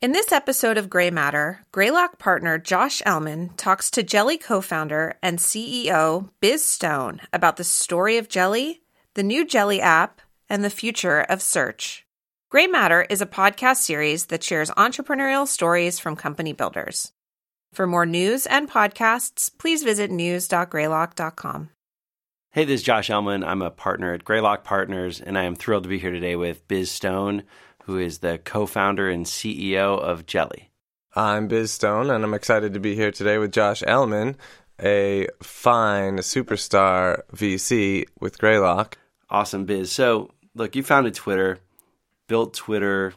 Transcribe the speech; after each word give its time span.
In 0.00 0.12
this 0.12 0.30
episode 0.30 0.78
of 0.78 0.88
Greymatter, 0.88 1.58
Greylock 1.72 2.20
partner 2.20 2.56
Josh 2.56 3.02
Elman 3.04 3.48
talks 3.56 3.90
to 3.90 4.04
Jelly 4.04 4.38
co 4.38 4.60
founder 4.60 5.16
and 5.24 5.40
CEO 5.40 6.30
Biz 6.40 6.64
Stone 6.64 7.20
about 7.32 7.56
the 7.56 7.64
story 7.64 8.16
of 8.16 8.28
Jelly, 8.28 8.80
the 9.14 9.24
new 9.24 9.44
Jelly 9.44 9.80
app, 9.80 10.20
and 10.48 10.62
the 10.62 10.70
future 10.70 11.22
of 11.22 11.42
search. 11.42 12.06
Greymatter 12.48 13.06
is 13.10 13.20
a 13.20 13.26
podcast 13.26 13.78
series 13.78 14.26
that 14.26 14.44
shares 14.44 14.70
entrepreneurial 14.70 15.48
stories 15.48 15.98
from 15.98 16.14
company 16.14 16.52
builders. 16.52 17.10
For 17.72 17.84
more 17.84 18.06
news 18.06 18.46
and 18.46 18.70
podcasts, 18.70 19.50
please 19.58 19.82
visit 19.82 20.12
news.greylock.com. 20.12 21.70
Hey, 22.52 22.64
this 22.64 22.80
is 22.80 22.86
Josh 22.86 23.10
Elman. 23.10 23.42
I'm 23.42 23.62
a 23.62 23.70
partner 23.70 24.14
at 24.14 24.24
Greylock 24.24 24.62
Partners, 24.62 25.20
and 25.20 25.36
I 25.36 25.42
am 25.42 25.56
thrilled 25.56 25.82
to 25.82 25.88
be 25.88 25.98
here 25.98 26.12
today 26.12 26.36
with 26.36 26.66
Biz 26.68 26.90
Stone, 26.90 27.42
who 27.88 27.98
is 27.98 28.18
the 28.18 28.36
co 28.36 28.66
founder 28.66 29.08
and 29.08 29.24
CEO 29.24 29.98
of 29.98 30.26
Jelly. 30.26 30.70
I'm 31.16 31.48
Biz 31.48 31.72
Stone, 31.72 32.10
and 32.10 32.22
I'm 32.22 32.34
excited 32.34 32.74
to 32.74 32.80
be 32.80 32.94
here 32.94 33.10
today 33.10 33.38
with 33.38 33.50
Josh 33.50 33.82
Elman, 33.86 34.36
a 34.78 35.26
fine 35.42 36.18
superstar 36.18 37.22
VC 37.34 38.04
with 38.20 38.38
Greylock. 38.38 38.98
Awesome, 39.30 39.64
Biz. 39.64 39.90
So, 39.90 40.30
look, 40.54 40.76
you 40.76 40.82
founded 40.82 41.14
Twitter, 41.14 41.60
built 42.26 42.52
Twitter 42.52 43.14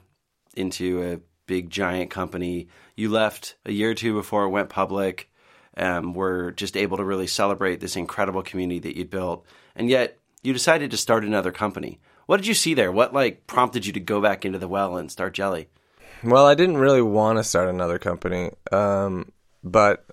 into 0.56 1.04
a 1.04 1.20
big, 1.48 1.70
giant 1.70 2.10
company. 2.10 2.70
You 2.96 3.10
left 3.10 3.58
a 3.66 3.74
year 3.74 3.92
or 3.92 3.94
two 3.94 4.14
before 4.14 4.46
it 4.46 4.52
went 4.52 4.70
public. 4.70 5.30
Um, 5.76 6.14
were 6.14 6.52
just 6.52 6.78
able 6.78 6.96
to 6.96 7.04
really 7.04 7.28
celebrate 7.28 7.82
this 7.82 7.98
incredible 7.98 8.42
community 8.42 8.80
that 8.80 8.98
you 8.98 9.04
built, 9.04 9.46
and 9.76 9.90
yet 9.90 10.18
you 10.44 10.54
decided 10.54 10.92
to 10.92 10.98
start 10.98 11.26
another 11.26 11.52
company. 11.52 12.00
What 12.26 12.38
did 12.38 12.48
you 12.48 12.54
see 12.54 12.74
there? 12.74 12.92
What 12.92 13.14
like 13.14 13.48
prompted 13.48 13.86
you 13.86 13.94
to 13.94 14.00
go 14.00 14.22
back 14.22 14.46
into 14.46 14.60
the 14.60 14.68
well 14.68 14.98
and 14.98 15.12
start 15.12 15.34
Jelly? 15.34 15.68
Well, 16.24 16.46
I 16.46 16.56
didn't 16.56 16.78
really 16.78 17.02
want 17.02 17.40
to 17.40 17.44
start 17.44 17.68
another 17.68 17.98
company, 17.98 18.52
um, 18.72 19.32
but 19.64 20.06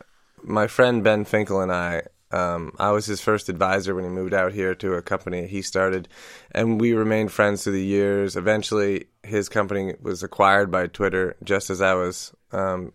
my 0.42 0.66
friend 0.66 1.04
Ben 1.04 1.24
Finkel 1.26 1.60
and 1.60 1.70
I, 1.70 2.02
um, 2.30 2.72
I 2.78 2.92
was 2.92 3.04
his 3.04 3.20
first 3.20 3.50
advisor 3.50 3.94
when 3.94 4.04
he 4.04 4.10
moved 4.10 4.32
out 4.32 4.52
here 4.52 4.74
to 4.76 4.94
a 4.94 5.02
company 5.02 5.46
he 5.46 5.60
started, 5.60 6.08
and 6.52 6.80
we 6.80 6.94
remained 6.94 7.30
friends 7.30 7.64
through 7.64 7.74
the 7.74 7.84
years. 7.84 8.36
Eventually, 8.36 9.06
his 9.22 9.50
company 9.50 9.94
was 10.00 10.22
acquired 10.22 10.70
by 10.70 10.86
Twitter 10.86 11.36
just 11.44 11.68
as 11.68 11.82
I 11.82 11.94
was 11.94 12.32
um, 12.52 12.92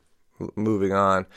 moving 0.55 0.93
on, 0.93 1.27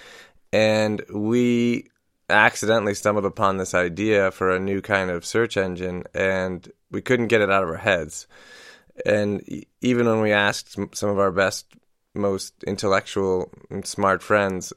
and 0.52 1.02
we 1.12 1.88
accidentally 2.28 2.94
stumbled 2.94 3.24
upon 3.24 3.56
this 3.56 3.74
idea 3.74 4.30
for 4.30 4.50
a 4.50 4.60
new 4.60 4.80
kind 4.80 5.10
of 5.10 5.24
search 5.24 5.56
engine, 5.56 6.04
and 6.14 6.70
we 6.90 7.00
couldn't 7.00 7.28
get 7.28 7.40
it 7.40 7.50
out 7.50 7.62
of 7.62 7.68
our 7.68 7.76
heads. 7.76 8.26
And 9.04 9.42
even 9.80 10.06
when 10.06 10.20
we 10.20 10.32
asked 10.32 10.76
some 10.92 11.10
of 11.10 11.18
our 11.18 11.30
best, 11.30 11.66
most 12.14 12.54
intellectual 12.64 13.52
smart 13.84 14.22
friends, 14.22 14.72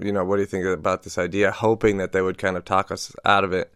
you 0.00 0.12
know, 0.12 0.24
what 0.24 0.36
do 0.36 0.42
you 0.42 0.46
think 0.46 0.64
about 0.64 1.02
this 1.02 1.18
idea, 1.18 1.50
hoping 1.50 1.98
that 1.98 2.12
they 2.12 2.22
would 2.22 2.38
kind 2.38 2.56
of 2.56 2.64
talk 2.64 2.90
us 2.90 3.14
out 3.24 3.44
of 3.44 3.52
it, 3.52 3.72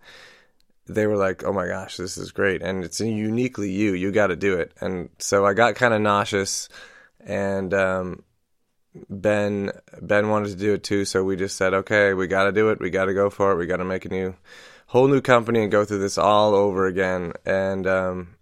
they 0.86 1.06
were 1.06 1.16
like, 1.16 1.44
"Oh 1.44 1.52
my 1.52 1.66
gosh, 1.66 1.96
this 1.96 2.18
is 2.18 2.32
great, 2.32 2.62
and 2.62 2.84
it's 2.84 3.00
uniquely 3.00 3.70
you. 3.70 3.94
You 3.94 4.12
got 4.12 4.28
to 4.28 4.36
do 4.36 4.54
it." 4.58 4.72
And 4.80 5.10
so 5.18 5.46
I 5.46 5.54
got 5.54 5.76
kind 5.76 5.94
of 5.94 6.00
nauseous, 6.00 6.68
and 7.20 7.72
um, 7.72 8.22
Ben 9.10 9.70
Ben 10.00 10.28
wanted 10.28 10.50
to 10.50 10.56
do 10.56 10.74
it 10.74 10.84
too, 10.84 11.04
so 11.04 11.24
we 11.24 11.36
just 11.36 11.56
said, 11.56 11.74
"Okay, 11.74 12.14
we 12.14 12.26
got 12.26 12.44
to 12.44 12.52
do 12.52 12.70
it. 12.70 12.80
We 12.80 12.90
got 12.90 13.06
to 13.06 13.14
go 13.14 13.28
for 13.30 13.52
it. 13.52 13.56
We 13.56 13.66
got 13.66 13.78
to 13.78 13.84
make 13.84 14.04
a 14.04 14.08
new 14.08 14.34
whole 14.86 15.08
new 15.08 15.20
company 15.20 15.62
and 15.62 15.72
go 15.72 15.84
through 15.84 15.98
this 15.98 16.18
all 16.18 16.54
over 16.54 16.86
again." 16.86 17.32
And 17.44 17.86
um, 17.86 18.36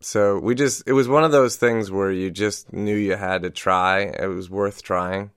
so 0.00 0.38
we 0.38 0.54
just 0.54 0.84
it 0.86 0.92
was 0.92 1.08
one 1.08 1.24
of 1.24 1.32
those 1.32 1.56
things 1.56 1.90
where 1.90 2.12
you 2.12 2.30
just 2.30 2.72
knew 2.72 2.94
you 2.94 3.16
had 3.16 3.42
to 3.42 3.50
try. 3.50 4.00
It 4.00 4.28
was 4.28 4.48
worth 4.48 4.82
trying. 4.82 5.30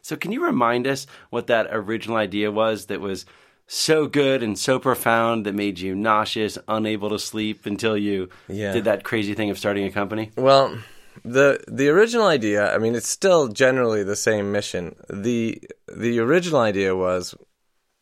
So, 0.00 0.14
can 0.16 0.30
you 0.30 0.44
remind 0.44 0.86
us 0.86 1.06
what 1.30 1.48
that 1.48 1.66
original 1.70 2.16
idea 2.16 2.50
was 2.52 2.86
that 2.86 3.00
was 3.00 3.26
so 3.66 4.06
good 4.06 4.42
and 4.42 4.56
so 4.56 4.78
profound 4.78 5.44
that 5.44 5.54
made 5.54 5.80
you 5.80 5.96
nauseous, 5.96 6.56
unable 6.68 7.10
to 7.10 7.18
sleep 7.18 7.66
until 7.66 7.96
you 7.96 8.28
Yeah. 8.48 8.72
did 8.72 8.84
that 8.84 9.02
crazy 9.02 9.34
thing 9.34 9.50
of 9.50 9.58
starting 9.58 9.84
a 9.84 9.90
company? 9.90 10.30
Well, 10.36 10.78
the 11.24 11.62
the 11.68 11.88
original 11.88 12.26
idea, 12.26 12.74
I 12.74 12.78
mean, 12.78 12.94
it's 12.94 13.08
still 13.08 13.48
generally 13.48 14.02
the 14.02 14.16
same 14.16 14.52
mission. 14.52 14.96
the 15.08 15.60
The 15.88 16.18
original 16.20 16.60
idea 16.60 16.94
was, 16.94 17.34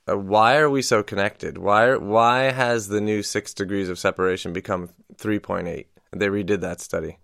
uh, 0.08 0.18
why 0.18 0.56
are 0.56 0.70
we 0.70 0.82
so 0.82 1.02
connected? 1.02 1.58
Why 1.58 1.96
why 1.96 2.52
has 2.52 2.88
the 2.88 3.00
new 3.00 3.22
six 3.22 3.54
degrees 3.54 3.88
of 3.88 3.98
separation 3.98 4.52
become 4.52 4.90
three 5.16 5.38
point 5.38 5.68
eight? 5.68 5.88
They 6.12 6.28
redid 6.28 6.60
that 6.60 6.80
study, 6.80 7.18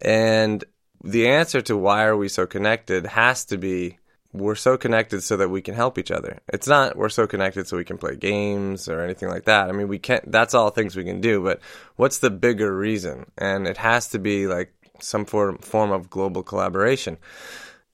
and 0.00 0.64
the 1.04 1.28
answer 1.28 1.60
to 1.62 1.76
why 1.76 2.04
are 2.04 2.16
we 2.16 2.28
so 2.28 2.46
connected 2.46 3.06
has 3.06 3.44
to 3.46 3.58
be 3.58 3.98
we're 4.32 4.54
so 4.54 4.78
connected 4.78 5.22
so 5.22 5.36
that 5.36 5.50
we 5.50 5.60
can 5.60 5.74
help 5.74 5.98
each 5.98 6.10
other. 6.10 6.40
It's 6.48 6.66
not 6.66 6.96
we're 6.96 7.10
so 7.10 7.26
connected 7.26 7.66
so 7.66 7.76
we 7.76 7.84
can 7.84 7.98
play 7.98 8.16
games 8.16 8.88
or 8.88 9.00
anything 9.00 9.28
like 9.28 9.44
that. 9.44 9.68
I 9.68 9.72
mean, 9.72 9.88
we 9.88 9.98
can't. 9.98 10.30
That's 10.30 10.54
all 10.54 10.70
things 10.70 10.96
we 10.96 11.04
can 11.04 11.20
do. 11.20 11.42
But 11.42 11.60
what's 11.96 12.18
the 12.18 12.30
bigger 12.30 12.74
reason? 12.74 13.30
And 13.36 13.66
it 13.66 13.76
has 13.76 14.08
to 14.08 14.18
be 14.18 14.46
like 14.46 14.72
some 15.02 15.24
form 15.24 15.58
form 15.58 15.90
of 15.90 16.10
global 16.10 16.42
collaboration. 16.42 17.18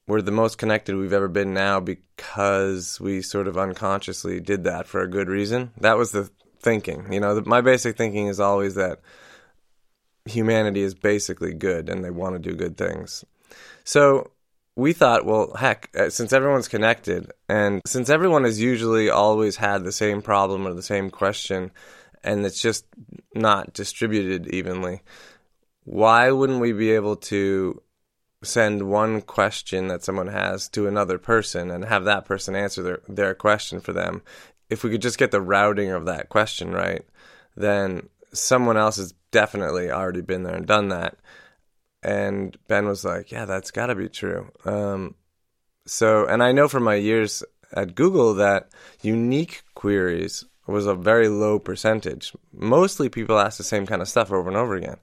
We're 0.07 0.23
the 0.23 0.31
most 0.31 0.57
connected 0.57 0.97
we've 0.97 1.13
ever 1.13 1.29
been 1.29 1.53
now 1.53 1.81
because 1.81 2.99
we 2.99 3.21
sort 3.21 3.47
of 3.47 3.59
unconsciously 3.59 4.41
did 4.41 4.65
that 4.65 4.87
for 4.87 5.03
a 5.03 5.11
good 5.11 5.29
reason. 5.29 5.73
That 5.81 5.99
was 5.99 6.13
the 6.13 6.31
thinking. 6.61 7.13
You 7.13 7.21
know, 7.21 7.35
the, 7.35 7.43
my 7.43 7.61
basic 7.61 7.97
thinking 7.97 8.27
is 8.29 8.41
always 8.41 8.75
that 8.77 9.01
humanity 10.25 10.81
is 10.81 10.95
basically 10.95 11.53
good 11.53 11.89
and 11.89 12.05
they 12.05 12.11
want 12.11 12.35
to 12.35 12.39
do 12.39 12.57
good 12.57 12.77
things. 12.77 13.25
So 13.85 14.31
we 14.77 14.93
thought, 14.93 15.27
well, 15.27 15.53
heck, 15.55 15.91
uh, 15.99 16.09
since 16.09 16.33
everyone's 16.33 16.69
connected 16.69 17.33
and 17.49 17.83
since 17.87 18.09
everyone 18.09 18.45
has 18.45 18.61
usually 18.61 19.11
always 19.11 19.57
had 19.57 19.85
the 19.85 19.93
same 19.93 20.23
problem 20.23 20.67
or 20.67 20.73
the 20.73 20.83
same 20.83 21.11
question 21.11 21.71
and 22.23 22.45
it's 22.47 22.61
just 22.61 22.87
not 23.35 23.73
distributed 23.73 24.49
evenly, 24.49 25.03
why 25.88 26.31
wouldn't 26.31 26.60
we 26.60 26.72
be 26.72 26.91
able 26.91 27.16
to 27.16 27.81
send 28.43 28.91
one 28.91 29.22
question 29.22 29.88
that 29.88 30.04
someone 30.04 30.26
has 30.26 30.69
to 30.69 30.87
another 30.87 31.16
person 31.16 31.71
and 31.71 31.82
have 31.87 32.04
that 32.04 32.26
person 32.26 32.54
answer 32.54 32.82
their, 32.82 33.00
their 33.09 33.34
question 33.34 33.81
for 33.81 33.94
them? 33.94 34.21
If 34.69 34.84
we 34.84 34.91
could 34.91 35.00
just 35.00 35.16
get 35.16 35.31
the 35.31 35.41
routing 35.41 35.91
of 35.91 36.04
that 36.04 36.28
question 36.28 36.72
right, 36.72 37.06
then 37.56 38.10
someone 38.34 38.76
else 38.76 38.99
has 38.99 39.15
definitely 39.31 39.91
already 39.91 40.21
been 40.21 40.43
there 40.43 40.56
and 40.56 40.66
done 40.66 40.91
that. 40.91 41.16
And 42.03 42.56
Ben 42.69 42.87
was 42.87 43.03
like, 43.03 43.32
"Yeah, 43.32 43.47
that's 43.47 43.70
got 43.70 43.87
to 43.87 43.94
be 43.94 44.10
true." 44.10 44.53
Um, 44.66 45.15
so, 45.87 46.26
and 46.26 46.43
I 46.43 46.53
know 46.53 46.69
from 46.69 46.84
my 46.84 46.97
years 46.97 47.43
at 47.72 47.94
Google 47.94 48.34
that 48.34 48.69
unique 49.00 49.62
queries 49.75 50.44
was 50.66 50.87
a 50.87 50.94
very 50.94 51.28
low 51.28 51.59
percentage. 51.59 52.34
Mostly 52.53 53.09
people 53.09 53.38
ask 53.38 53.56
the 53.56 53.65
same 53.65 53.87
kind 53.87 54.03
of 54.03 54.09
stuff 54.09 54.31
over 54.31 54.49
and 54.49 54.56
over 54.56 54.76
again. 54.76 54.99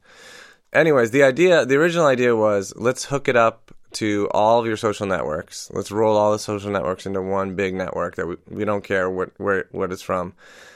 Anyways, 0.75 1.11
the 1.11 1.23
idea, 1.23 1.65
the 1.65 1.77
original 1.77 2.05
idea 2.05 2.35
was 2.35 2.73
let's 2.75 3.05
hook 3.05 3.29
it 3.29 3.37
up 3.37 3.71
to 3.93 4.27
all 4.31 4.59
of 4.59 4.65
your 4.65 4.75
social 4.75 5.07
networks. 5.07 5.71
Let's 5.73 5.89
roll 5.89 6.17
all 6.17 6.33
the 6.33 6.39
social 6.39 6.69
networks 6.69 7.05
into 7.05 7.21
one 7.21 7.55
big 7.55 7.73
network 7.73 8.15
that 8.15 8.27
we, 8.27 8.35
we 8.49 8.65
don't 8.65 8.83
care 8.83 9.09
what 9.09 9.31
where 9.37 9.69
what 9.71 9.93
it's 9.93 10.01
from. 10.01 10.33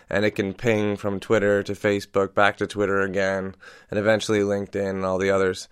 And 0.09 0.23
it 0.23 0.31
can 0.31 0.53
ping 0.53 0.95
from 0.95 1.19
Twitter 1.19 1.61
to 1.63 1.73
Facebook, 1.73 2.33
back 2.33 2.55
to 2.57 2.65
Twitter 2.65 3.01
again, 3.01 3.55
and 3.91 3.99
eventually 3.99 4.39
LinkedIn 4.39 4.89
and 4.89 5.05
all 5.05 5.17
the 5.17 5.31
others, 5.31 5.67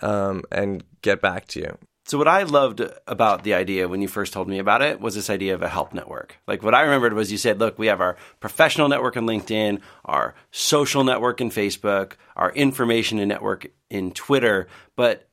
um, 0.00 0.44
and 0.52 0.84
get 1.02 1.20
back 1.20 1.46
to 1.48 1.60
you. 1.60 1.78
So 2.06 2.18
what 2.18 2.28
I 2.28 2.42
loved 2.42 2.82
about 3.06 3.44
the 3.44 3.54
idea 3.54 3.88
when 3.88 4.02
you 4.02 4.08
first 4.08 4.34
told 4.34 4.46
me 4.46 4.58
about 4.58 4.82
it 4.82 5.00
was 5.00 5.14
this 5.14 5.30
idea 5.30 5.54
of 5.54 5.62
a 5.62 5.68
help 5.68 5.94
network. 5.94 6.36
Like 6.46 6.62
what 6.62 6.74
I 6.74 6.82
remembered 6.82 7.14
was 7.14 7.32
you 7.32 7.38
said, 7.38 7.58
look, 7.58 7.78
we 7.78 7.86
have 7.86 8.02
our 8.02 8.16
professional 8.40 8.88
network 8.88 9.16
in 9.16 9.24
LinkedIn, 9.24 9.80
our 10.04 10.34
social 10.50 11.02
network 11.02 11.40
in 11.40 11.48
Facebook, 11.48 12.12
our 12.36 12.52
information 12.52 13.18
and 13.18 13.28
network 13.30 13.68
in 13.88 14.10
Twitter, 14.10 14.68
but 14.96 15.28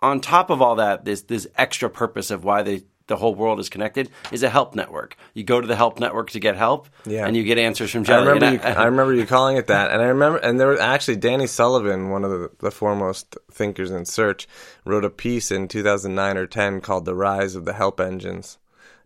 on 0.00 0.20
top 0.20 0.50
of 0.50 0.60
all 0.60 0.74
that, 0.76 1.04
this 1.04 1.22
this 1.22 1.46
extra 1.56 1.88
purpose 1.88 2.30
of 2.30 2.44
why 2.44 2.62
the 2.62 2.84
the 3.12 3.16
whole 3.18 3.34
world 3.34 3.60
is 3.60 3.68
connected 3.68 4.08
is 4.30 4.42
a 4.42 4.48
help 4.48 4.74
network. 4.74 5.16
You 5.34 5.44
go 5.44 5.60
to 5.60 5.66
the 5.66 5.76
help 5.76 6.00
network 6.00 6.30
to 6.30 6.40
get 6.40 6.56
help, 6.56 6.88
Yeah. 7.04 7.26
and 7.26 7.36
you 7.36 7.44
get 7.44 7.58
answers 7.58 7.90
from 7.90 8.04
I 8.08 8.14
remember, 8.16 8.52
you, 8.52 8.60
I 8.62 8.84
remember 8.86 9.12
you 9.12 9.26
calling 9.26 9.58
it 9.58 9.66
that, 9.66 9.90
and 9.90 10.00
I 10.00 10.06
remember, 10.06 10.38
and 10.38 10.58
there 10.58 10.68
was 10.68 10.80
actually 10.80 11.16
Danny 11.16 11.46
Sullivan, 11.46 12.08
one 12.08 12.24
of 12.24 12.30
the, 12.30 12.50
the 12.60 12.70
foremost 12.70 13.36
thinkers 13.50 13.90
in 13.90 14.06
search, 14.06 14.48
wrote 14.86 15.04
a 15.04 15.10
piece 15.10 15.50
in 15.50 15.68
2009 15.68 16.38
or 16.38 16.46
10 16.46 16.80
called 16.80 17.04
"The 17.04 17.14
Rise 17.14 17.54
of 17.54 17.66
the 17.66 17.74
Help 17.74 18.00
Engines," 18.00 18.56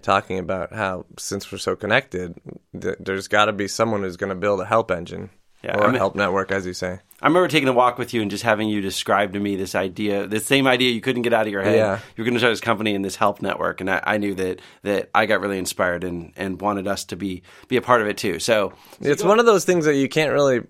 talking 0.03 0.39
about 0.39 0.73
how 0.73 1.05
since 1.19 1.51
we're 1.51 1.59
so 1.59 1.75
connected, 1.75 2.37
th- 2.81 2.97
there's 3.01 3.27
got 3.27 3.47
to 3.47 3.53
be 3.53 3.67
someone 3.67 4.03
who's 4.03 4.17
going 4.17 4.31
to 4.31 4.37
build 4.37 4.61
a 4.61 4.67
help 4.67 4.91
engine 4.93 5.31
Yeah, 5.67 5.77
or 5.79 5.83
I 5.83 5.87
a 5.87 5.89
mean- 5.89 5.99
help 5.99 6.15
network, 6.15 6.51
as 6.53 6.65
you 6.67 6.73
say. 6.73 7.01
I 7.23 7.27
remember 7.29 7.49
taking 7.49 7.69
a 7.69 7.73
walk 7.73 7.97
with 7.99 8.13
you 8.13 8.21
and 8.21 8.31
just 8.31 8.43
having 8.45 8.69
you 8.69 8.83
describe 8.83 9.33
to 9.33 9.41
me 9.41 9.57
this 9.57 9.75
idea, 9.75 10.27
the 10.27 10.39
same 10.39 10.67
idea 10.67 10.91
you 10.93 11.01
couldn't 11.01 11.23
get 11.23 11.33
out 11.33 11.47
of 11.47 11.53
your 11.53 11.63
head. 11.63 11.77
Yeah. 11.77 11.95
You 12.15 12.23
were 12.23 12.25
going 12.25 12.35
to 12.35 12.41
start 12.41 12.53
this 12.53 12.61
company 12.61 12.95
and 12.95 13.03
this 13.03 13.17
help 13.17 13.41
network, 13.41 13.81
and 13.81 13.91
I, 13.91 14.03
I 14.05 14.19
knew 14.19 14.35
that 14.35 14.61
that 14.83 15.09
I 15.15 15.25
got 15.27 15.41
really 15.41 15.59
inspired 15.59 16.05
and, 16.05 16.33
and 16.37 16.61
wanted 16.61 16.87
us 16.87 17.05
to 17.07 17.17
be 17.17 17.43
be 17.69 17.79
a 17.79 17.83
part 17.83 18.03
of 18.03 18.07
it 18.07 18.19
too. 18.19 18.39
So 18.39 18.75
It's 19.01 19.25
one 19.25 19.41
of 19.41 19.47
those 19.47 19.65
things 19.65 19.87
that 19.87 19.95
you 19.95 20.09
can't 20.11 20.33
really 20.33 20.61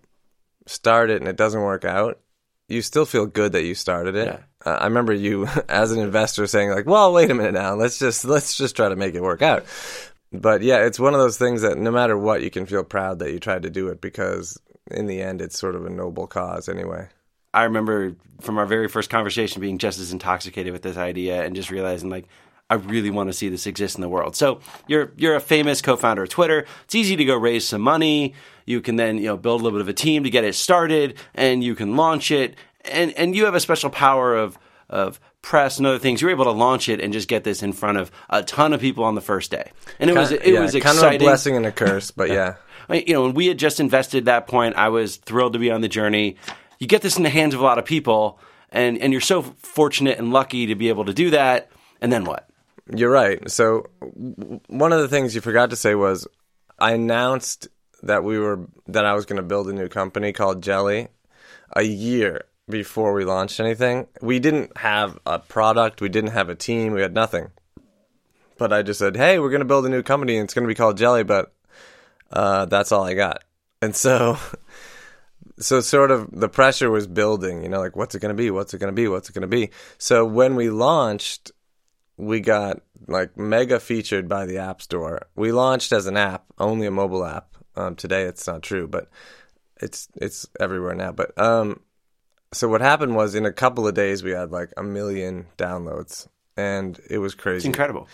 start 0.66 1.10
it 1.10 1.20
and 1.20 1.28
it 1.28 1.36
doesn't 1.36 1.60
work 1.60 1.84
out. 1.84 2.18
you 2.68 2.80
still 2.82 3.06
feel 3.06 3.26
good 3.26 3.52
that 3.52 3.64
you 3.64 3.74
started 3.74 4.14
it. 4.16 4.26
Yeah. 4.26 4.38
Uh, 4.64 4.78
I 4.80 4.84
remember 4.84 5.12
you 5.12 5.46
as 5.68 5.90
an 5.92 5.98
investor 6.00 6.46
saying 6.46 6.70
like, 6.70 6.86
"Well, 6.86 7.12
wait 7.12 7.30
a 7.30 7.34
minute 7.34 7.54
now. 7.54 7.74
Let's 7.74 7.98
just 7.98 8.24
let's 8.24 8.56
just 8.56 8.76
try 8.76 8.88
to 8.88 8.96
make 8.96 9.14
it 9.16 9.22
work 9.22 9.42
out." 9.42 9.64
But 10.32 10.62
yeah, 10.62 10.84
it's 10.84 10.98
one 11.00 11.14
of 11.14 11.20
those 11.20 11.38
things 11.38 11.62
that 11.62 11.78
no 11.78 11.90
matter 11.90 12.16
what, 12.16 12.42
you 12.42 12.50
can 12.50 12.66
feel 12.66 12.82
proud 12.84 13.18
that 13.20 13.32
you 13.32 13.38
tried 13.40 13.62
to 13.62 13.70
do 13.70 13.88
it 13.88 14.00
because 14.00 14.60
in 14.90 15.06
the 15.06 15.20
end, 15.20 15.40
it's 15.40 15.58
sort 15.58 15.74
of 15.74 15.86
a 15.86 15.90
noble 15.90 16.26
cause 16.26 16.68
anyway. 16.68 17.08
I 17.52 17.64
remember 17.64 18.14
from 18.40 18.58
our 18.58 18.66
very 18.66 18.88
first 18.88 19.08
conversation 19.08 19.60
being 19.60 19.78
just 19.78 19.98
as 19.98 20.12
intoxicated 20.12 20.72
with 20.72 20.82
this 20.82 20.96
idea 20.96 21.42
and 21.42 21.56
just 21.56 21.70
realizing 21.70 22.10
like 22.10 22.26
I 22.68 22.74
really 22.74 23.10
want 23.10 23.28
to 23.28 23.32
see 23.32 23.48
this 23.48 23.66
exist 23.66 23.94
in 23.94 24.02
the 24.02 24.08
world. 24.08 24.34
So 24.34 24.60
you're 24.88 25.12
you're 25.16 25.36
a 25.36 25.40
famous 25.40 25.80
co-founder 25.80 26.24
of 26.24 26.28
Twitter. 26.28 26.66
It's 26.84 26.94
easy 26.94 27.16
to 27.16 27.24
go 27.24 27.36
raise 27.36 27.66
some 27.66 27.80
money. 27.80 28.34
You 28.66 28.80
can 28.80 28.96
then 28.96 29.18
you 29.18 29.26
know 29.26 29.36
build 29.36 29.60
a 29.60 29.64
little 29.64 29.78
bit 29.78 29.82
of 29.82 29.88
a 29.88 29.94
team 29.94 30.24
to 30.24 30.30
get 30.30 30.44
it 30.44 30.54
started, 30.54 31.16
and 31.34 31.62
you 31.62 31.74
can 31.74 31.96
launch 31.96 32.30
it. 32.30 32.56
And 32.84 33.12
and 33.12 33.34
you 33.36 33.44
have 33.44 33.54
a 33.54 33.60
special 33.60 33.90
power 33.90 34.36
of 34.36 34.58
of 34.90 35.20
press 35.42 35.78
and 35.78 35.86
other 35.86 35.98
things. 35.98 36.20
You're 36.20 36.32
able 36.32 36.44
to 36.44 36.50
launch 36.50 36.88
it 36.88 37.00
and 37.00 37.12
just 37.12 37.28
get 37.28 37.44
this 37.44 37.62
in 37.62 37.72
front 37.72 37.98
of 37.98 38.10
a 38.28 38.42
ton 38.42 38.72
of 38.72 38.80
people 38.80 39.04
on 39.04 39.14
the 39.14 39.20
first 39.20 39.50
day. 39.50 39.70
And 40.00 40.10
it 40.10 40.16
was 40.16 40.32
it 40.32 40.44
yeah, 40.46 40.60
was 40.60 40.72
kind 40.74 40.98
of 40.98 41.04
a 41.04 41.18
blessing 41.18 41.56
and 41.56 41.64
a 41.66 41.72
curse, 41.72 42.10
but 42.10 42.28
yeah. 42.30 42.56
You 42.90 43.14
know, 43.14 43.22
when 43.22 43.34
we 43.34 43.46
had 43.46 43.58
just 43.58 43.80
invested 43.80 44.18
at 44.18 44.24
that 44.26 44.46
point, 44.46 44.76
I 44.76 44.88
was 44.88 45.16
thrilled 45.16 45.54
to 45.54 45.58
be 45.58 45.70
on 45.70 45.80
the 45.80 45.88
journey. 45.88 46.36
You 46.78 46.86
get 46.86 47.02
this 47.02 47.16
in 47.16 47.22
the 47.22 47.30
hands 47.30 47.54
of 47.54 47.60
a 47.60 47.64
lot 47.64 47.78
of 47.78 47.84
people, 47.84 48.38
and 48.70 48.98
and 48.98 49.12
you're 49.12 49.20
so 49.20 49.42
fortunate 49.42 50.18
and 50.18 50.32
lucky 50.32 50.66
to 50.66 50.74
be 50.74 50.88
able 50.88 51.04
to 51.06 51.14
do 51.14 51.30
that. 51.30 51.70
And 52.00 52.12
then 52.12 52.24
what? 52.24 52.48
You're 52.94 53.10
right. 53.10 53.50
So 53.50 53.86
one 54.68 54.92
of 54.92 55.00
the 55.00 55.08
things 55.08 55.34
you 55.34 55.40
forgot 55.40 55.70
to 55.70 55.76
say 55.76 55.94
was 55.94 56.28
I 56.78 56.92
announced 56.92 57.68
that 58.02 58.22
we 58.22 58.38
were 58.38 58.68
that 58.86 59.04
I 59.04 59.14
was 59.14 59.26
going 59.26 59.38
to 59.38 59.42
build 59.42 59.68
a 59.68 59.72
new 59.72 59.88
company 59.88 60.32
called 60.32 60.62
Jelly 60.62 61.08
a 61.74 61.82
year 61.82 62.44
before 62.68 63.12
we 63.12 63.24
launched 63.24 63.58
anything. 63.58 64.06
We 64.20 64.38
didn't 64.38 64.76
have 64.76 65.18
a 65.26 65.38
product, 65.38 66.00
we 66.00 66.08
didn't 66.08 66.30
have 66.30 66.48
a 66.48 66.54
team, 66.54 66.92
we 66.92 67.00
had 67.00 67.14
nothing. 67.14 67.50
But 68.58 68.72
I 68.72 68.82
just 68.82 68.98
said, 68.98 69.16
"Hey, 69.16 69.38
we're 69.38 69.50
going 69.50 69.60
to 69.60 69.66
build 69.66 69.86
a 69.86 69.90
new 69.90 70.02
company 70.02 70.36
and 70.36 70.44
it's 70.44 70.54
going 70.54 70.64
to 70.64 70.68
be 70.68 70.74
called 70.74 70.96
Jelly, 70.96 71.24
but 71.24 71.52
uh, 72.36 72.66
that's 72.66 72.92
all 72.92 73.04
I 73.04 73.14
got." 73.14 73.44
And 73.82 73.94
so 73.94 74.38
so 75.58 75.80
sort 75.80 76.10
of 76.10 76.28
the 76.32 76.48
pressure 76.48 76.90
was 76.90 77.06
building, 77.06 77.62
you 77.62 77.68
know, 77.68 77.80
like 77.80 77.96
what's 77.96 78.14
it 78.14 78.20
going 78.20 78.34
to 78.34 78.40
be? 78.40 78.50
What's 78.50 78.74
it 78.74 78.78
going 78.78 78.92
to 78.92 78.94
be? 78.94 79.08
What's 79.08 79.30
it 79.30 79.32
going 79.32 79.42
to 79.42 79.48
be? 79.48 79.70
So 79.98 80.24
when 80.24 80.54
we 80.54 80.70
launched, 80.70 81.52
we 82.16 82.40
got 82.40 82.80
like 83.08 83.36
mega 83.36 83.80
featured 83.80 84.28
by 84.28 84.46
the 84.46 84.58
App 84.58 84.82
Store. 84.82 85.26
We 85.34 85.52
launched 85.52 85.92
as 85.92 86.06
an 86.06 86.16
app, 86.16 86.44
only 86.58 86.86
a 86.86 86.90
mobile 86.90 87.24
app. 87.24 87.48
Um, 87.74 87.94
today 87.94 88.24
it's 88.24 88.46
not 88.46 88.62
true, 88.62 88.88
but 88.88 89.08
it's 89.80 90.08
it's 90.16 90.46
everywhere 90.58 90.94
now. 90.94 91.12
But 91.12 91.38
um, 91.38 91.80
so 92.52 92.68
what 92.68 92.80
happened 92.80 93.14
was 93.14 93.34
in 93.34 93.46
a 93.46 93.52
couple 93.52 93.86
of 93.86 93.94
days 93.94 94.22
we 94.22 94.30
had 94.30 94.50
like 94.50 94.72
a 94.76 94.82
million 94.82 95.46
downloads, 95.58 96.26
and 96.56 96.98
it 97.10 97.18
was 97.18 97.34
crazy 97.34 97.56
It's 97.56 97.66
incredible. 97.66 98.08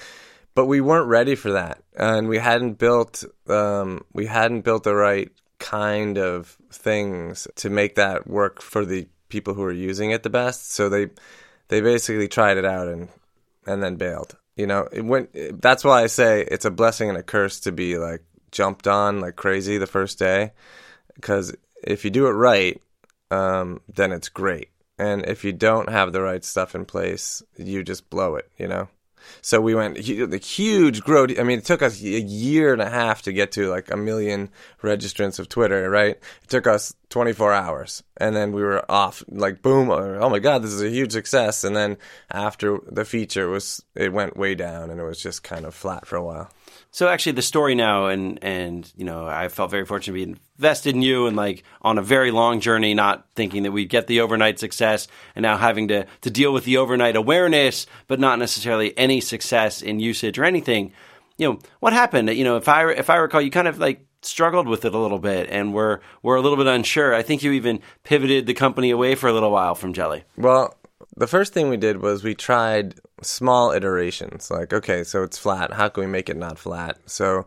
But 0.54 0.66
we 0.66 0.80
weren't 0.80 1.08
ready 1.08 1.34
for 1.34 1.52
that. 1.52 1.82
And 1.96 2.28
we 2.28 2.38
hadn't 2.38 2.74
built 2.74 3.24
um, 3.48 4.04
we 4.12 4.26
hadn't 4.26 4.62
built 4.62 4.84
the 4.84 4.94
right 4.94 5.30
kind 5.58 6.18
of 6.18 6.56
things 6.70 7.46
to 7.56 7.70
make 7.70 7.94
that 7.94 8.26
work 8.26 8.60
for 8.60 8.84
the 8.84 9.08
people 9.28 9.54
who 9.54 9.62
were 9.62 9.72
using 9.72 10.10
it 10.10 10.22
the 10.22 10.30
best. 10.30 10.72
So 10.72 10.88
they 10.88 11.08
they 11.68 11.80
basically 11.80 12.28
tried 12.28 12.58
it 12.58 12.64
out 12.64 12.88
and 12.88 13.08
and 13.66 13.82
then 13.82 13.96
bailed. 13.96 14.36
You 14.56 14.66
know 14.66 14.88
it 14.92 15.04
went 15.04 15.62
that's 15.62 15.82
why 15.82 16.02
i 16.02 16.06
say 16.06 16.42
it's 16.42 16.66
a 16.66 16.70
blessing 16.70 17.08
and 17.08 17.16
a 17.16 17.22
curse 17.22 17.60
to 17.60 17.72
be 17.72 17.96
like 17.96 18.22
jumped 18.50 18.86
on 18.86 19.20
like 19.20 19.36
crazy 19.36 19.78
the 19.78 19.86
first 19.86 20.18
day. 20.18 20.52
Because 21.14 21.54
if 21.82 22.04
you 22.04 22.10
do 22.10 22.26
it 22.26 22.32
right 22.32 22.80
um, 23.30 23.80
then 23.88 24.12
it's 24.12 24.28
great. 24.28 24.68
And 24.98 25.24
if 25.24 25.42
you 25.42 25.54
don't 25.54 25.88
have 25.88 26.12
the 26.12 26.20
right 26.20 26.44
stuff 26.44 26.74
in 26.74 26.84
place 26.84 27.42
you 27.56 27.82
just 27.82 28.10
blow 28.10 28.36
it 28.36 28.50
you 28.58 28.68
know 28.68 28.88
so 29.40 29.60
we 29.60 29.74
went 29.74 29.96
the 29.96 30.38
huge 30.38 31.02
growth. 31.02 31.38
I 31.38 31.42
mean, 31.42 31.58
it 31.58 31.64
took 31.64 31.82
us 31.82 32.00
a 32.00 32.20
year 32.20 32.72
and 32.72 32.82
a 32.82 32.90
half 32.90 33.22
to 33.22 33.32
get 33.32 33.52
to 33.52 33.68
like 33.68 33.90
a 33.90 33.96
million 33.96 34.50
registrants 34.82 35.38
of 35.38 35.48
Twitter, 35.48 35.88
right? 35.90 36.16
It 36.42 36.48
took 36.48 36.66
us 36.66 36.94
24 37.10 37.52
hours, 37.52 38.02
and 38.16 38.34
then 38.34 38.52
we 38.52 38.62
were 38.62 38.90
off. 38.90 39.22
Like 39.28 39.62
boom! 39.62 39.90
Uh, 39.90 40.18
oh 40.18 40.30
my 40.30 40.38
god, 40.38 40.62
this 40.62 40.72
is 40.72 40.82
a 40.82 40.90
huge 40.90 41.12
success. 41.12 41.64
And 41.64 41.76
then 41.76 41.98
after 42.30 42.78
the 42.86 43.04
feature 43.04 43.48
was, 43.48 43.82
it 43.94 44.12
went 44.12 44.36
way 44.36 44.54
down, 44.54 44.90
and 44.90 45.00
it 45.00 45.04
was 45.04 45.20
just 45.20 45.42
kind 45.42 45.64
of 45.64 45.74
flat 45.74 46.06
for 46.06 46.16
a 46.16 46.24
while. 46.24 46.50
So 46.94 47.08
actually, 47.08 47.32
the 47.32 47.42
story 47.42 47.74
now, 47.74 48.08
and 48.08 48.38
and 48.44 48.90
you 48.94 49.06
know, 49.06 49.26
I 49.26 49.48
felt 49.48 49.70
very 49.70 49.86
fortunate 49.86 50.18
to 50.18 50.26
be 50.26 50.36
invested 50.58 50.94
in 50.94 51.00
you, 51.00 51.26
and 51.26 51.34
like 51.34 51.64
on 51.80 51.96
a 51.96 52.02
very 52.02 52.30
long 52.30 52.60
journey, 52.60 52.92
not 52.92 53.26
thinking 53.34 53.62
that 53.62 53.72
we'd 53.72 53.88
get 53.88 54.08
the 54.08 54.20
overnight 54.20 54.58
success, 54.58 55.08
and 55.34 55.42
now 55.42 55.56
having 55.56 55.88
to 55.88 56.04
to 56.20 56.30
deal 56.30 56.52
with 56.52 56.66
the 56.66 56.76
overnight 56.76 57.16
awareness, 57.16 57.86
but 58.08 58.20
not 58.20 58.38
necessarily 58.38 58.96
any 58.98 59.22
success 59.22 59.80
in 59.80 60.00
usage 60.00 60.38
or 60.38 60.44
anything. 60.44 60.92
You 61.38 61.52
know, 61.52 61.58
what 61.80 61.94
happened? 61.94 62.28
You 62.28 62.44
know, 62.44 62.56
if 62.58 62.68
I 62.68 62.90
if 62.92 63.08
I 63.08 63.16
recall, 63.16 63.40
you 63.40 63.50
kind 63.50 63.68
of 63.68 63.78
like 63.78 64.06
struggled 64.20 64.68
with 64.68 64.84
it 64.84 64.94
a 64.94 64.98
little 64.98 65.18
bit, 65.18 65.48
and 65.48 65.72
were 65.72 66.02
were 66.22 66.36
a 66.36 66.42
little 66.42 66.58
bit 66.58 66.66
unsure. 66.66 67.14
I 67.14 67.22
think 67.22 67.42
you 67.42 67.52
even 67.52 67.80
pivoted 68.04 68.44
the 68.44 68.54
company 68.54 68.90
away 68.90 69.14
for 69.14 69.30
a 69.30 69.32
little 69.32 69.50
while 69.50 69.74
from 69.74 69.94
Jelly. 69.94 70.24
Well, 70.36 70.76
the 71.16 71.26
first 71.26 71.52
thing 71.52 71.68
we 71.68 71.76
did 71.76 72.00
was 72.00 72.24
we 72.24 72.34
tried 72.34 72.94
small 73.20 73.72
iterations. 73.72 74.50
Like, 74.50 74.72
okay, 74.72 75.04
so 75.04 75.22
it's 75.22 75.38
flat. 75.38 75.72
How 75.72 75.88
can 75.88 76.02
we 76.04 76.10
make 76.10 76.28
it 76.28 76.36
not 76.36 76.58
flat? 76.58 76.98
So 77.06 77.46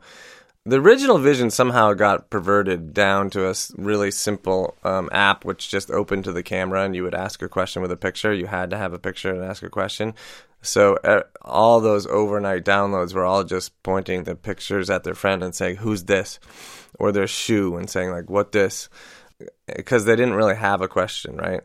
the 0.66 0.80
original 0.80 1.18
vision 1.18 1.50
somehow 1.52 1.94
got 1.94 2.30
perverted 2.30 2.94
down 2.94 3.30
to 3.32 3.50
a 3.50 3.56
really 3.78 4.12
simple 4.12 4.76
um, 4.84 5.10
app 5.12 5.46
which 5.46 5.70
just 5.70 5.92
opened 5.92 6.24
to 6.24 6.32
the 6.32 6.44
camera 6.44 6.84
and 6.84 6.96
you 6.96 7.04
would 7.04 7.16
ask 7.16 7.42
a 7.42 7.50
question 7.50 7.82
with 7.82 7.92
a 7.92 7.98
picture. 7.98 8.34
You 8.34 8.48
had 8.48 8.70
to 8.72 8.78
have 8.78 8.94
a 8.94 9.00
picture 9.00 9.34
and 9.34 9.44
ask 9.44 9.64
a 9.64 9.70
question. 9.70 10.14
So 10.62 10.96
uh, 11.04 11.22
all 11.44 11.80
those 11.80 12.08
overnight 12.08 12.66
downloads 12.66 13.14
were 13.14 13.26
all 13.26 13.44
just 13.44 13.72
pointing 13.84 14.24
the 14.24 14.36
pictures 14.36 14.90
at 14.90 15.04
their 15.04 15.14
friend 15.14 15.44
and 15.44 15.54
saying, 15.54 15.78
"Who's 15.78 16.06
this?" 16.06 16.40
or 16.98 17.12
their 17.12 17.28
shoe 17.28 17.78
and 17.78 17.88
saying 17.88 18.10
like, 18.10 18.30
"What 18.30 18.52
this?" 18.52 18.90
Because 19.68 20.06
they 20.06 20.16
didn't 20.16 20.34
really 20.34 20.56
have 20.56 20.82
a 20.82 20.88
question, 20.88 21.38
right? 21.38 21.62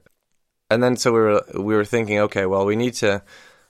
And 0.70 0.82
then 0.82 0.96
so 0.96 1.12
we 1.12 1.19
were 1.19 1.44
we 1.55 1.75
were 1.75 1.84
thinking, 1.84 2.19
okay, 2.20 2.46
well, 2.46 2.64
we 2.64 2.76
need 2.76 2.94
to 2.94 3.22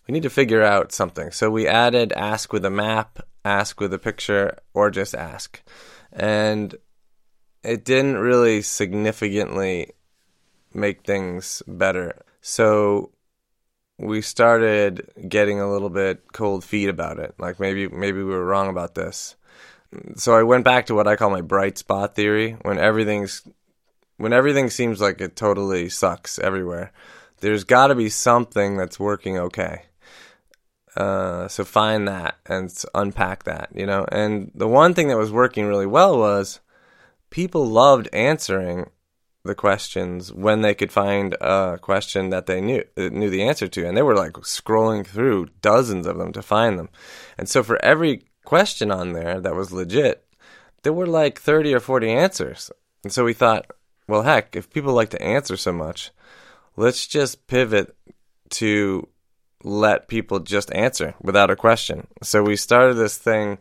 we 0.06 0.12
need 0.12 0.22
to 0.22 0.30
figure 0.30 0.62
out 0.62 0.92
something. 0.92 1.30
So 1.30 1.50
we 1.50 1.66
added 1.66 2.12
ask 2.12 2.52
with 2.52 2.64
a 2.64 2.70
map, 2.70 3.20
ask 3.44 3.80
with 3.80 3.92
a 3.94 3.98
picture, 3.98 4.58
or 4.74 4.90
just 4.90 5.14
ask, 5.14 5.62
and 6.12 6.74
it 7.62 7.84
didn't 7.84 8.18
really 8.18 8.62
significantly 8.62 9.92
make 10.74 11.04
things 11.04 11.62
better. 11.66 12.22
So 12.40 13.12
we 13.98 14.22
started 14.22 15.10
getting 15.28 15.60
a 15.60 15.70
little 15.70 15.90
bit 15.90 16.32
cold 16.32 16.64
feet 16.64 16.88
about 16.88 17.18
it. 17.18 17.34
Like 17.38 17.60
maybe 17.60 17.88
maybe 17.88 18.18
we 18.18 18.24
were 18.24 18.44
wrong 18.44 18.68
about 18.68 18.94
this. 18.94 19.36
So 20.16 20.34
I 20.34 20.44
went 20.44 20.64
back 20.64 20.86
to 20.86 20.94
what 20.94 21.08
I 21.08 21.16
call 21.16 21.30
my 21.30 21.40
bright 21.40 21.76
spot 21.76 22.14
theory 22.14 22.56
when 22.62 22.78
everything's 22.78 23.42
when 24.20 24.32
everything 24.32 24.68
seems 24.68 25.00
like 25.00 25.20
it 25.20 25.34
totally 25.34 25.88
sucks 25.88 26.38
everywhere. 26.38 26.92
There's 27.40 27.64
got 27.64 27.86
to 27.86 27.94
be 27.94 28.10
something 28.10 28.76
that's 28.76 29.00
working 29.00 29.38
okay. 29.38 29.82
Uh, 30.94 31.48
so 31.48 31.64
find 31.64 32.06
that 32.06 32.36
and 32.46 32.70
unpack 32.94 33.44
that, 33.44 33.70
you 33.74 33.86
know. 33.86 34.04
And 34.12 34.50
the 34.54 34.68
one 34.68 34.92
thing 34.92 35.08
that 35.08 35.16
was 35.16 35.32
working 35.32 35.66
really 35.66 35.86
well 35.86 36.18
was 36.18 36.60
people 37.30 37.64
loved 37.64 38.08
answering 38.12 38.90
the 39.42 39.54
questions 39.54 40.32
when 40.32 40.60
they 40.60 40.74
could 40.74 40.92
find 40.92 41.34
a 41.40 41.78
question 41.80 42.28
that 42.28 42.44
they 42.44 42.60
knew 42.60 42.84
uh, 42.98 43.08
knew 43.08 43.30
the 43.30 43.44
answer 43.44 43.68
to, 43.68 43.86
and 43.86 43.96
they 43.96 44.02
were 44.02 44.16
like 44.16 44.34
scrolling 44.42 45.06
through 45.06 45.48
dozens 45.62 46.06
of 46.06 46.18
them 46.18 46.32
to 46.32 46.42
find 46.42 46.78
them. 46.78 46.90
And 47.38 47.48
so 47.48 47.62
for 47.62 47.82
every 47.82 48.24
question 48.44 48.90
on 48.90 49.12
there 49.12 49.40
that 49.40 49.54
was 49.54 49.72
legit, 49.72 50.26
there 50.82 50.92
were 50.92 51.06
like 51.06 51.40
thirty 51.40 51.72
or 51.72 51.80
forty 51.80 52.10
answers. 52.10 52.70
And 53.02 53.12
so 53.12 53.24
we 53.24 53.32
thought, 53.32 53.70
well, 54.10 54.22
heck, 54.22 54.56
if 54.56 54.70
people 54.70 54.92
like 54.92 55.10
to 55.10 55.22
answer 55.22 55.56
so 55.56 55.72
much, 55.72 56.10
let's 56.76 57.06
just 57.06 57.46
pivot 57.46 57.96
to 58.50 59.08
let 59.62 60.08
people 60.08 60.40
just 60.40 60.72
answer 60.74 61.14
without 61.22 61.50
a 61.50 61.56
question. 61.56 62.08
So 62.22 62.42
we 62.42 62.56
started 62.56 62.94
this 62.94 63.16
thing 63.16 63.58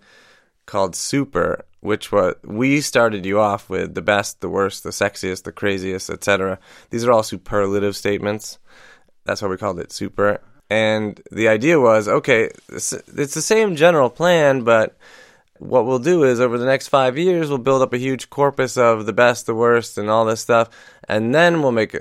called 0.66 0.96
Super, 0.96 1.66
which 1.82 2.12
was 2.12 2.34
we 2.44 2.82
started 2.82 3.28
you 3.28 3.40
off 3.40 3.70
with 3.70 3.94
the 3.94 4.02
best, 4.02 4.42
the 4.42 4.50
worst, 4.50 4.84
the 4.84 4.90
sexiest, 4.90 5.44
the 5.44 5.52
craziest, 5.52 6.10
etc. 6.10 6.58
These 6.90 7.06
are 7.06 7.12
all 7.12 7.24
superlative 7.24 7.96
statements. 7.96 8.58
That's 9.26 9.44
why 9.44 9.50
we 9.50 9.58
called 9.58 9.80
it 9.80 9.92
Super. 9.92 10.42
And 10.72 11.22
the 11.32 11.48
idea 11.48 11.80
was, 11.80 12.08
okay, 12.08 12.50
it's 12.70 12.90
the 12.90 13.28
same 13.28 13.76
general 13.76 14.10
plan, 14.10 14.64
but 14.64 14.98
what 15.60 15.86
we'll 15.86 16.00
do 16.00 16.24
is 16.24 16.40
over 16.40 16.58
the 16.58 16.66
next 16.66 16.88
five 16.88 17.18
years, 17.18 17.50
we'll 17.50 17.58
build 17.58 17.82
up 17.82 17.94
a 17.94 17.98
huge 17.98 18.30
corpus 18.30 18.78
of 18.78 19.06
the 19.06 19.14
best, 19.14 19.46
the 19.46 19.54
worst, 19.54 19.98
and 19.98 20.10
all 20.10 20.26
this 20.26 20.42
stuff, 20.42 20.70
and 21.08 21.36
then 21.36 21.62
we'll 21.62 21.72
make 21.72 21.96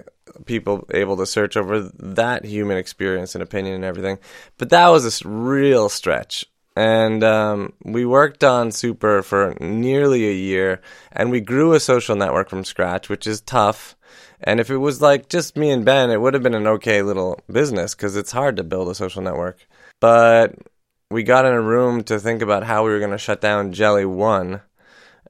people 0.47 0.87
able 0.95 1.17
to 1.17 1.27
search 1.27 1.57
over 1.57 1.91
that 1.99 2.45
human 2.45 2.77
experience 2.77 3.35
and 3.35 3.43
opinion 3.43 3.75
and 3.75 3.85
everything. 3.85 4.19
But 4.57 4.71
that 4.71 4.89
was 4.89 5.23
a 5.23 5.29
real 5.29 5.89
stretch, 5.89 6.47
And 6.79 7.25
um, 7.25 7.73
we 7.85 8.07
worked 8.07 8.45
on 8.45 8.71
Super 8.71 9.23
for 9.23 9.57
nearly 9.59 10.29
a 10.29 10.33
year, 10.33 10.81
and 11.11 11.29
we 11.29 11.41
grew 11.41 11.73
a 11.73 11.81
social 11.81 12.15
network 12.15 12.49
from 12.49 12.63
scratch, 12.63 13.09
which 13.09 13.27
is 13.27 13.41
tough. 13.41 13.97
And 14.41 14.61
if 14.61 14.71
it 14.71 14.77
was 14.77 15.03
like 15.03 15.29
just 15.29 15.57
me 15.57 15.71
and 15.71 15.85
Ben, 15.85 16.11
it 16.11 16.21
would 16.21 16.35
have 16.35 16.45
been 16.45 16.55
an 16.55 16.69
okay 16.69 17.03
little 17.03 17.41
business 17.51 17.97
because 17.97 18.15
it's 18.15 18.31
hard 18.31 18.57
to 18.59 18.63
build 18.63 18.89
a 18.89 18.95
social 18.95 19.23
network. 19.23 19.67
But 19.99 20.55
we 21.11 21.23
got 21.23 21.47
in 21.47 21.53
a 21.53 21.61
room 21.61 22.05
to 22.05 22.19
think 22.19 22.43
about 22.43 22.65
how 22.65 22.85
we 22.85 22.91
were 22.91 22.99
going 22.99 23.11
to 23.11 23.19
shut 23.19 23.41
down 23.41 23.73
Jelly 23.73 24.05
One 24.05 24.61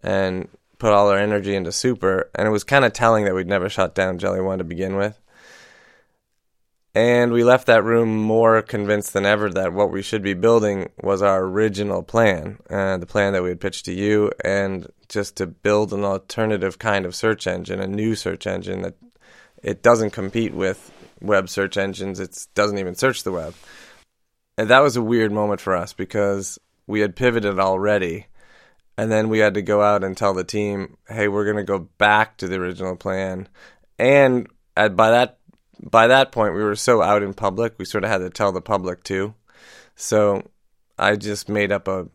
and 0.03 0.49
put 0.79 0.93
all 0.93 1.09
our 1.09 1.19
energy 1.19 1.55
into 1.55 1.73
Super. 1.73 2.31
And 2.35 2.47
it 2.47 2.51
was 2.51 2.65
kind 2.65 2.85
of 2.85 2.93
telling 2.93 3.25
that 3.25 3.35
we'd 3.35 3.47
never 3.47 3.69
shut 3.69 3.95
down 3.95 4.19
Jelly 4.19 4.41
One 4.41 4.59
to 4.59 4.65
begin 4.65 4.97
with. 4.97 5.19
And 6.95 7.33
we 7.33 7.45
left 7.45 7.67
that 7.67 7.85
room 7.85 8.17
more 8.17 8.61
convinced 8.61 9.13
than 9.13 9.25
ever 9.25 9.51
that 9.51 9.73
what 9.73 9.93
we 9.93 10.03
should 10.03 10.23
be 10.23 10.35
building 10.35 10.91
was 11.01 11.23
our 11.23 11.45
original 11.45 12.03
plan, 12.03 12.59
uh, 12.69 12.97
the 12.97 13.07
plan 13.07 13.35
that 13.35 13.43
we 13.43 13.51
had 13.51 13.61
pitched 13.61 13.85
to 13.85 13.93
you, 13.93 14.33
and 14.45 14.89
just 15.09 15.37
to 15.37 15.47
build 15.47 15.93
an 15.93 16.03
alternative 16.03 16.79
kind 16.79 17.07
of 17.07 17.15
search 17.15 17.47
engine, 17.47 17.79
a 17.79 17.87
new 17.87 18.17
search 18.17 18.49
engine 18.49 18.83
that 18.83 18.97
it 19.63 19.83
doesn't 19.83 20.11
compete 20.11 20.55
with 20.55 20.93
web 21.21 21.49
search 21.49 21.77
engines. 21.77 22.19
It 22.19 22.47
doesn't 22.55 22.79
even 22.79 22.97
search 22.97 23.23
the 23.23 23.33
web. 23.33 23.55
And 24.59 24.69
that 24.71 24.81
was 24.81 24.97
a 24.97 25.03
weird 25.03 25.33
moment 25.33 25.61
for 25.61 25.77
us 25.77 25.93
because 25.93 26.59
we 26.88 27.00
had 27.00 27.15
pivoted 27.15 27.61
already. 27.61 28.27
And 28.99 29.12
then 29.12 29.29
we 29.29 29.38
had 29.38 29.55
to 29.55 29.62
go 29.62 29.81
out 29.81 30.03
and 30.03 30.17
tell 30.17 30.35
the 30.35 30.43
team, 30.43 30.97
hey, 31.09 31.29
we're 31.29 31.45
going 31.45 31.59
to 31.59 31.62
go 31.62 31.79
back 31.79 32.37
to 32.38 32.49
the 32.49 32.57
original 32.57 32.97
plan. 32.97 33.49
And 34.00 34.49
at, 34.77 34.97
by 34.97 35.11
that 35.11 35.38
by 35.81 36.09
that 36.09 36.33
point, 36.33 36.55
we 36.55 36.62
were 36.65 36.75
so 36.75 37.03
out 37.03 37.23
in 37.23 37.35
public, 37.35 37.75
we 37.79 37.85
sort 37.85 38.03
of 38.03 38.11
had 38.11 38.19
to 38.19 38.31
tell 38.31 38.50
the 38.50 38.61
public 38.61 39.05
too. 39.05 39.35
So 39.95 40.43
I 40.99 41.15
just 41.15 41.49
made 41.49 41.71
up 41.71 41.87
a 41.87 42.09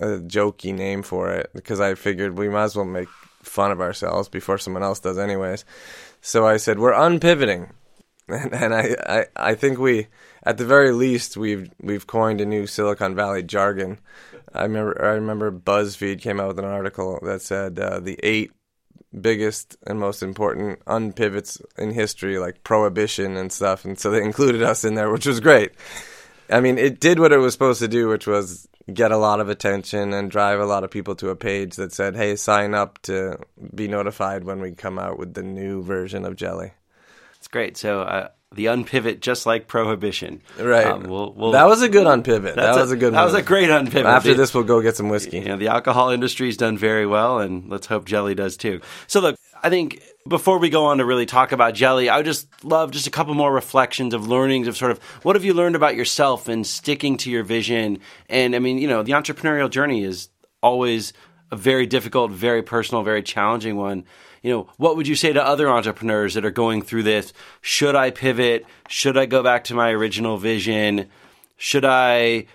a 0.00 0.18
jokey 0.18 0.74
name 0.74 1.02
for 1.02 1.30
it 1.30 1.50
because 1.54 1.78
I 1.78 1.94
figured 1.94 2.38
we 2.38 2.48
might 2.48 2.64
as 2.64 2.76
well 2.76 2.86
make 2.86 3.10
fun 3.42 3.70
of 3.70 3.82
ourselves 3.82 4.30
before 4.30 4.56
someone 4.56 4.82
else 4.82 5.00
does, 5.00 5.18
anyways. 5.18 5.66
So 6.22 6.46
I 6.46 6.56
said 6.56 6.78
we're 6.78 6.94
unpivoting, 6.94 7.70
and, 8.32 8.54
and 8.62 8.74
I, 8.74 8.96
I 9.06 9.26
I 9.36 9.54
think 9.54 9.78
we 9.78 10.08
at 10.44 10.58
the 10.58 10.64
very 10.64 10.92
least 10.92 11.36
we've 11.36 11.70
we've 11.80 12.06
coined 12.06 12.40
a 12.40 12.46
new 12.46 12.66
Silicon 12.66 13.14
Valley 13.14 13.42
jargon. 13.42 13.98
I 14.52 14.62
remember 14.62 15.02
I 15.02 15.10
remember 15.10 15.52
BuzzFeed 15.52 16.20
came 16.20 16.40
out 16.40 16.48
with 16.48 16.58
an 16.58 16.64
article 16.64 17.20
that 17.22 17.42
said 17.42 17.78
uh, 17.78 18.00
the 18.00 18.18
eight 18.22 18.52
biggest 19.18 19.76
and 19.86 19.98
most 19.98 20.22
important 20.22 20.84
unpivots 20.84 21.60
in 21.78 21.92
history, 21.92 22.38
like 22.38 22.62
prohibition 22.62 23.36
and 23.36 23.52
stuff. 23.52 23.84
And 23.84 23.98
so 23.98 24.10
they 24.10 24.22
included 24.22 24.62
us 24.62 24.84
in 24.84 24.94
there, 24.94 25.10
which 25.10 25.26
was 25.26 25.40
great. 25.40 25.72
I 26.48 26.60
mean, 26.60 26.78
it 26.78 27.00
did 27.00 27.18
what 27.18 27.32
it 27.32 27.38
was 27.38 27.52
supposed 27.52 27.80
to 27.80 27.88
do, 27.88 28.08
which 28.08 28.26
was 28.26 28.68
get 28.92 29.12
a 29.12 29.16
lot 29.16 29.40
of 29.40 29.48
attention 29.48 30.12
and 30.12 30.30
drive 30.30 30.58
a 30.58 30.66
lot 30.66 30.84
of 30.84 30.90
people 30.90 31.14
to 31.16 31.30
a 31.30 31.36
page 31.36 31.76
that 31.76 31.92
said, 31.92 32.16
hey, 32.16 32.34
sign 32.34 32.74
up 32.74 33.00
to 33.02 33.38
be 33.74 33.86
notified 33.86 34.44
when 34.44 34.60
we 34.60 34.72
come 34.72 34.98
out 34.98 35.18
with 35.18 35.34
the 35.34 35.42
new 35.42 35.82
version 35.82 36.24
of 36.24 36.36
Jelly. 36.36 36.72
Great. 37.50 37.76
So, 37.76 38.02
uh, 38.02 38.28
the 38.52 38.66
unpivot, 38.66 39.20
just 39.20 39.46
like 39.46 39.68
prohibition. 39.68 40.42
Right. 40.58 40.86
Um, 40.86 41.04
we'll, 41.04 41.32
we'll, 41.32 41.52
that 41.52 41.66
was 41.66 41.82
a 41.82 41.88
good 41.88 42.06
unpivot. 42.06 42.56
That 42.56 42.74
was 42.74 42.90
a, 42.90 42.94
a 42.94 42.96
good. 42.96 43.14
That 43.14 43.24
was 43.24 43.34
a 43.34 43.42
great 43.42 43.70
unpivot. 43.70 44.06
After 44.06 44.30
the, 44.30 44.34
this, 44.34 44.52
we'll 44.52 44.64
go 44.64 44.80
get 44.82 44.96
some 44.96 45.08
whiskey. 45.08 45.38
You 45.38 45.44
know, 45.46 45.56
the 45.56 45.68
alcohol 45.68 46.10
industry's 46.10 46.56
done 46.56 46.76
very 46.76 47.06
well, 47.06 47.38
and 47.38 47.68
let's 47.68 47.86
hope 47.86 48.06
Jelly 48.06 48.34
does 48.34 48.56
too. 48.56 48.80
So, 49.06 49.20
look, 49.20 49.36
I 49.62 49.70
think 49.70 50.02
before 50.26 50.58
we 50.58 50.68
go 50.68 50.86
on 50.86 50.98
to 50.98 51.04
really 51.04 51.26
talk 51.26 51.52
about 51.52 51.74
Jelly, 51.74 52.08
I 52.08 52.16
would 52.16 52.26
just 52.26 52.48
love 52.64 52.90
just 52.90 53.06
a 53.06 53.10
couple 53.10 53.34
more 53.34 53.52
reflections 53.52 54.14
of 54.14 54.26
learnings 54.26 54.66
of 54.66 54.76
sort 54.76 54.90
of 54.90 54.98
what 55.22 55.36
have 55.36 55.44
you 55.44 55.54
learned 55.54 55.76
about 55.76 55.94
yourself 55.94 56.48
and 56.48 56.66
sticking 56.66 57.16
to 57.18 57.30
your 57.30 57.44
vision. 57.44 58.00
And 58.28 58.56
I 58.56 58.58
mean, 58.58 58.78
you 58.78 58.88
know, 58.88 59.04
the 59.04 59.12
entrepreneurial 59.12 59.70
journey 59.70 60.02
is 60.02 60.28
always 60.60 61.12
a 61.52 61.56
very 61.56 61.86
difficult, 61.86 62.32
very 62.32 62.62
personal, 62.62 63.02
very 63.02 63.22
challenging 63.22 63.76
one 63.76 64.04
you 64.42 64.50
know, 64.50 64.68
what 64.76 64.96
would 64.96 65.06
you 65.06 65.14
say 65.14 65.32
to 65.32 65.44
other 65.44 65.68
entrepreneurs 65.68 66.34
that 66.34 66.44
are 66.44 66.50
going 66.50 66.82
through 66.82 67.02
this? 67.02 67.32
Should 67.60 67.94
I 67.94 68.10
pivot? 68.10 68.64
Should 68.88 69.18
I 69.18 69.26
go 69.26 69.42
back 69.42 69.64
to 69.64 69.74
my 69.74 69.90
original 69.90 70.38
vision? 70.38 71.08
Should 71.56 71.84
I 71.84 72.46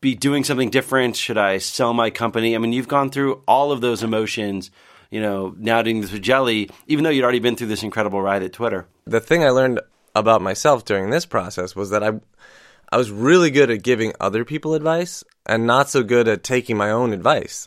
be 0.00 0.14
doing 0.14 0.44
something 0.44 0.70
different? 0.70 1.16
Should 1.16 1.38
I 1.38 1.58
sell 1.58 1.94
my 1.94 2.10
company? 2.10 2.54
I 2.54 2.58
mean, 2.58 2.72
you've 2.72 2.88
gone 2.88 3.10
through 3.10 3.42
all 3.46 3.72
of 3.72 3.80
those 3.80 4.02
emotions, 4.02 4.70
you 5.10 5.20
know, 5.20 5.54
now 5.58 5.82
doing 5.82 6.00
this 6.00 6.12
with 6.12 6.22
Jelly, 6.22 6.70
even 6.86 7.04
though 7.04 7.10
you'd 7.10 7.24
already 7.24 7.38
been 7.38 7.56
through 7.56 7.68
this 7.68 7.82
incredible 7.82 8.20
ride 8.20 8.42
at 8.42 8.52
Twitter. 8.52 8.86
The 9.04 9.20
thing 9.20 9.44
I 9.44 9.50
learned 9.50 9.80
about 10.14 10.42
myself 10.42 10.84
during 10.84 11.10
this 11.10 11.26
process 11.26 11.76
was 11.76 11.90
that 11.90 12.02
I 12.02 12.12
I 12.90 12.98
was 12.98 13.10
really 13.10 13.50
good 13.50 13.70
at 13.70 13.82
giving 13.82 14.12
other 14.20 14.44
people 14.44 14.74
advice 14.74 15.24
and 15.44 15.66
not 15.66 15.90
so 15.90 16.02
good 16.02 16.28
at 16.28 16.44
taking 16.44 16.76
my 16.76 16.90
own 16.90 17.12
advice. 17.12 17.66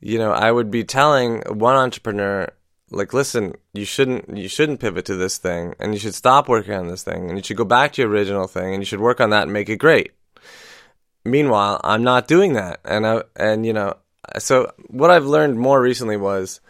You 0.00 0.18
know, 0.18 0.32
I 0.32 0.50
would 0.50 0.70
be 0.70 0.84
telling 0.84 1.42
one 1.46 1.76
entrepreneur 1.76 2.48
like 2.90 3.12
listen 3.12 3.54
you 3.72 3.84
shouldn't 3.84 4.36
you 4.36 4.48
shouldn't 4.48 4.80
pivot 4.80 5.04
to 5.04 5.16
this 5.16 5.38
thing 5.38 5.74
and 5.80 5.92
you 5.92 5.98
should 5.98 6.14
stop 6.14 6.48
working 6.48 6.74
on 6.74 6.86
this 6.86 7.02
thing 7.02 7.28
and 7.28 7.36
you 7.36 7.42
should 7.42 7.56
go 7.56 7.64
back 7.64 7.92
to 7.92 8.02
your 8.02 8.10
original 8.10 8.46
thing 8.46 8.72
and 8.72 8.80
you 8.82 8.86
should 8.86 9.00
work 9.00 9.20
on 9.20 9.30
that 9.30 9.44
and 9.44 9.52
make 9.52 9.68
it 9.68 9.76
great. 9.76 10.12
Meanwhile 11.24 11.80
i'm 11.82 12.04
not 12.04 12.28
doing 12.28 12.52
that 12.52 12.80
and 12.84 13.06
i 13.06 13.22
and 13.34 13.66
you 13.66 13.72
know 13.72 13.94
so 14.38 14.72
what 14.88 15.10
i've 15.10 15.26
learned 15.26 15.58
more 15.58 15.80
recently 15.80 16.16
was 16.16 16.60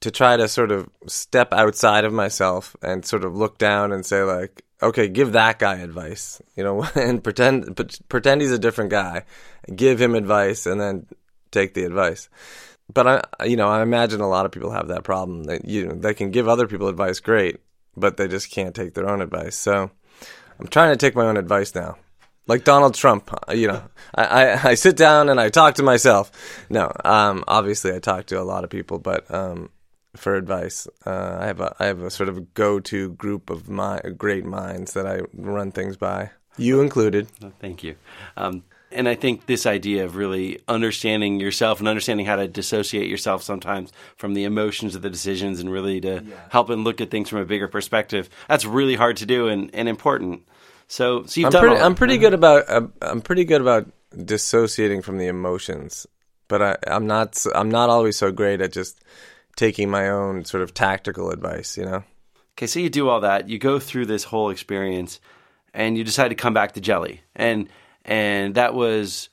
to 0.00 0.10
try 0.10 0.36
to 0.36 0.48
sort 0.48 0.72
of 0.72 0.88
step 1.06 1.52
outside 1.52 2.04
of 2.04 2.12
myself 2.12 2.76
and 2.82 3.04
sort 3.04 3.24
of 3.24 3.36
look 3.36 3.58
down 3.58 3.92
and 3.92 4.04
say 4.04 4.22
like 4.22 4.62
okay 4.82 5.08
give 5.08 5.32
that 5.32 5.58
guy 5.58 5.76
advice 5.76 6.42
you 6.56 6.64
know 6.64 6.82
and 6.96 7.22
pretend 7.22 7.76
pretend 8.08 8.40
he's 8.40 8.50
a 8.50 8.58
different 8.58 8.90
guy. 8.90 9.24
Give 9.74 10.00
him 10.00 10.14
advice 10.14 10.66
and 10.66 10.80
then 10.80 11.06
take 11.50 11.74
the 11.74 11.84
advice 11.84 12.28
but 12.92 13.06
I, 13.06 13.46
you 13.46 13.56
know, 13.56 13.68
I 13.68 13.82
imagine 13.82 14.20
a 14.20 14.28
lot 14.28 14.46
of 14.46 14.52
people 14.52 14.70
have 14.70 14.88
that 14.88 15.04
problem. 15.04 15.44
That 15.44 15.64
you, 15.64 15.92
they 15.92 16.14
can 16.14 16.30
give 16.30 16.48
other 16.48 16.66
people 16.66 16.88
advice, 16.88 17.20
great, 17.20 17.58
but 17.96 18.16
they 18.16 18.28
just 18.28 18.50
can't 18.50 18.74
take 18.74 18.94
their 18.94 19.08
own 19.08 19.20
advice. 19.20 19.56
So, 19.56 19.90
I'm 20.58 20.68
trying 20.68 20.92
to 20.92 20.96
take 20.96 21.14
my 21.14 21.26
own 21.26 21.36
advice 21.36 21.74
now, 21.74 21.96
like 22.46 22.64
Donald 22.64 22.94
Trump. 22.94 23.30
Uh, 23.48 23.52
you 23.52 23.68
know, 23.68 23.82
I, 24.14 24.24
I, 24.24 24.68
I 24.70 24.74
sit 24.74 24.96
down 24.96 25.28
and 25.28 25.40
I 25.40 25.50
talk 25.50 25.74
to 25.76 25.82
myself. 25.82 26.30
No, 26.70 26.92
um, 27.04 27.44
obviously 27.46 27.94
I 27.94 27.98
talk 27.98 28.26
to 28.26 28.40
a 28.40 28.44
lot 28.44 28.64
of 28.64 28.70
people, 28.70 28.98
but 28.98 29.32
um, 29.32 29.70
for 30.16 30.34
advice, 30.34 30.86
uh, 31.04 31.38
I 31.40 31.46
have 31.46 31.60
a 31.60 31.74
I 31.78 31.86
have 31.86 32.00
a 32.00 32.10
sort 32.10 32.28
of 32.28 32.54
go 32.54 32.80
to 32.80 33.10
group 33.12 33.50
of 33.50 33.68
my 33.68 34.00
great 34.16 34.44
minds 34.44 34.94
that 34.94 35.06
I 35.06 35.20
run 35.34 35.72
things 35.72 35.96
by. 35.96 36.30
You 36.56 36.80
included. 36.80 37.28
Thank 37.60 37.82
you. 37.82 37.96
Um, 38.36 38.64
and 38.92 39.08
I 39.08 39.14
think 39.14 39.46
this 39.46 39.66
idea 39.66 40.04
of 40.04 40.16
really 40.16 40.60
understanding 40.68 41.40
yourself 41.40 41.80
and 41.80 41.88
understanding 41.88 42.26
how 42.26 42.36
to 42.36 42.46
dissociate 42.46 43.08
yourself 43.08 43.42
sometimes 43.42 43.92
from 44.16 44.34
the 44.34 44.44
emotions 44.44 44.94
of 44.94 45.02
the 45.02 45.10
decisions 45.10 45.60
and 45.60 45.70
really 45.70 46.00
to 46.00 46.22
yeah. 46.24 46.34
help 46.50 46.70
and 46.70 46.84
look 46.84 47.00
at 47.00 47.10
things 47.10 47.28
from 47.28 47.40
a 47.40 47.44
bigger 47.44 47.68
perspective. 47.68 48.28
That's 48.48 48.64
really 48.64 48.94
hard 48.94 49.16
to 49.18 49.26
do 49.26 49.48
and, 49.48 49.74
and 49.74 49.88
important. 49.88 50.46
So, 50.88 51.24
so 51.24 51.40
you've 51.40 51.46
I'm 51.46 51.52
done. 51.52 51.62
Pretty, 51.62 51.82
I'm 51.82 51.94
pretty 51.94 52.18
good 52.18 52.34
about. 52.34 52.68
Uh, 52.68 52.86
I'm 53.02 53.20
pretty 53.20 53.44
good 53.44 53.60
about 53.60 53.88
dissociating 54.24 55.02
from 55.02 55.18
the 55.18 55.26
emotions, 55.26 56.06
but 56.48 56.62
I, 56.62 56.76
I'm 56.86 57.06
not. 57.06 57.44
I'm 57.54 57.70
not 57.70 57.90
always 57.90 58.16
so 58.16 58.30
great 58.30 58.60
at 58.60 58.72
just 58.72 59.02
taking 59.56 59.90
my 59.90 60.08
own 60.08 60.44
sort 60.44 60.62
of 60.62 60.74
tactical 60.74 61.30
advice. 61.30 61.76
You 61.76 61.86
know. 61.86 62.04
Okay, 62.56 62.68
so 62.68 62.78
you 62.78 62.88
do 62.88 63.08
all 63.08 63.20
that. 63.20 63.48
You 63.48 63.58
go 63.58 63.80
through 63.80 64.06
this 64.06 64.22
whole 64.22 64.50
experience, 64.50 65.18
and 65.74 65.98
you 65.98 66.04
decide 66.04 66.28
to 66.28 66.36
come 66.36 66.54
back 66.54 66.72
to 66.74 66.80
Jelly, 66.80 67.22
and 67.34 67.68
and 68.06 68.54
that 68.54 68.72
was 68.72 69.28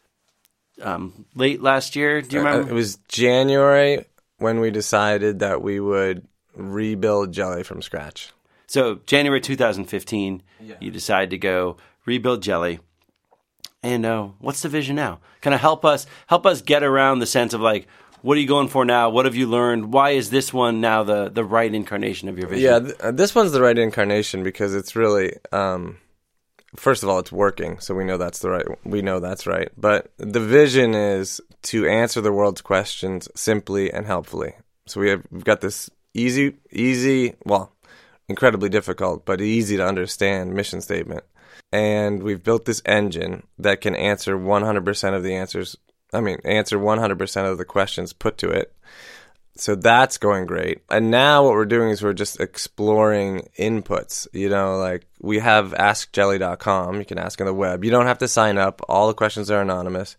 um, 0.81 1.25
late 1.35 1.61
last 1.61 1.95
year. 1.95 2.21
Do 2.21 2.35
you 2.35 2.41
uh, 2.41 2.45
remember? 2.45 2.67
Uh, 2.67 2.71
it 2.71 2.75
was 2.75 2.97
January 3.07 4.05
when 4.39 4.59
we 4.59 4.71
decided 4.71 5.39
that 5.39 5.61
we 5.61 5.79
would 5.79 6.27
rebuild 6.55 7.31
Jelly 7.31 7.63
from 7.63 7.81
scratch. 7.81 8.31
So 8.67 8.99
January 9.05 9.39
2015, 9.39 10.41
yeah. 10.59 10.75
you 10.79 10.91
decide 10.91 11.29
to 11.29 11.37
go 11.37 11.77
rebuild 12.05 12.41
Jelly. 12.41 12.79
And 13.83 14.05
uh, 14.05 14.29
what's 14.39 14.61
the 14.61 14.69
vision 14.69 14.95
now? 14.95 15.19
Kind 15.41 15.53
of 15.53 15.61
help 15.61 15.85
us 15.85 16.07
help 16.27 16.45
us 16.45 16.61
get 16.61 16.83
around 16.83 17.19
the 17.19 17.25
sense 17.25 17.53
of 17.53 17.61
like, 17.61 17.87
what 18.21 18.37
are 18.37 18.39
you 18.39 18.47
going 18.47 18.69
for 18.69 18.85
now? 18.85 19.09
What 19.09 19.25
have 19.25 19.35
you 19.35 19.47
learned? 19.47 19.91
Why 19.91 20.11
is 20.11 20.29
this 20.29 20.53
one 20.53 20.79
now 20.79 21.03
the 21.03 21.29
the 21.29 21.43
right 21.43 21.73
incarnation 21.73 22.29
of 22.29 22.39
your 22.39 22.47
vision? 22.47 22.63
Yeah, 22.63 22.79
th- 22.79 22.99
uh, 22.99 23.11
this 23.11 23.35
one's 23.35 23.51
the 23.51 23.61
right 23.61 23.77
incarnation 23.77 24.41
because 24.41 24.73
it's 24.73 24.95
really 24.95 25.33
um, 25.51 25.97
first 26.75 27.03
of 27.03 27.09
all, 27.09 27.19
it's 27.19 27.31
working, 27.31 27.79
so 27.79 27.93
we 27.93 28.03
know 28.03 28.17
that's 28.17 28.39
the 28.39 28.49
right. 28.49 28.65
We 28.83 29.01
know 29.01 29.19
that's 29.19 29.47
right. 29.47 29.69
But 29.77 30.11
the 30.17 30.39
vision 30.39 30.95
is 30.95 31.41
to 31.63 31.87
answer 31.87 32.21
the 32.21 32.31
world's 32.31 32.61
questions 32.61 33.29
simply 33.35 33.91
and 33.91 34.05
helpfully. 34.05 34.53
So 34.85 34.99
we 34.99 35.09
have 35.09 35.23
we've 35.31 35.43
got 35.43 35.61
this 35.61 35.89
easy, 36.13 36.57
easy, 36.71 37.35
well, 37.45 37.71
incredibly 38.27 38.69
difficult, 38.69 39.25
but 39.25 39.41
easy 39.41 39.77
to 39.77 39.87
understand 39.87 40.53
mission 40.53 40.81
statement, 40.81 41.23
and 41.71 42.23
we've 42.23 42.43
built 42.43 42.65
this 42.65 42.81
engine 42.85 43.43
that 43.57 43.81
can 43.81 43.95
answer 43.95 44.37
100% 44.37 45.15
of 45.15 45.23
the 45.23 45.35
answers. 45.35 45.77
I 46.13 46.21
mean, 46.21 46.37
answer 46.43 46.77
100% 46.77 47.51
of 47.51 47.57
the 47.57 47.65
questions 47.65 48.13
put 48.13 48.37
to 48.39 48.49
it 48.49 48.73
so 49.55 49.75
that's 49.75 50.17
going 50.17 50.45
great. 50.45 50.81
And 50.89 51.11
now 51.11 51.43
what 51.43 51.53
we're 51.53 51.65
doing 51.65 51.89
is 51.89 52.01
we're 52.01 52.13
just 52.13 52.39
exploring 52.39 53.49
inputs. 53.57 54.27
You 54.33 54.49
know, 54.49 54.77
like 54.77 55.05
we 55.21 55.39
have 55.39 55.71
askjelly.com. 55.73 56.99
You 56.99 57.05
can 57.05 57.19
ask 57.19 57.39
on 57.39 57.47
the 57.47 57.53
web. 57.53 57.83
You 57.83 57.91
don't 57.91 58.07
have 58.07 58.19
to 58.19 58.27
sign 58.27 58.57
up. 58.57 58.81
All 58.89 59.07
the 59.07 59.13
questions 59.13 59.51
are 59.51 59.61
anonymous. 59.61 60.17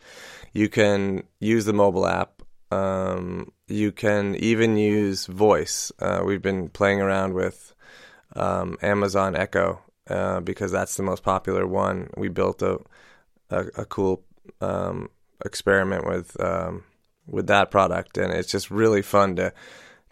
You 0.53 0.69
can 0.69 1.25
use 1.41 1.65
the 1.65 1.73
mobile 1.73 2.07
app. 2.07 2.43
Um, 2.71 3.53
you 3.67 3.93
can 3.93 4.37
even 4.37 4.77
use 4.77 5.27
voice. 5.27 5.91
Uh, 5.99 6.23
we've 6.25 6.43
been 6.43 6.69
playing 6.69 7.01
around 7.01 7.35
with 7.35 7.75
um, 8.37 8.77
Amazon 8.83 9.37
Echo 9.37 9.83
uh, 10.09 10.41
because 10.41 10.71
that's 10.71 10.97
the 10.97 11.03
most 11.03 11.23
popular 11.23 11.67
one. 11.67 12.11
We 12.17 12.29
built 12.29 12.63
a 12.63 12.79
a, 13.51 13.67
a 13.77 13.85
cool 13.85 14.23
um, 14.61 15.11
experiment 15.45 16.07
with 16.07 16.39
um, 16.41 16.85
with 17.27 17.47
that 17.47 17.71
product, 17.71 18.19
and 18.19 18.33
it's 18.33 18.51
just 18.51 18.71
really 18.71 19.03
fun 19.03 19.37
to 19.37 19.53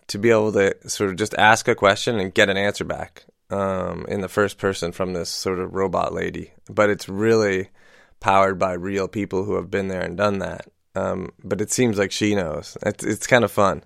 to 0.08 0.18
be 0.18 0.30
able 0.30 0.52
to 0.52 0.74
sort 0.88 1.10
of 1.10 1.16
just 1.16 1.34
ask 1.34 1.68
a 1.68 1.74
question 1.74 2.18
and 2.18 2.34
get 2.34 2.50
an 2.50 2.56
answer 2.56 2.84
back 2.84 3.24
um, 3.50 4.04
in 4.08 4.20
the 4.20 4.28
first 4.28 4.58
person 4.58 4.92
from 4.92 5.12
this 5.12 5.30
sort 5.30 5.58
of 5.58 5.74
robot 5.74 6.12
lady. 6.12 6.52
But 6.68 6.90
it's 6.90 7.08
really 7.08 7.70
powered 8.20 8.58
by 8.58 8.72
real 8.72 9.08
people 9.08 9.44
who 9.44 9.54
have 9.56 9.70
been 9.70 9.88
there 9.88 10.02
and 10.02 10.16
done 10.16 10.38
that. 10.40 10.68
Um, 10.94 11.30
but 11.42 11.60
it 11.60 11.70
seems 11.70 11.98
like 11.98 12.12
she 12.12 12.34
knows. 12.34 12.76
It's, 12.84 13.02
it's 13.04 13.26
kind 13.26 13.44
of 13.44 13.50
fun. 13.50 13.82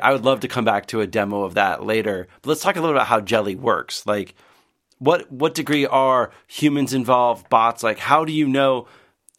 I 0.00 0.12
would 0.12 0.24
love 0.24 0.40
to 0.40 0.48
come 0.48 0.64
back 0.64 0.86
to 0.86 1.00
a 1.00 1.06
demo 1.06 1.44
of 1.44 1.54
that 1.54 1.84
later. 1.84 2.28
But 2.42 2.50
let's 2.50 2.60
talk 2.60 2.76
a 2.76 2.80
little 2.80 2.94
about 2.94 3.06
how 3.06 3.20
Jelly 3.20 3.56
works. 3.56 4.06
Like, 4.06 4.34
what 4.98 5.30
what 5.32 5.54
degree 5.54 5.86
are 5.86 6.30
humans 6.46 6.92
involved, 6.92 7.48
bots? 7.48 7.82
Like, 7.82 7.98
how 7.98 8.26
do 8.26 8.32
you 8.32 8.46
know 8.46 8.86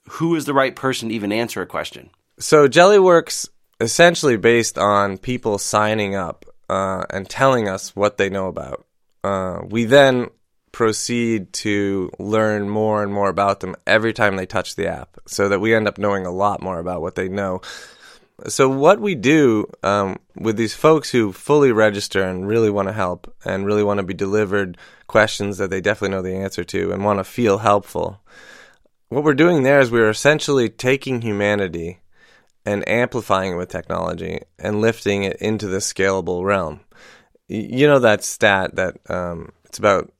who 0.09 0.35
is 0.35 0.45
the 0.45 0.53
right 0.53 0.75
person 0.75 1.09
to 1.09 1.15
even 1.15 1.31
answer 1.31 1.61
a 1.61 1.67
question? 1.67 2.09
So 2.41 2.67
Jelly 2.67 2.97
works 2.97 3.47
essentially 3.79 4.35
based 4.35 4.79
on 4.79 5.19
people 5.19 5.59
signing 5.59 6.15
up 6.15 6.43
uh, 6.67 7.05
and 7.11 7.29
telling 7.29 7.69
us 7.69 7.95
what 7.95 8.17
they 8.17 8.31
know 8.31 8.47
about. 8.47 8.83
Uh, 9.23 9.59
we 9.69 9.85
then 9.85 10.27
proceed 10.71 11.53
to 11.53 12.09
learn 12.17 12.67
more 12.67 13.03
and 13.03 13.13
more 13.13 13.29
about 13.29 13.59
them 13.59 13.75
every 13.85 14.11
time 14.11 14.37
they 14.37 14.47
touch 14.47 14.75
the 14.75 14.87
app, 14.87 15.19
so 15.27 15.49
that 15.49 15.59
we 15.59 15.75
end 15.75 15.87
up 15.87 15.99
knowing 15.99 16.25
a 16.25 16.31
lot 16.31 16.63
more 16.63 16.79
about 16.79 17.01
what 17.01 17.13
they 17.13 17.29
know. 17.29 17.61
So 18.47 18.67
what 18.67 18.99
we 18.99 19.13
do 19.13 19.67
um, 19.83 20.17
with 20.35 20.57
these 20.57 20.73
folks 20.73 21.11
who 21.11 21.31
fully 21.31 21.71
register 21.71 22.23
and 22.23 22.47
really 22.47 22.71
want 22.71 22.87
to 22.87 22.93
help 22.93 23.31
and 23.45 23.67
really 23.67 23.83
want 23.83 23.99
to 23.99 24.03
be 24.03 24.15
delivered 24.15 24.79
questions 25.05 25.59
that 25.59 25.69
they 25.69 25.79
definitely 25.79 26.15
know 26.15 26.23
the 26.23 26.37
answer 26.37 26.63
to 26.63 26.91
and 26.91 27.05
want 27.05 27.19
to 27.19 27.23
feel 27.23 27.59
helpful, 27.59 28.19
what 29.09 29.23
we're 29.23 29.35
doing 29.35 29.61
there 29.61 29.79
is 29.79 29.91
we're 29.91 30.09
essentially 30.09 30.69
taking 30.69 31.21
humanity 31.21 32.00
and 32.65 32.87
amplifying 32.87 33.53
it 33.53 33.57
with 33.57 33.69
technology 33.69 34.39
and 34.59 34.81
lifting 34.81 35.23
it 35.23 35.37
into 35.37 35.67
the 35.67 35.77
scalable 35.77 36.43
realm. 36.43 36.81
You 37.47 37.87
know 37.87 37.99
that 37.99 38.23
stat 38.23 38.75
that 38.75 38.97
um, 39.09 39.51
it's 39.65 39.79
about 39.79 40.11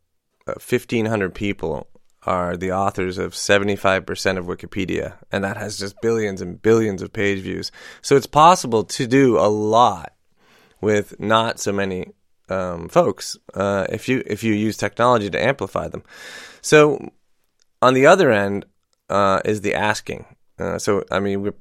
1,500 0.46 1.32
uh, 1.32 1.34
people 1.34 1.88
are 2.24 2.56
the 2.56 2.72
authors 2.72 3.18
of 3.18 3.34
75% 3.34 4.38
of 4.38 4.46
Wikipedia, 4.46 5.16
and 5.32 5.44
that 5.44 5.58
has 5.58 5.80
just 5.80 6.02
billions 6.02 6.42
and 6.42 6.62
billions 6.62 7.02
of 7.02 7.14
page 7.14 7.40
views. 7.40 7.72
So 8.02 8.16
it's 8.16 8.28
possible 8.28 8.84
to 8.84 9.08
do 9.08 9.38
a 9.40 9.48
lot 9.50 10.14
with 10.82 11.20
not 11.20 11.60
so 11.60 11.72
many 11.72 12.12
um, 12.50 12.90
folks 12.90 13.38
uh, 13.54 13.88
if 13.90 14.10
you 14.10 14.24
if 14.26 14.44
you 14.44 14.54
use 14.54 14.76
technology 14.76 15.30
to 15.30 15.42
amplify 15.42 15.88
them. 15.88 16.04
So 16.62 17.12
on 17.82 17.94
the 17.94 18.06
other 18.08 18.32
end 18.32 18.66
uh, 19.10 19.42
is 19.46 19.62
the 19.62 19.74
asking. 19.74 20.26
Uh, 20.60 20.78
so 20.78 21.04
I 21.10 21.20
mean, 21.20 21.42
we're 21.42 21.54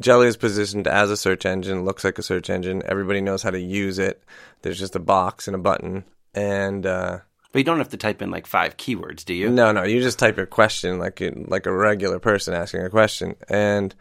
Jelly 0.00 0.26
is 0.26 0.36
positioned 0.36 0.86
as 0.86 1.10
a 1.10 1.16
search 1.16 1.44
engine, 1.44 1.84
looks 1.84 2.04
like 2.04 2.18
a 2.18 2.22
search 2.22 2.50
engine. 2.50 2.82
Everybody 2.86 3.20
knows 3.20 3.42
how 3.42 3.50
to 3.50 3.60
use 3.60 3.98
it. 3.98 4.22
There's 4.62 4.78
just 4.78 4.96
a 4.96 5.00
box 5.00 5.46
and 5.46 5.54
a 5.54 5.58
button. 5.58 6.04
And 6.34 6.86
uh, 6.86 7.18
but 7.52 7.58
you 7.58 7.64
don't 7.64 7.78
have 7.78 7.90
to 7.90 7.98
type 7.98 8.22
in 8.22 8.30
like 8.30 8.46
five 8.46 8.76
keywords, 8.76 9.24
do 9.24 9.34
you? 9.34 9.50
No, 9.50 9.72
no. 9.72 9.82
You 9.82 10.00
just 10.00 10.18
type 10.18 10.36
your 10.38 10.46
question 10.46 10.98
like 10.98 11.22
like 11.48 11.66
a 11.66 11.72
regular 11.72 12.18
person 12.18 12.54
asking 12.54 12.82
a 12.82 12.90
question, 12.90 13.36
and 13.48 13.94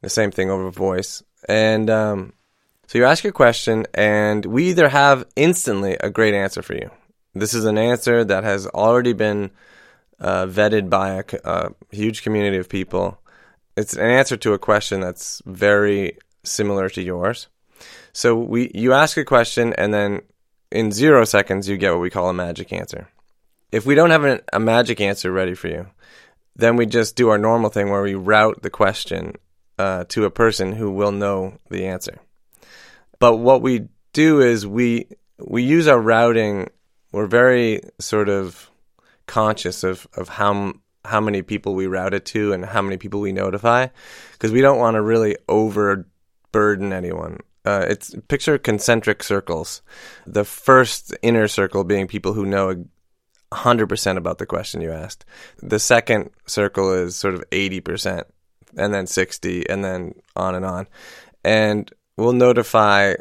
the 0.00 0.08
same 0.08 0.30
thing 0.30 0.50
over 0.50 0.70
voice. 0.70 1.22
And 1.48 1.90
um, 1.90 2.32
so 2.86 2.98
you 2.98 3.04
ask 3.04 3.22
your 3.22 3.32
question, 3.34 3.86
and 3.92 4.44
we 4.46 4.70
either 4.70 4.88
have 4.88 5.26
instantly 5.36 5.96
a 6.00 6.08
great 6.08 6.34
answer 6.34 6.62
for 6.62 6.74
you. 6.74 6.90
This 7.34 7.52
is 7.52 7.66
an 7.66 7.76
answer 7.76 8.24
that 8.24 8.44
has 8.44 8.66
already 8.66 9.12
been 9.12 9.50
uh, 10.18 10.46
vetted 10.46 10.88
by 10.88 11.10
a, 11.10 11.24
a 11.44 11.70
huge 11.90 12.22
community 12.22 12.56
of 12.56 12.68
people 12.70 13.20
it's 13.76 13.94
an 13.94 14.06
answer 14.06 14.36
to 14.38 14.54
a 14.54 14.58
question 14.58 15.00
that's 15.00 15.42
very 15.44 16.18
similar 16.44 16.88
to 16.90 17.02
yours. 17.02 17.48
So 18.12 18.34
we 18.36 18.70
you 18.74 18.92
ask 18.92 19.16
a 19.16 19.24
question 19.24 19.74
and 19.74 19.92
then 19.92 20.22
in 20.70 20.90
zero 20.90 21.24
seconds 21.24 21.68
you 21.68 21.76
get 21.76 21.92
what 21.92 22.00
we 22.00 22.10
call 22.10 22.28
a 22.28 22.34
magic 22.34 22.72
answer. 22.72 23.08
If 23.70 23.84
we 23.84 23.94
don't 23.94 24.10
have 24.10 24.24
a, 24.24 24.40
a 24.52 24.60
magic 24.60 25.00
answer 25.00 25.30
ready 25.30 25.54
for 25.54 25.68
you, 25.68 25.86
then 26.54 26.76
we 26.76 26.86
just 26.86 27.16
do 27.16 27.28
our 27.28 27.38
normal 27.38 27.70
thing 27.70 27.90
where 27.90 28.02
we 28.02 28.14
route 28.14 28.62
the 28.62 28.70
question 28.70 29.34
uh, 29.78 30.04
to 30.08 30.24
a 30.24 30.30
person 30.30 30.72
who 30.72 30.90
will 30.90 31.12
know 31.12 31.58
the 31.68 31.86
answer. 31.86 32.18
But 33.18 33.36
what 33.36 33.60
we 33.60 33.88
do 34.12 34.40
is 34.40 34.66
we 34.66 35.08
we 35.38 35.62
use 35.62 35.86
our 35.86 36.00
routing. 36.00 36.70
We're 37.12 37.26
very 37.26 37.82
sort 37.98 38.28
of 38.28 38.70
conscious 39.26 39.84
of 39.84 40.06
of 40.14 40.30
how 40.30 40.74
how 41.06 41.20
many 41.20 41.42
people 41.42 41.74
we 41.74 41.86
route 41.86 42.14
it 42.14 42.24
to 42.26 42.52
and 42.52 42.64
how 42.64 42.82
many 42.82 42.96
people 42.96 43.20
we 43.20 43.32
notify 43.32 43.88
because 44.32 44.52
we 44.52 44.60
don't 44.60 44.78
want 44.78 44.94
to 44.94 45.02
really 45.02 45.36
overburden 45.48 46.92
anyone. 46.92 47.40
Uh, 47.64 47.84
it's 47.88 48.14
picture 48.28 48.58
concentric 48.58 49.22
circles. 49.22 49.82
The 50.26 50.44
first 50.44 51.14
inner 51.22 51.48
circle 51.48 51.82
being 51.82 52.06
people 52.06 52.32
who 52.32 52.46
know 52.46 52.84
100% 53.52 54.16
about 54.16 54.38
the 54.38 54.46
question 54.46 54.80
you 54.80 54.92
asked. 54.92 55.24
The 55.62 55.78
second 55.78 56.30
circle 56.46 56.92
is 56.92 57.16
sort 57.16 57.34
of 57.34 57.48
80%, 57.50 58.24
and 58.76 58.94
then 58.94 59.06
60, 59.06 59.68
and 59.68 59.84
then 59.84 60.14
on 60.34 60.54
and 60.54 60.64
on. 60.64 60.86
And 61.44 61.90
we'll 62.16 62.32
notify, 62.32 63.14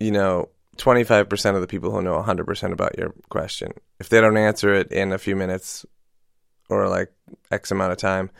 you 0.00 0.10
know, 0.10 0.48
25% 0.78 1.54
of 1.54 1.60
the 1.60 1.66
people 1.66 1.90
who 1.90 2.02
know 2.02 2.20
100% 2.20 2.72
about 2.72 2.98
your 2.98 3.14
question. 3.28 3.72
If 4.00 4.08
they 4.08 4.20
don't 4.20 4.36
answer 4.36 4.72
it 4.72 4.90
in 4.90 5.12
a 5.12 5.18
few 5.18 5.36
minutes, 5.36 5.84
or 6.72 6.88
like 6.88 7.12
X 7.50 7.70
amount 7.70 7.92
of 7.92 7.98
time, 7.98 8.30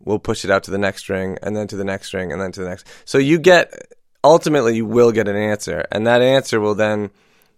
we'll 0.00 0.18
push 0.18 0.44
it 0.44 0.50
out 0.50 0.64
to 0.64 0.70
the 0.70 0.78
next 0.78 1.02
string 1.02 1.38
and 1.42 1.56
then 1.56 1.66
to 1.68 1.76
the 1.76 1.84
next 1.84 2.08
string 2.08 2.32
and 2.32 2.40
then 2.40 2.52
to 2.52 2.62
the 2.62 2.68
next. 2.68 2.86
So 3.04 3.18
you 3.18 3.38
get 3.38 3.72
ultimately 4.22 4.76
you 4.76 4.86
will 4.86 5.12
get 5.12 5.28
an 5.28 5.36
answer, 5.36 5.84
and 5.92 6.06
that 6.06 6.22
answer 6.22 6.60
will 6.60 6.74
then 6.74 7.10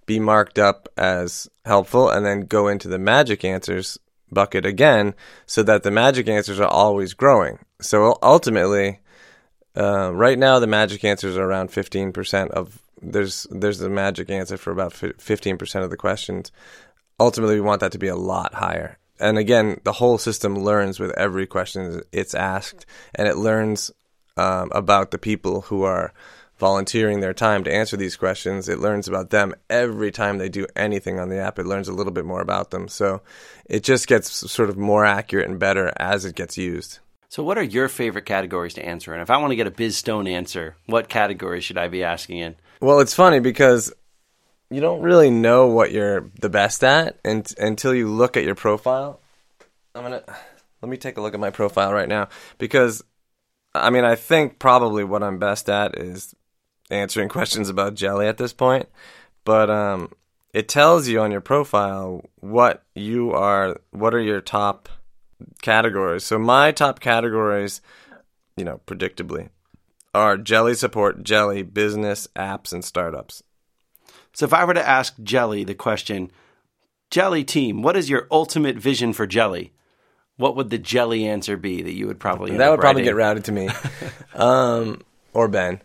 be 0.06 0.18
marked 0.18 0.58
up 0.58 0.88
as 0.96 1.48
helpful 1.64 2.08
and 2.08 2.24
then 2.24 2.46
go 2.46 2.68
into 2.68 2.88
the 2.88 2.98
magic 2.98 3.44
answers 3.44 3.98
bucket 4.30 4.64
again 4.64 5.14
so 5.46 5.62
that 5.62 5.82
the 5.82 5.90
magic 5.90 6.28
answers 6.28 6.60
are 6.60 6.68
always 6.68 7.14
growing. 7.14 7.58
So 7.80 8.18
ultimately, 8.22 9.00
uh, 9.76 10.12
right 10.14 10.38
now 10.38 10.58
the 10.58 10.66
magic 10.66 11.04
answers 11.04 11.36
are 11.36 11.44
around 11.44 11.70
15% 11.70 12.50
of 12.50 12.82
there's 13.00 13.46
there's 13.50 13.80
a 13.80 13.88
magic 13.88 14.28
answer 14.28 14.56
for 14.56 14.72
about 14.72 14.92
15% 14.92 15.84
of 15.84 15.90
the 15.90 15.96
questions. 15.96 16.50
Ultimately, 17.20 17.56
we 17.56 17.60
want 17.60 17.80
that 17.80 17.92
to 17.92 17.98
be 17.98 18.08
a 18.08 18.16
lot 18.16 18.54
higher 18.54 18.98
and 19.20 19.38
again, 19.38 19.80
the 19.84 19.92
whole 19.92 20.18
system 20.18 20.56
learns 20.56 21.00
with 21.00 21.10
every 21.12 21.46
question 21.46 22.02
it's 22.12 22.34
asked, 22.34 22.86
and 23.14 23.28
it 23.28 23.36
learns 23.36 23.90
um, 24.36 24.70
about 24.72 25.10
the 25.10 25.18
people 25.18 25.62
who 25.62 25.82
are 25.82 26.12
volunteering 26.58 27.20
their 27.20 27.34
time 27.34 27.64
to 27.64 27.72
answer 27.72 27.96
these 27.96 28.16
questions. 28.16 28.68
It 28.68 28.80
learns 28.80 29.08
about 29.08 29.30
them 29.30 29.54
every 29.70 30.10
time 30.10 30.38
they 30.38 30.48
do 30.48 30.66
anything 30.74 31.18
on 31.18 31.28
the 31.28 31.38
app. 31.38 31.58
It 31.58 31.66
learns 31.66 31.88
a 31.88 31.92
little 31.92 32.12
bit 32.12 32.24
more 32.24 32.40
about 32.40 32.70
them. 32.70 32.88
So 32.88 33.22
it 33.66 33.84
just 33.84 34.08
gets 34.08 34.50
sort 34.50 34.68
of 34.68 34.76
more 34.76 35.04
accurate 35.04 35.48
and 35.48 35.58
better 35.58 35.92
as 35.96 36.24
it 36.24 36.34
gets 36.34 36.58
used. 36.58 36.98
So, 37.30 37.42
what 37.42 37.58
are 37.58 37.62
your 37.62 37.88
favorite 37.88 38.24
categories 38.24 38.74
to 38.74 38.84
answer? 38.84 39.12
And 39.12 39.20
if 39.20 39.28
I 39.28 39.36
want 39.36 39.50
to 39.50 39.56
get 39.56 39.66
a 39.66 39.70
Biz 39.70 39.98
Stone 39.98 40.26
answer, 40.26 40.76
what 40.86 41.10
category 41.10 41.60
should 41.60 41.76
I 41.76 41.88
be 41.88 42.02
asking 42.02 42.38
in? 42.38 42.56
Well, 42.80 43.00
it's 43.00 43.12
funny 43.12 43.38
because 43.38 43.92
you 44.70 44.80
don't 44.80 45.02
really 45.02 45.30
know 45.30 45.66
what 45.66 45.92
you're 45.92 46.30
the 46.40 46.50
best 46.50 46.84
at 46.84 47.18
and, 47.24 47.52
until 47.58 47.94
you 47.94 48.08
look 48.08 48.36
at 48.36 48.44
your 48.44 48.54
profile. 48.54 49.20
I'm 49.94 50.02
gonna 50.02 50.22
let 50.82 50.88
me 50.88 50.96
take 50.96 51.16
a 51.16 51.20
look 51.20 51.34
at 51.34 51.40
my 51.40 51.50
profile 51.50 51.92
right 51.92 52.08
now 52.08 52.28
because 52.58 53.02
I 53.74 53.90
mean 53.90 54.04
I 54.04 54.14
think 54.14 54.58
probably 54.58 55.04
what 55.04 55.22
I'm 55.22 55.38
best 55.38 55.68
at 55.68 55.98
is 55.98 56.34
answering 56.90 57.28
questions 57.30 57.68
about 57.68 57.94
jelly 57.94 58.26
at 58.26 58.38
this 58.38 58.52
point, 58.52 58.88
but 59.44 59.70
um, 59.70 60.12
it 60.52 60.68
tells 60.68 61.08
you 61.08 61.20
on 61.20 61.30
your 61.30 61.40
profile 61.40 62.24
what 62.40 62.82
you 62.94 63.32
are, 63.32 63.80
what 63.90 64.14
are 64.14 64.20
your 64.20 64.40
top 64.40 64.88
categories. 65.62 66.24
So 66.24 66.38
my 66.38 66.72
top 66.72 67.00
categories, 67.00 67.80
you 68.56 68.64
know, 68.64 68.80
predictably, 68.86 69.50
are 70.14 70.36
jelly 70.36 70.74
support, 70.74 71.22
jelly 71.22 71.62
business, 71.62 72.28
apps, 72.34 72.72
and 72.72 72.84
startups. 72.84 73.42
So 74.38 74.44
if 74.46 74.54
I 74.54 74.64
were 74.64 74.74
to 74.74 74.88
ask 74.88 75.16
Jelly 75.20 75.64
the 75.64 75.74
question, 75.74 76.30
Jelly 77.10 77.42
team, 77.42 77.82
what 77.82 77.96
is 77.96 78.08
your 78.08 78.28
ultimate 78.30 78.76
vision 78.76 79.12
for 79.12 79.26
Jelly? 79.26 79.72
What 80.36 80.54
would 80.54 80.70
the 80.70 80.78
Jelly 80.78 81.26
answer 81.26 81.56
be 81.56 81.82
that 81.82 81.94
you 81.94 82.06
would 82.06 82.20
probably 82.20 82.56
that 82.56 82.70
would 82.70 82.78
probably 82.78 83.02
get 83.02 83.16
routed 83.16 83.46
to 83.46 83.52
me, 83.52 83.68
um, 84.36 85.02
or 85.32 85.48
Ben. 85.48 85.82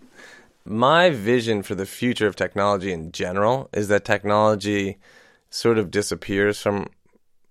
My 0.65 1.09
vision 1.09 1.63
for 1.63 1.73
the 1.73 1.87
future 1.87 2.27
of 2.27 2.35
technology 2.35 2.93
in 2.93 3.11
general 3.11 3.69
is 3.73 3.87
that 3.87 4.05
technology 4.05 4.99
sort 5.49 5.79
of 5.79 5.89
disappears 5.89 6.61
from 6.61 6.89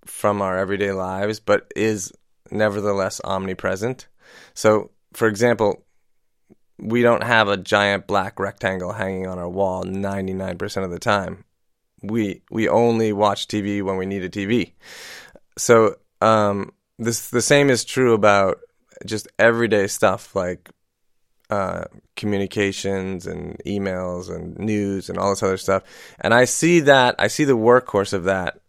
from 0.05 0.41
our 0.41 0.57
everyday 0.57 0.93
lives, 0.93 1.41
but 1.41 1.67
is 1.75 2.13
nevertheless 2.53 3.21
omnipresent. 3.25 4.07
So, 4.55 4.93
for 5.15 5.27
example, 5.27 5.83
we 6.79 7.03
don't 7.03 7.23
have 7.23 7.49
a 7.49 7.57
giant 7.57 8.07
black 8.07 8.39
rectangle 8.39 8.93
hanging 8.93 9.27
on 9.27 9.39
our 9.39 9.49
wall 9.49 9.85
99% 9.85 10.85
of 10.85 10.91
the 10.91 10.99
time. 10.99 11.45
We 12.03 12.43
we 12.51 12.69
only 12.69 13.13
watch 13.13 13.47
TV 13.47 13.83
when 13.83 13.97
we 13.97 14.07
need 14.07 14.25
a 14.25 14.29
TV. 14.29 14.73
So, 15.57 15.97
um, 16.21 16.73
this 16.99 17.31
the 17.31 17.43
same 17.43 17.71
is 17.71 17.85
true 17.85 18.13
about 18.13 18.59
just 19.07 19.29
everyday 19.39 19.87
stuff 19.87 20.35
like 20.35 20.71
uh, 21.53 21.85
communications 22.17 23.27
and 23.27 23.61
emails 23.67 24.35
and 24.35 24.59
news 24.59 25.11
and 25.11 25.19
all 25.19 25.31
this 25.31 25.43
other 25.43 25.57
stuff. 25.59 25.83
And 26.19 26.33
I 26.33 26.47
see 26.47 26.81
that 26.81 27.15
I 27.19 27.29
see 27.29 27.45
the 27.45 27.57
workhorse 27.57 28.13
of 28.13 28.25
that 28.25 28.61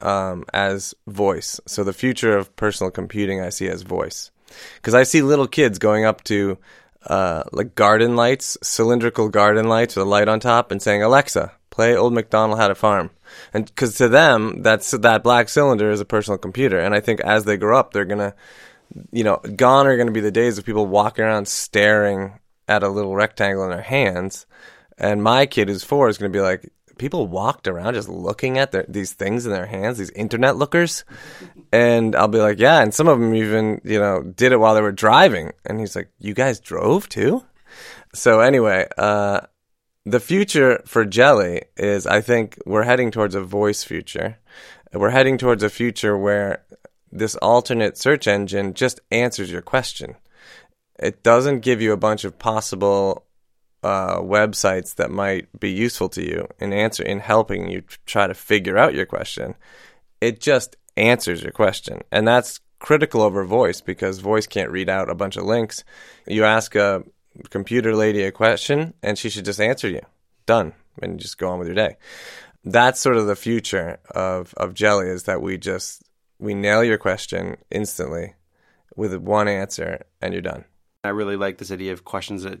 um, 0.00 0.44
as 0.52 0.94
voice. 1.06 1.60
So 1.66 1.84
the 1.84 1.92
future 1.92 2.36
of 2.36 2.54
personal 2.56 2.90
computing 2.90 3.40
I 3.40 3.50
see 3.50 3.68
as 3.68 3.82
voice, 3.82 4.30
because 4.76 4.94
I 4.94 5.02
see 5.02 5.22
little 5.22 5.46
kids 5.46 5.78
going 5.78 6.04
up 6.04 6.24
to 6.24 6.58
uh, 7.06 7.44
like 7.52 7.74
garden 7.74 8.16
lights, 8.16 8.58
cylindrical 8.62 9.28
garden 9.28 9.68
lights 9.68 9.96
with 9.96 10.06
a 10.06 10.08
light 10.08 10.28
on 10.28 10.40
top, 10.40 10.70
and 10.70 10.82
saying, 10.82 11.02
"Alexa, 11.02 11.52
play 11.70 11.96
Old 11.96 12.12
MacDonald 12.12 12.58
Had 12.58 12.70
a 12.70 12.74
Farm." 12.74 13.10
And 13.52 13.66
because 13.66 13.96
to 13.96 14.08
them, 14.08 14.62
that's 14.62 14.90
that 14.90 15.22
black 15.22 15.48
cylinder 15.48 15.90
is 15.90 16.00
a 16.00 16.04
personal 16.04 16.38
computer. 16.38 16.78
And 16.78 16.94
I 16.94 17.00
think 17.00 17.20
as 17.20 17.44
they 17.44 17.56
grow 17.56 17.78
up, 17.78 17.92
they're 17.92 18.04
gonna, 18.04 18.34
you 19.12 19.24
know, 19.24 19.36
gone 19.36 19.86
are 19.86 19.96
gonna 19.96 20.10
be 20.10 20.20
the 20.20 20.30
days 20.30 20.58
of 20.58 20.66
people 20.66 20.86
walking 20.86 21.24
around 21.24 21.48
staring 21.48 22.38
at 22.68 22.82
a 22.82 22.88
little 22.88 23.14
rectangle 23.14 23.64
in 23.64 23.70
their 23.70 23.82
hands. 23.82 24.46
And 24.98 25.22
my 25.22 25.46
kid 25.46 25.68
who's 25.68 25.84
four 25.84 26.08
is 26.08 26.18
gonna 26.18 26.30
be 26.30 26.40
like, 26.40 26.70
people 27.00 27.26
walked 27.26 27.66
around 27.66 27.94
just 27.94 28.08
looking 28.08 28.58
at 28.58 28.72
their, 28.72 28.84
these 28.86 29.14
things 29.14 29.46
in 29.46 29.52
their 29.52 29.66
hands, 29.66 29.96
these 29.98 30.10
internet 30.10 30.56
lookers. 30.56 31.04
And 31.72 32.14
I'll 32.14 32.28
be 32.28 32.38
like, 32.38 32.60
yeah. 32.60 32.82
And 32.82 32.94
some 32.94 33.08
of 33.08 33.18
them 33.18 33.34
even, 33.34 33.80
you 33.82 33.98
know, 33.98 34.22
did 34.22 34.52
it 34.52 34.60
while 34.60 34.74
they 34.74 34.82
were 34.82 34.92
driving. 34.92 35.52
And 35.64 35.80
he's 35.80 35.96
like, 35.96 36.10
you 36.18 36.34
guys 36.34 36.60
drove 36.60 37.08
too? 37.08 37.42
So 38.14 38.40
anyway, 38.40 38.86
uh, 38.98 39.40
the 40.04 40.20
future 40.20 40.82
for 40.84 41.04
Jelly 41.04 41.62
is 41.76 42.06
I 42.06 42.20
think 42.20 42.58
we're 42.66 42.84
heading 42.84 43.10
towards 43.10 43.34
a 43.34 43.42
voice 43.42 43.82
future. 43.82 44.36
We're 44.92 45.10
heading 45.10 45.38
towards 45.38 45.62
a 45.62 45.70
future 45.70 46.18
where 46.18 46.64
this 47.10 47.34
alternate 47.36 47.96
search 47.96 48.28
engine 48.28 48.74
just 48.74 49.00
answers 49.10 49.50
your 49.50 49.62
question. 49.62 50.16
It 50.98 51.22
doesn't 51.22 51.60
give 51.60 51.80
you 51.80 51.92
a 51.92 51.96
bunch 51.96 52.24
of 52.24 52.38
possible 52.38 53.24
uh, 53.82 54.18
websites 54.18 54.94
that 54.96 55.10
might 55.10 55.48
be 55.58 55.70
useful 55.70 56.08
to 56.10 56.22
you 56.22 56.46
in 56.58 56.72
answer 56.72 57.02
in 57.02 57.20
helping 57.20 57.70
you 57.70 57.82
try 58.06 58.26
to 58.26 58.34
figure 58.34 58.76
out 58.76 58.94
your 58.94 59.06
question. 59.06 59.54
It 60.20 60.40
just 60.40 60.76
answers 60.96 61.42
your 61.42 61.52
question, 61.52 62.00
and 62.12 62.26
that's 62.28 62.60
critical 62.78 63.22
over 63.22 63.44
voice 63.44 63.80
because 63.80 64.18
voice 64.18 64.46
can't 64.46 64.70
read 64.70 64.88
out 64.88 65.10
a 65.10 65.14
bunch 65.14 65.36
of 65.36 65.44
links. 65.44 65.84
You 66.26 66.44
ask 66.44 66.74
a 66.74 67.04
computer 67.48 67.94
lady 67.94 68.22
a 68.24 68.32
question, 68.32 68.94
and 69.02 69.18
she 69.18 69.30
should 69.30 69.44
just 69.44 69.60
answer 69.60 69.88
you. 69.88 70.00
Done, 70.46 70.74
and 71.00 71.12
you 71.12 71.18
just 71.18 71.38
go 71.38 71.48
on 71.48 71.58
with 71.58 71.68
your 71.68 71.74
day. 71.74 71.96
That's 72.64 73.00
sort 73.00 73.16
of 73.16 73.26
the 73.26 73.36
future 73.36 73.98
of 74.10 74.52
of 74.56 74.74
Jelly 74.74 75.08
is 75.08 75.22
that 75.22 75.40
we 75.40 75.56
just 75.56 76.02
we 76.38 76.54
nail 76.54 76.84
your 76.84 76.98
question 76.98 77.56
instantly 77.70 78.34
with 78.96 79.14
one 79.14 79.48
answer, 79.48 80.04
and 80.20 80.34
you're 80.34 80.42
done. 80.42 80.64
I 81.02 81.10
really 81.10 81.36
like 81.36 81.56
this 81.58 81.70
idea 81.70 81.92
of 81.92 82.04
questions 82.04 82.42
that 82.42 82.60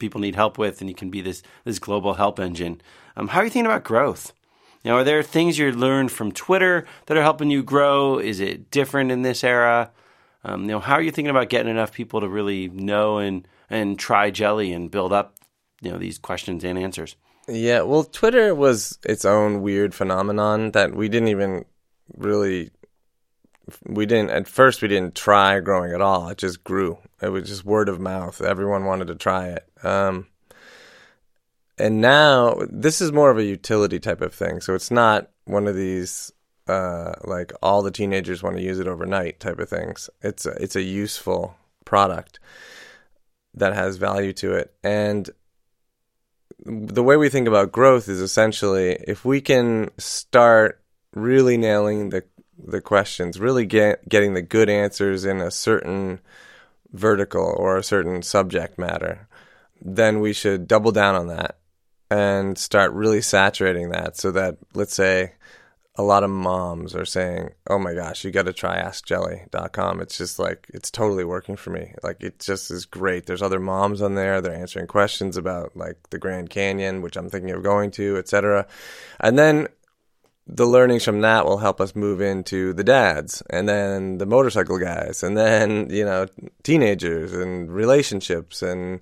people 0.00 0.20
need 0.20 0.34
help 0.34 0.58
with, 0.58 0.80
and 0.80 0.90
you 0.90 0.94
can 0.94 1.10
be 1.10 1.20
this 1.20 1.42
this 1.64 1.78
global 1.78 2.14
help 2.14 2.40
engine. 2.40 2.80
Um, 3.16 3.28
how 3.28 3.40
are 3.40 3.44
you 3.44 3.50
thinking 3.50 3.66
about 3.66 3.84
growth? 3.84 4.32
You 4.82 4.90
know, 4.90 4.96
are 4.98 5.04
there 5.04 5.22
things 5.22 5.58
you 5.58 5.70
learned 5.70 6.10
from 6.10 6.32
Twitter 6.32 6.86
that 7.06 7.16
are 7.16 7.22
helping 7.22 7.50
you 7.50 7.62
grow? 7.62 8.18
Is 8.18 8.40
it 8.40 8.70
different 8.70 9.10
in 9.10 9.22
this 9.22 9.44
era? 9.44 9.90
Um, 10.42 10.62
you 10.62 10.68
know, 10.68 10.80
how 10.80 10.94
are 10.94 11.02
you 11.02 11.10
thinking 11.10 11.30
about 11.30 11.50
getting 11.50 11.70
enough 11.70 11.92
people 11.92 12.20
to 12.20 12.28
really 12.28 12.68
know 12.68 13.18
and 13.18 13.46
and 13.68 13.98
try 13.98 14.30
Jelly 14.30 14.72
and 14.72 14.90
build 14.90 15.12
up, 15.12 15.36
you 15.80 15.90
know, 15.92 15.98
these 15.98 16.18
questions 16.18 16.64
and 16.64 16.78
answers? 16.78 17.14
Yeah, 17.46 17.82
well, 17.82 18.04
Twitter 18.04 18.54
was 18.54 18.98
its 19.04 19.24
own 19.24 19.62
weird 19.62 19.94
phenomenon 19.94 20.70
that 20.72 20.94
we 20.94 21.08
didn't 21.08 21.28
even 21.28 21.64
really 22.16 22.70
we 23.86 24.06
didn't 24.06 24.30
at 24.30 24.48
first 24.48 24.82
we 24.82 24.88
didn't 24.88 25.14
try 25.14 25.60
growing 25.60 25.92
at 25.92 26.00
all. 26.00 26.28
It 26.28 26.38
just 26.38 26.64
grew. 26.64 26.98
It 27.20 27.28
was 27.28 27.48
just 27.48 27.64
word 27.64 27.88
of 27.88 28.00
mouth. 28.00 28.40
Everyone 28.40 28.84
wanted 28.84 29.08
to 29.08 29.14
try 29.14 29.48
it. 29.48 29.68
Um, 29.82 30.26
and 31.78 32.00
now 32.00 32.56
this 32.68 33.00
is 33.00 33.12
more 33.12 33.30
of 33.30 33.38
a 33.38 33.44
utility 33.44 33.98
type 33.98 34.20
of 34.20 34.34
thing. 34.34 34.60
So 34.60 34.74
it's 34.74 34.90
not 34.90 35.30
one 35.44 35.66
of 35.66 35.74
these 35.74 36.32
uh, 36.68 37.14
like 37.24 37.52
all 37.62 37.82
the 37.82 37.90
teenagers 37.90 38.42
want 38.42 38.56
to 38.56 38.62
use 38.62 38.78
it 38.78 38.86
overnight 38.86 39.40
type 39.40 39.58
of 39.58 39.68
things. 39.68 40.08
It's 40.22 40.46
a, 40.46 40.50
it's 40.62 40.76
a 40.76 40.82
useful 40.82 41.56
product 41.84 42.38
that 43.54 43.74
has 43.74 43.96
value 43.96 44.32
to 44.34 44.54
it. 44.54 44.72
And 44.84 45.28
the 46.64 47.02
way 47.02 47.16
we 47.16 47.28
think 47.28 47.48
about 47.48 47.72
growth 47.72 48.08
is 48.08 48.20
essentially 48.20 49.02
if 49.08 49.24
we 49.24 49.40
can 49.40 49.90
start 49.98 50.80
really 51.14 51.56
nailing 51.56 52.10
the 52.10 52.22
the 52.66 52.80
questions, 52.80 53.40
really 53.40 53.66
get, 53.66 54.08
getting 54.08 54.34
the 54.34 54.42
good 54.42 54.68
answers 54.68 55.24
in 55.24 55.40
a 55.40 55.50
certain 55.50 56.20
vertical 56.92 57.54
or 57.56 57.76
a 57.76 57.82
certain 57.82 58.22
subject 58.22 58.78
matter, 58.78 59.28
then 59.80 60.20
we 60.20 60.32
should 60.32 60.68
double 60.68 60.92
down 60.92 61.14
on 61.14 61.28
that 61.28 61.58
and 62.10 62.58
start 62.58 62.92
really 62.92 63.22
saturating 63.22 63.90
that 63.90 64.16
so 64.16 64.30
that, 64.32 64.56
let's 64.74 64.94
say, 64.94 65.32
a 65.96 66.02
lot 66.02 66.24
of 66.24 66.30
moms 66.30 66.94
are 66.94 67.04
saying, 67.04 67.50
"Oh 67.68 67.78
my 67.78 67.92
gosh, 67.94 68.24
you 68.24 68.30
got 68.30 68.46
to 68.46 68.52
try 68.52 68.80
askjelly.com. 68.80 70.00
It's 70.00 70.16
just 70.16 70.38
like 70.38 70.66
it's 70.72 70.90
totally 70.90 71.24
working 71.24 71.56
for 71.56 71.70
me. 71.70 71.92
Like 72.02 72.22
it 72.22 72.38
just 72.38 72.70
is 72.70 72.86
great. 72.86 73.26
There's 73.26 73.42
other 73.42 73.60
moms 73.60 74.00
on 74.00 74.14
there. 74.14 74.40
They're 74.40 74.54
answering 74.54 74.86
questions 74.86 75.36
about 75.36 75.76
like 75.76 75.98
the 76.10 76.18
Grand 76.18 76.48
Canyon, 76.48 77.02
which 77.02 77.16
I'm 77.16 77.28
thinking 77.28 77.50
of 77.50 77.62
going 77.62 77.90
to, 77.92 78.16
etc. 78.16 78.66
And 79.18 79.38
then 79.38 79.68
the 80.52 80.66
learnings 80.66 81.04
from 81.04 81.20
that 81.20 81.46
will 81.46 81.58
help 81.58 81.80
us 81.80 81.94
move 81.94 82.20
into 82.20 82.72
the 82.72 82.82
dads 82.82 83.42
and 83.50 83.68
then 83.68 84.18
the 84.18 84.26
motorcycle 84.26 84.78
guys 84.78 85.22
and 85.22 85.36
then 85.36 85.88
you 85.90 86.04
know 86.04 86.26
teenagers 86.62 87.32
and 87.32 87.72
relationships 87.72 88.60
and 88.60 89.00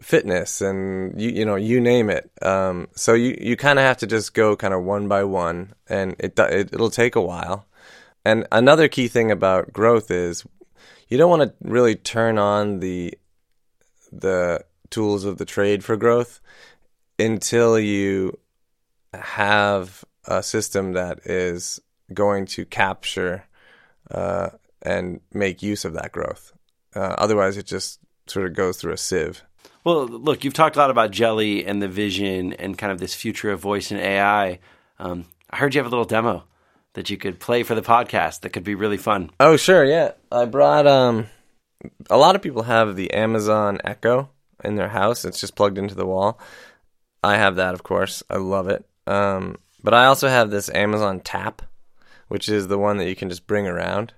fitness 0.00 0.60
and 0.60 1.20
you 1.20 1.30
you 1.30 1.44
know 1.44 1.56
you 1.56 1.80
name 1.80 2.10
it. 2.10 2.30
Um, 2.42 2.88
so 2.94 3.14
you 3.14 3.36
you 3.40 3.56
kind 3.56 3.78
of 3.78 3.84
have 3.84 3.98
to 3.98 4.06
just 4.06 4.34
go 4.34 4.56
kind 4.56 4.74
of 4.74 4.82
one 4.82 5.08
by 5.08 5.24
one 5.24 5.74
and 5.88 6.14
it, 6.18 6.38
it 6.38 6.72
it'll 6.72 6.90
take 6.90 7.16
a 7.16 7.20
while. 7.20 7.66
And 8.24 8.46
another 8.50 8.88
key 8.88 9.08
thing 9.08 9.30
about 9.30 9.72
growth 9.72 10.10
is 10.10 10.44
you 11.08 11.18
don't 11.18 11.30
want 11.30 11.42
to 11.42 11.54
really 11.68 11.94
turn 11.94 12.38
on 12.38 12.80
the 12.80 13.14
the 14.12 14.64
tools 14.90 15.24
of 15.24 15.38
the 15.38 15.44
trade 15.44 15.84
for 15.84 15.96
growth 15.96 16.40
until 17.18 17.78
you 17.78 18.38
have 19.12 20.04
a 20.26 20.42
system 20.42 20.92
that 20.92 21.20
is 21.26 21.80
going 22.12 22.46
to 22.46 22.64
capture 22.64 23.44
uh, 24.10 24.50
and 24.82 25.20
make 25.32 25.62
use 25.62 25.84
of 25.84 25.94
that 25.94 26.12
growth. 26.12 26.52
Uh, 26.94 27.14
otherwise, 27.18 27.56
it 27.56 27.66
just 27.66 28.00
sort 28.26 28.46
of 28.46 28.54
goes 28.54 28.76
through 28.78 28.92
a 28.92 28.96
sieve. 28.96 29.42
Well, 29.84 30.06
look, 30.06 30.44
you've 30.44 30.54
talked 30.54 30.76
a 30.76 30.78
lot 30.78 30.90
about 30.90 31.10
Jelly 31.10 31.64
and 31.64 31.82
the 31.82 31.88
vision 31.88 32.54
and 32.54 32.78
kind 32.78 32.92
of 32.92 32.98
this 32.98 33.14
future 33.14 33.50
of 33.50 33.60
voice 33.60 33.90
and 33.90 34.00
AI. 34.00 34.60
Um, 34.98 35.26
I 35.50 35.56
heard 35.56 35.74
you 35.74 35.78
have 35.80 35.86
a 35.86 35.90
little 35.90 36.04
demo 36.04 36.44
that 36.94 37.10
you 37.10 37.16
could 37.16 37.40
play 37.40 37.62
for 37.62 37.74
the 37.74 37.82
podcast 37.82 38.40
that 38.40 38.50
could 38.50 38.64
be 38.64 38.74
really 38.74 38.96
fun. 38.96 39.30
Oh, 39.40 39.56
sure, 39.56 39.84
yeah. 39.84 40.12
I 40.32 40.46
brought 40.46 40.86
um 40.86 41.26
a 42.08 42.16
lot 42.16 42.34
of 42.34 42.42
people 42.42 42.62
have 42.62 42.96
the 42.96 43.12
Amazon 43.12 43.78
Echo 43.84 44.30
in 44.62 44.76
their 44.76 44.88
house. 44.88 45.24
It's 45.24 45.40
just 45.40 45.56
plugged 45.56 45.76
into 45.76 45.94
the 45.94 46.06
wall. 46.06 46.38
I 47.22 47.36
have 47.36 47.56
that, 47.56 47.74
of 47.74 47.82
course. 47.82 48.22
I 48.30 48.36
love 48.36 48.68
it. 48.68 48.84
Um, 49.06 49.56
but 49.84 49.94
I 49.94 50.06
also 50.06 50.28
have 50.28 50.50
this 50.50 50.68
Amazon 50.70 51.20
Tap, 51.20 51.62
which 52.26 52.48
is 52.48 52.66
the 52.66 52.78
one 52.78 52.96
that 52.96 53.08
you 53.08 53.14
can 53.14 53.28
just 53.28 53.46
bring 53.46 53.68
around. 53.68 54.14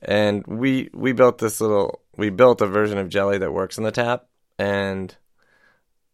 And 0.00 0.46
we 0.46 0.88
we 0.94 1.12
built 1.12 1.38
this 1.38 1.60
little 1.60 2.00
we 2.16 2.30
built 2.30 2.62
a 2.62 2.66
version 2.66 2.96
of 2.96 3.10
Jelly 3.10 3.36
that 3.38 3.52
works 3.52 3.76
in 3.76 3.84
the 3.84 3.90
tap 3.90 4.26
and 4.58 5.14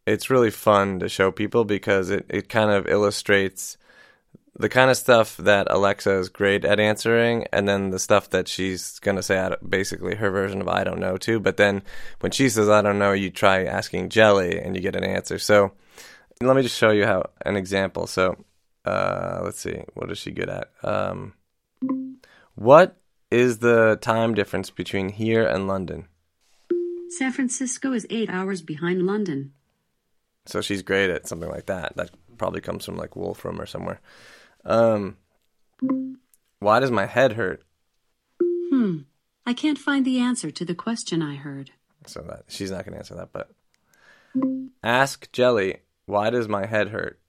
it's 0.07 0.31
really 0.31 0.51
fun 0.51 1.01
to 1.01 1.09
show 1.09 1.31
people 1.31 1.65
because 1.65 2.11
it, 2.11 2.25
it 2.31 2.49
kind 2.49 2.71
of 2.71 2.87
illustrates 2.87 3.77
the 4.59 4.69
kind 4.69 4.91
of 4.91 4.97
stuff 4.97 5.37
that 5.37 5.71
Alexa 5.71 6.11
is 6.19 6.29
great 6.29 6.65
at 6.65 6.81
answering, 6.81 7.47
and 7.53 7.69
then 7.69 7.91
the 7.91 7.99
stuff 7.99 8.31
that 8.31 8.49
she's 8.49 8.99
to 9.01 9.23
say, 9.23 9.55
basically 9.67 10.17
her 10.17 10.31
version 10.31 10.61
of 10.61 10.69
I 10.69 10.83
don't 10.83 10.99
know 10.99 11.17
too. 11.17 11.39
But 11.39 11.59
then 11.59 11.83
when 12.21 12.33
she 12.33 12.49
says 12.49 12.69
I 12.69 12.83
don't 12.83 12.99
know, 12.99 13.13
you 13.13 13.31
try 13.31 13.65
asking 13.65 14.09
Jelly 14.09 14.59
and 14.59 14.75
you 14.75 14.83
get 14.83 14.97
an 14.97 15.05
answer. 15.05 15.39
So 15.39 15.73
let 16.41 16.57
me 16.57 16.63
just 16.63 16.77
show 16.77 16.91
you 16.91 17.07
how 17.07 17.31
an 17.47 17.57
example. 17.57 18.07
So 18.09 18.37
uh, 18.89 19.41
let's 19.45 19.61
see, 19.61 19.83
what 19.95 20.11
is 20.11 20.19
she 20.19 20.31
good 20.31 20.49
at? 20.49 20.71
Um, 20.83 21.35
what 22.55 22.97
is 23.31 23.59
the 23.59 23.99
time 24.01 24.35
difference 24.35 24.71
between 24.71 25.11
here 25.11 25.47
and 25.47 25.69
London? 25.69 26.09
San 27.11 27.33
Francisco 27.33 27.93
is 27.93 28.07
eight 28.09 28.31
hours 28.31 28.63
behind 28.63 29.07
London. 29.07 29.53
So 30.47 30.63
she's 30.63 30.83
great 30.83 31.11
at 31.11 31.29
something 31.29 31.51
like 31.51 31.67
that. 31.67 31.97
That 31.97 32.11
probably 32.39 32.63
comes 32.63 32.87
from 32.87 32.97
like 32.97 33.15
Wolfram 33.15 33.61
or 33.61 33.67
somewhere. 33.67 34.01
Um, 34.65 35.19
why 36.59 36.81
does 36.81 36.91
my 36.91 37.05
head 37.05 37.35
hurt? 37.35 37.63
Hmm. 38.41 39.01
I 39.45 39.53
can't 39.53 39.79
find 39.79 40.05
the 40.05 40.19
answer 40.19 40.51
to 40.51 40.65
the 40.65 40.75
question 40.75 41.23
I 41.23 41.37
heard. 41.37 41.73
So 42.07 42.23
that 42.23 42.45
she's 42.49 42.71
not 42.71 42.85
going 42.85 42.93
to 42.93 42.99
answer 42.99 43.17
that. 43.17 43.33
But 43.33 43.51
ask 44.83 45.31
Jelly, 45.33 45.79
why 46.07 46.31
does 46.31 46.49
my 46.49 46.65
head 46.65 46.89
hurt? 46.89 47.21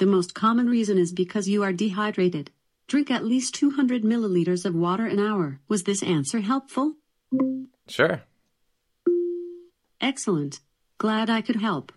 The 0.00 0.06
most 0.06 0.32
common 0.32 0.66
reason 0.66 0.96
is 0.96 1.12
because 1.12 1.46
you 1.46 1.62
are 1.62 1.74
dehydrated. 1.74 2.50
Drink 2.88 3.10
at 3.10 3.22
least 3.22 3.54
200 3.54 4.02
milliliters 4.02 4.64
of 4.64 4.74
water 4.74 5.04
an 5.04 5.18
hour. 5.20 5.60
Was 5.68 5.82
this 5.82 6.02
answer 6.02 6.40
helpful? 6.40 6.94
Sure. 7.86 8.22
Excellent. 10.00 10.60
Glad 10.96 11.28
I 11.28 11.42
could 11.42 11.56
help. 11.56 11.92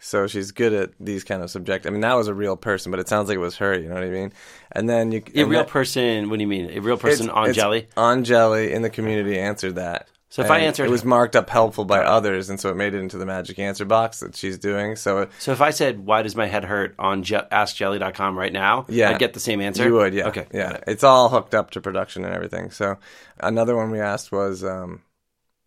So 0.00 0.26
she's 0.26 0.52
good 0.52 0.72
at 0.72 0.92
these 0.98 1.22
kind 1.22 1.42
of 1.42 1.50
subject. 1.50 1.86
I 1.86 1.90
mean, 1.90 2.00
that 2.00 2.14
was 2.14 2.28
a 2.28 2.34
real 2.34 2.56
person, 2.56 2.90
but 2.90 2.98
it 2.98 3.08
sounds 3.10 3.28
like 3.28 3.36
it 3.36 3.40
was 3.40 3.58
her. 3.58 3.78
You 3.78 3.90
know 3.90 3.94
what 3.96 4.04
I 4.04 4.08
mean? 4.08 4.32
And 4.72 4.88
then 4.88 5.12
you 5.12 5.22
A 5.34 5.44
real 5.44 5.60
that- 5.60 5.68
person. 5.68 6.30
What 6.30 6.36
do 6.38 6.40
you 6.42 6.48
mean? 6.48 6.70
A 6.70 6.80
real 6.80 6.96
person 6.96 7.26
it's- 7.26 7.36
on 7.36 7.50
it's 7.50 7.56
Jelly? 7.58 7.88
on 7.94 8.24
Jelly 8.24 8.72
in 8.72 8.80
the 8.80 8.90
community 8.90 9.38
answered 9.38 9.74
that. 9.74 10.08
So 10.32 10.40
if 10.40 10.50
I 10.50 10.56
And 10.60 10.68
answered- 10.68 10.86
it 10.86 10.90
was 10.90 11.04
marked 11.04 11.36
up 11.36 11.50
helpful 11.50 11.84
by 11.84 11.98
others, 12.02 12.48
and 12.48 12.58
so 12.58 12.70
it 12.70 12.74
made 12.74 12.94
it 12.94 13.00
into 13.00 13.18
the 13.18 13.26
magic 13.26 13.58
answer 13.58 13.84
box 13.84 14.20
that 14.20 14.34
she's 14.34 14.58
doing. 14.58 14.96
So 14.96 15.28
So 15.38 15.52
if 15.52 15.60
I 15.60 15.68
said, 15.68 16.06
"Why 16.06 16.22
does 16.22 16.34
my 16.34 16.46
head 16.46 16.64
hurt?" 16.64 16.94
on 16.98 17.22
Je- 17.22 17.36
AskJelly.com 17.52 18.38
right 18.38 18.50
now, 18.52 18.86
Yeah. 18.88 19.10
I'd 19.10 19.18
get 19.18 19.34
the 19.34 19.40
same 19.40 19.60
answer. 19.60 19.84
You 19.84 19.92
would, 19.92 20.14
yeah. 20.14 20.28
Okay, 20.28 20.46
yeah. 20.50 20.70
it. 20.76 20.84
It's 20.86 21.04
all 21.04 21.28
hooked 21.28 21.54
up 21.54 21.70
to 21.72 21.82
production 21.82 22.24
and 22.24 22.34
everything. 22.34 22.70
So 22.70 22.96
another 23.40 23.76
one 23.76 23.90
we 23.90 24.00
asked 24.00 24.32
was, 24.32 24.64
um, 24.64 25.02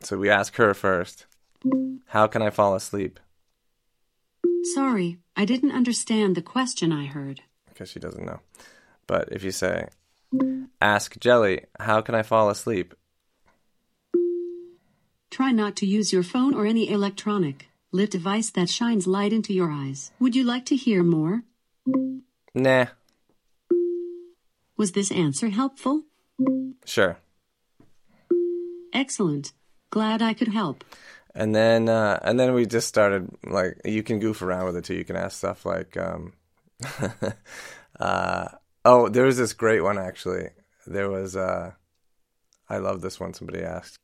so 0.02 0.18
we 0.18 0.32
asked 0.32 0.56
her 0.58 0.74
first, 0.74 1.28
how 2.08 2.26
can 2.26 2.42
I 2.42 2.50
fall 2.50 2.74
asleep? 2.74 3.20
Sorry, 4.74 5.20
I 5.36 5.46
didn't 5.46 5.74
understand 5.74 6.34
the 6.34 6.42
question 6.42 6.92
I 6.92 7.06
heard. 7.06 7.42
Because 7.70 7.90
she 7.92 8.00
doesn't 8.00 8.26
know. 8.26 8.40
But 9.06 9.30
if 9.32 9.44
you 9.44 9.52
say, 9.52 9.90
ask 10.82 11.20
Jelly, 11.20 11.66
how 11.80 12.02
can 12.02 12.16
I 12.16 12.24
fall 12.24 12.50
asleep? 12.50 12.96
Try 15.36 15.52
not 15.52 15.76
to 15.76 15.86
use 15.86 16.14
your 16.14 16.24
phone 16.24 16.54
or 16.54 16.66
any 16.66 16.90
electronic 16.90 17.68
lit 17.92 18.10
device 18.10 18.50
that 18.52 18.70
shines 18.70 19.06
light 19.06 19.34
into 19.34 19.52
your 19.54 19.70
eyes. 19.70 20.14
Would 20.18 20.34
you 20.34 20.46
like 20.46 20.64
to 20.68 20.78
hear 20.78 21.04
more? 21.04 21.44
Nah, 22.54 22.86
Was 24.78 24.94
this 24.94 25.12
answer 25.12 25.50
helpful? 25.50 26.04
sure. 26.86 27.18
Excellent. 28.94 29.52
Glad 29.90 30.22
I 30.22 30.34
could 30.34 30.48
help. 30.48 30.86
And 31.36 31.54
then, 31.54 31.90
uh, 31.90 32.18
and 32.24 32.40
then 32.40 32.54
we 32.54 32.66
just 32.66 32.88
started 32.88 33.28
like 33.44 33.76
you 33.84 34.04
can 34.04 34.20
goof 34.20 34.42
around 34.42 34.68
with 34.68 34.78
it 34.78 34.86
too. 34.86 34.96
You 34.96 35.04
can 35.04 35.18
ask 35.18 35.40
stuff 35.40 35.66
like, 35.66 35.98
um, 35.98 36.32
uh, 38.00 38.48
oh, 38.86 39.10
there 39.10 39.26
was 39.26 39.36
this 39.36 39.52
great 39.52 39.82
one 39.82 39.98
actually. 39.98 40.48
There 40.88 41.10
was, 41.10 41.36
uh, 41.36 41.74
I 42.70 42.78
love 42.78 43.02
this 43.02 43.20
one. 43.20 43.34
Somebody 43.34 43.64
asked, 43.64 44.00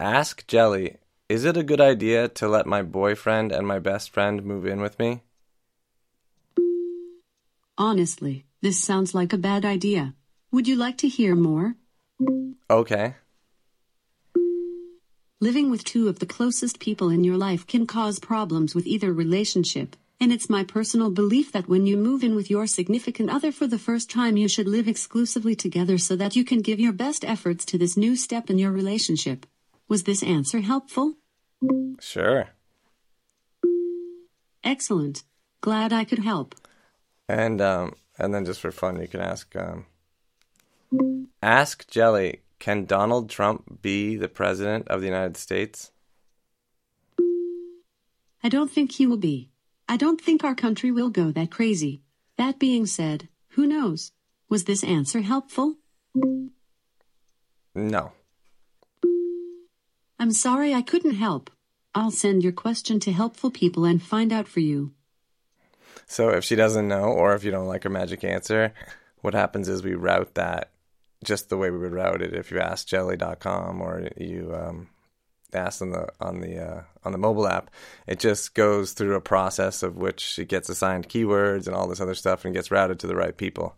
ask 0.00 0.46
Jelly, 0.46 0.96
is 1.28 1.44
it 1.44 1.56
a 1.56 1.62
good 1.62 1.80
idea 1.80 2.28
to 2.28 2.48
let 2.48 2.66
my 2.66 2.82
boyfriend 2.82 3.52
and 3.52 3.66
my 3.66 3.78
best 3.78 4.10
friend 4.10 4.42
move 4.42 4.66
in 4.66 4.80
with 4.80 4.98
me? 4.98 5.22
Honestly, 7.78 8.44
this 8.62 8.82
sounds 8.82 9.14
like 9.14 9.32
a 9.32 9.38
bad 9.38 9.64
idea. 9.64 10.14
Would 10.52 10.66
you 10.66 10.76
like 10.76 10.98
to 10.98 11.08
hear 11.08 11.34
more? 11.34 11.76
Okay. 12.68 13.14
Living 15.40 15.70
with 15.70 15.84
two 15.84 16.08
of 16.08 16.18
the 16.18 16.26
closest 16.26 16.80
people 16.80 17.08
in 17.08 17.24
your 17.24 17.36
life 17.36 17.66
can 17.66 17.86
cause 17.86 18.18
problems 18.18 18.74
with 18.74 18.86
either 18.86 19.12
relationship. 19.12 19.96
And 20.20 20.32
it's 20.32 20.50
my 20.50 20.64
personal 20.64 21.10
belief 21.10 21.52
that 21.52 21.68
when 21.68 21.86
you 21.86 21.96
move 21.96 22.22
in 22.22 22.34
with 22.34 22.50
your 22.50 22.66
significant 22.66 23.30
other 23.30 23.50
for 23.50 23.66
the 23.66 23.78
first 23.78 24.10
time, 24.10 24.36
you 24.36 24.48
should 24.48 24.68
live 24.68 24.86
exclusively 24.86 25.54
together 25.54 25.96
so 25.96 26.14
that 26.16 26.36
you 26.36 26.44
can 26.44 26.60
give 26.60 26.78
your 26.78 26.92
best 26.92 27.24
efforts 27.24 27.64
to 27.66 27.78
this 27.78 27.96
new 27.96 28.16
step 28.16 28.50
in 28.50 28.58
your 28.58 28.70
relationship. 28.70 29.46
Was 29.90 30.04
this 30.04 30.22
answer 30.22 30.60
helpful? 30.60 31.16
Sure. 31.98 32.50
Excellent. 34.62 35.24
Glad 35.60 35.92
I 35.92 36.04
could 36.04 36.20
help. 36.20 36.54
And 37.28 37.60
um, 37.60 37.96
and 38.16 38.32
then 38.32 38.44
just 38.44 38.60
for 38.60 38.70
fun, 38.70 39.00
you 39.00 39.08
can 39.08 39.20
ask 39.20 39.52
um, 39.56 39.86
ask 41.42 41.88
Jelly, 41.88 42.42
can 42.60 42.84
Donald 42.84 43.30
Trump 43.30 43.82
be 43.82 44.14
the 44.14 44.28
president 44.28 44.86
of 44.86 45.00
the 45.00 45.08
United 45.08 45.36
States? 45.36 45.90
I 48.44 48.48
don't 48.48 48.70
think 48.70 48.92
he 48.92 49.08
will 49.08 49.16
be. 49.16 49.50
I 49.88 49.96
don't 49.96 50.20
think 50.20 50.44
our 50.44 50.54
country 50.54 50.92
will 50.92 51.10
go 51.10 51.32
that 51.32 51.50
crazy. 51.50 52.02
That 52.38 52.60
being 52.60 52.86
said, 52.86 53.28
who 53.54 53.66
knows? 53.66 54.12
Was 54.48 54.64
this 54.64 54.84
answer 54.84 55.22
helpful? 55.22 55.78
No. 57.74 58.12
I'm 60.20 60.32
sorry 60.32 60.74
I 60.74 60.82
couldn't 60.82 61.14
help. 61.14 61.50
I'll 61.94 62.10
send 62.10 62.42
your 62.42 62.52
question 62.52 63.00
to 63.00 63.10
helpful 63.10 63.50
people 63.50 63.86
and 63.86 64.02
find 64.02 64.34
out 64.34 64.46
for 64.46 64.60
you. 64.60 64.92
So 66.06 66.28
if 66.28 66.44
she 66.44 66.56
doesn't 66.56 66.86
know, 66.86 67.04
or 67.04 67.34
if 67.34 67.42
you 67.42 67.50
don't 67.50 67.66
like 67.66 67.84
her 67.84 67.88
magic 67.88 68.22
answer, 68.22 68.74
what 69.22 69.32
happens 69.32 69.66
is 69.66 69.82
we 69.82 69.94
route 69.94 70.34
that 70.34 70.72
just 71.24 71.48
the 71.48 71.56
way 71.56 71.70
we 71.70 71.78
would 71.78 71.94
route 71.94 72.20
it 72.20 72.34
if 72.34 72.50
you 72.50 72.60
ask 72.60 72.86
jelly.com 72.86 73.80
or 73.80 74.10
you 74.18 74.54
um, 74.54 74.88
ask 75.54 75.80
on 75.80 75.90
the 75.90 76.08
on 76.20 76.40
the 76.40 76.58
uh, 76.58 76.82
on 77.02 77.12
the 77.12 77.18
mobile 77.18 77.48
app. 77.48 77.70
It 78.06 78.18
just 78.18 78.54
goes 78.54 78.92
through 78.92 79.14
a 79.14 79.22
process 79.22 79.82
of 79.82 79.96
which 79.96 80.38
it 80.38 80.48
gets 80.48 80.68
assigned 80.68 81.08
keywords 81.08 81.66
and 81.66 81.74
all 81.74 81.88
this 81.88 82.00
other 82.00 82.14
stuff 82.14 82.44
and 82.44 82.52
gets 82.52 82.70
routed 82.70 83.00
to 83.00 83.06
the 83.06 83.16
right 83.16 83.36
people. 83.36 83.74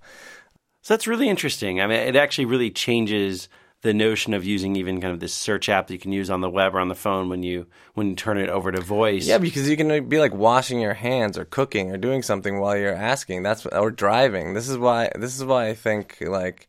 So 0.82 0.94
that's 0.94 1.06
really 1.06 1.28
interesting. 1.28 1.80
I 1.80 1.86
mean, 1.86 2.00
it 2.00 2.16
actually 2.16 2.46
really 2.46 2.72
changes 2.72 3.48
the 3.82 3.92
notion 3.92 4.32
of 4.32 4.44
using 4.44 4.76
even 4.76 5.00
kind 5.00 5.12
of 5.12 5.18
this 5.18 5.34
search 5.34 5.68
app 5.68 5.88
that 5.88 5.92
you 5.92 5.98
can 5.98 6.12
use 6.12 6.30
on 6.30 6.40
the 6.40 6.48
web 6.48 6.74
or 6.74 6.80
on 6.80 6.88
the 6.88 6.94
phone 6.94 7.28
when 7.28 7.42
you 7.42 7.66
when 7.94 8.08
you 8.08 8.14
turn 8.14 8.38
it 8.38 8.48
over 8.48 8.70
to 8.70 8.80
voice. 8.80 9.26
Yeah, 9.26 9.38
because 9.38 9.68
you 9.68 9.76
can 9.76 9.90
uh, 9.90 10.00
be 10.00 10.18
like 10.18 10.32
washing 10.32 10.80
your 10.80 10.94
hands 10.94 11.36
or 11.36 11.44
cooking 11.44 11.90
or 11.90 11.96
doing 11.96 12.22
something 12.22 12.60
while 12.60 12.76
you're 12.76 12.94
asking. 12.94 13.42
That's 13.42 13.66
or 13.66 13.90
driving. 13.90 14.54
This 14.54 14.68
is 14.68 14.78
why 14.78 15.10
this 15.16 15.36
is 15.36 15.44
why 15.44 15.68
I 15.68 15.74
think 15.74 16.18
like 16.20 16.68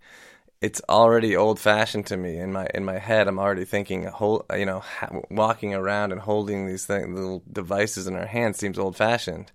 it's 0.59 0.81
already 0.89 1.35
old 1.35 1.59
fashioned 1.59 2.07
to 2.07 2.17
me 2.17 2.37
in 2.37 2.51
my 2.51 2.67
in 2.73 2.83
my 2.83 2.97
head. 2.97 3.27
I'm 3.27 3.39
already 3.39 3.65
thinking 3.65 4.05
whole 4.05 4.45
you 4.55 4.65
know 4.65 4.79
ha- 4.79 5.19
walking 5.29 5.75
around 5.75 6.13
and 6.13 6.21
holding 6.21 6.65
these 6.65 6.85
thing, 6.85 7.13
little 7.13 7.43
devices 7.51 8.07
in 8.07 8.15
our 8.15 8.25
hands 8.25 8.57
seems 8.57 8.79
old 8.79 8.95
fashioned. 8.97 9.51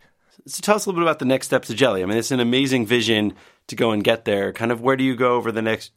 So 0.46 0.60
tell 0.60 0.76
us 0.76 0.86
a 0.86 0.88
little 0.88 1.00
bit 1.00 1.08
about 1.08 1.18
the 1.18 1.24
next 1.24 1.46
steps 1.46 1.68
of 1.70 1.76
Jelly. 1.76 2.04
I 2.04 2.06
mean, 2.06 2.16
it's 2.16 2.30
an 2.30 2.38
amazing 2.38 2.86
vision 2.86 3.34
to 3.66 3.74
go 3.74 3.90
and 3.90 4.04
get 4.04 4.24
there. 4.24 4.52
Kind 4.52 4.70
of 4.70 4.80
where 4.80 4.96
do 4.96 5.02
you 5.02 5.16
go 5.16 5.34
over 5.34 5.50
the 5.50 5.60
next 5.60 5.90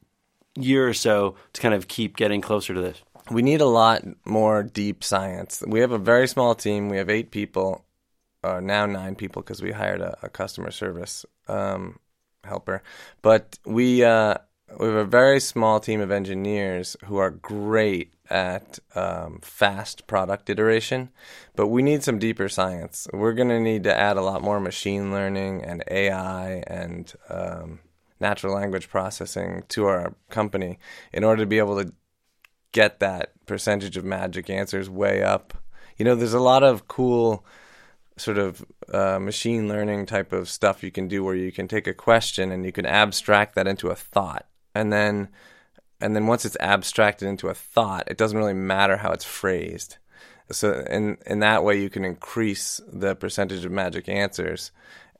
year 0.55 0.87
or 0.87 0.93
so 0.93 1.35
to 1.53 1.61
kind 1.61 1.73
of 1.73 1.87
keep 1.87 2.17
getting 2.17 2.41
closer 2.41 2.73
to 2.73 2.81
this? 2.81 3.01
We 3.29 3.41
need 3.41 3.61
a 3.61 3.65
lot 3.65 4.03
more 4.25 4.63
deep 4.63 5.03
science. 5.03 5.63
We 5.65 5.79
have 5.79 5.91
a 5.91 5.97
very 5.97 6.27
small 6.27 6.55
team. 6.55 6.89
We 6.89 6.97
have 6.97 7.09
eight 7.09 7.31
people, 7.31 7.85
uh, 8.43 8.59
now 8.59 8.85
nine 8.85 9.15
people 9.15 9.41
because 9.41 9.61
we 9.61 9.71
hired 9.71 10.01
a, 10.01 10.17
a 10.23 10.29
customer 10.29 10.71
service 10.71 11.25
um, 11.47 11.99
helper. 12.43 12.83
But 13.21 13.57
we 13.65 14.03
uh, 14.03 14.35
we 14.79 14.87
have 14.87 14.95
a 14.95 15.05
very 15.05 15.39
small 15.39 15.79
team 15.79 16.01
of 16.01 16.11
engineers 16.11 16.95
who 17.05 17.17
are 17.17 17.29
great 17.29 18.13
at 18.29 18.79
um, 18.95 19.39
fast 19.41 20.07
product 20.07 20.49
iteration. 20.49 21.09
But 21.55 21.67
we 21.67 21.81
need 21.81 22.03
some 22.03 22.19
deeper 22.19 22.47
science. 22.49 23.07
We're 23.13 23.33
going 23.33 23.49
to 23.49 23.59
need 23.59 23.83
to 23.83 23.97
add 23.97 24.17
a 24.17 24.21
lot 24.21 24.41
more 24.41 24.59
machine 24.59 25.11
learning 25.11 25.63
and 25.63 25.83
AI 25.89 26.63
and 26.67 27.13
um, 27.29 27.79
natural 28.21 28.53
language 28.53 28.89
processing 28.89 29.63
to 29.69 29.85
our 29.85 30.15
company 30.29 30.79
in 31.11 31.23
order 31.23 31.43
to 31.43 31.47
be 31.47 31.57
able 31.57 31.83
to 31.83 31.91
get 32.71 32.99
that 32.99 33.33
percentage 33.45 33.97
of 33.97 34.05
magic 34.05 34.49
answers 34.49 34.89
way 34.89 35.23
up. 35.23 35.53
You 35.97 36.05
know, 36.05 36.15
there's 36.15 36.33
a 36.33 36.39
lot 36.39 36.63
of 36.63 36.87
cool 36.87 37.45
sort 38.17 38.37
of 38.37 38.63
uh, 38.93 39.19
machine 39.19 39.67
learning 39.67 40.05
type 40.05 40.31
of 40.31 40.49
stuff 40.49 40.83
you 40.83 40.91
can 40.91 41.07
do 41.07 41.23
where 41.23 41.35
you 41.35 41.51
can 41.51 41.67
take 41.67 41.87
a 41.87 41.93
question 41.93 42.51
and 42.51 42.65
you 42.65 42.71
can 42.71 42.85
abstract 42.85 43.55
that 43.55 43.67
into 43.67 43.89
a 43.89 43.95
thought. 43.95 44.47
And 44.75 44.91
then 44.91 45.29
and 45.99 46.15
then 46.15 46.25
once 46.25 46.45
it's 46.45 46.57
abstracted 46.59 47.27
into 47.27 47.47
a 47.47 47.53
thought, 47.53 48.05
it 48.07 48.17
doesn't 48.17 48.37
really 48.37 48.55
matter 48.55 48.97
how 48.97 49.11
it's 49.11 49.25
phrased. 49.25 49.97
So 50.51 50.83
in 50.89 51.17
in 51.25 51.39
that 51.39 51.63
way 51.63 51.79
you 51.79 51.89
can 51.89 52.05
increase 52.05 52.81
the 52.91 53.15
percentage 53.15 53.65
of 53.65 53.71
magic 53.71 54.09
answers 54.09 54.71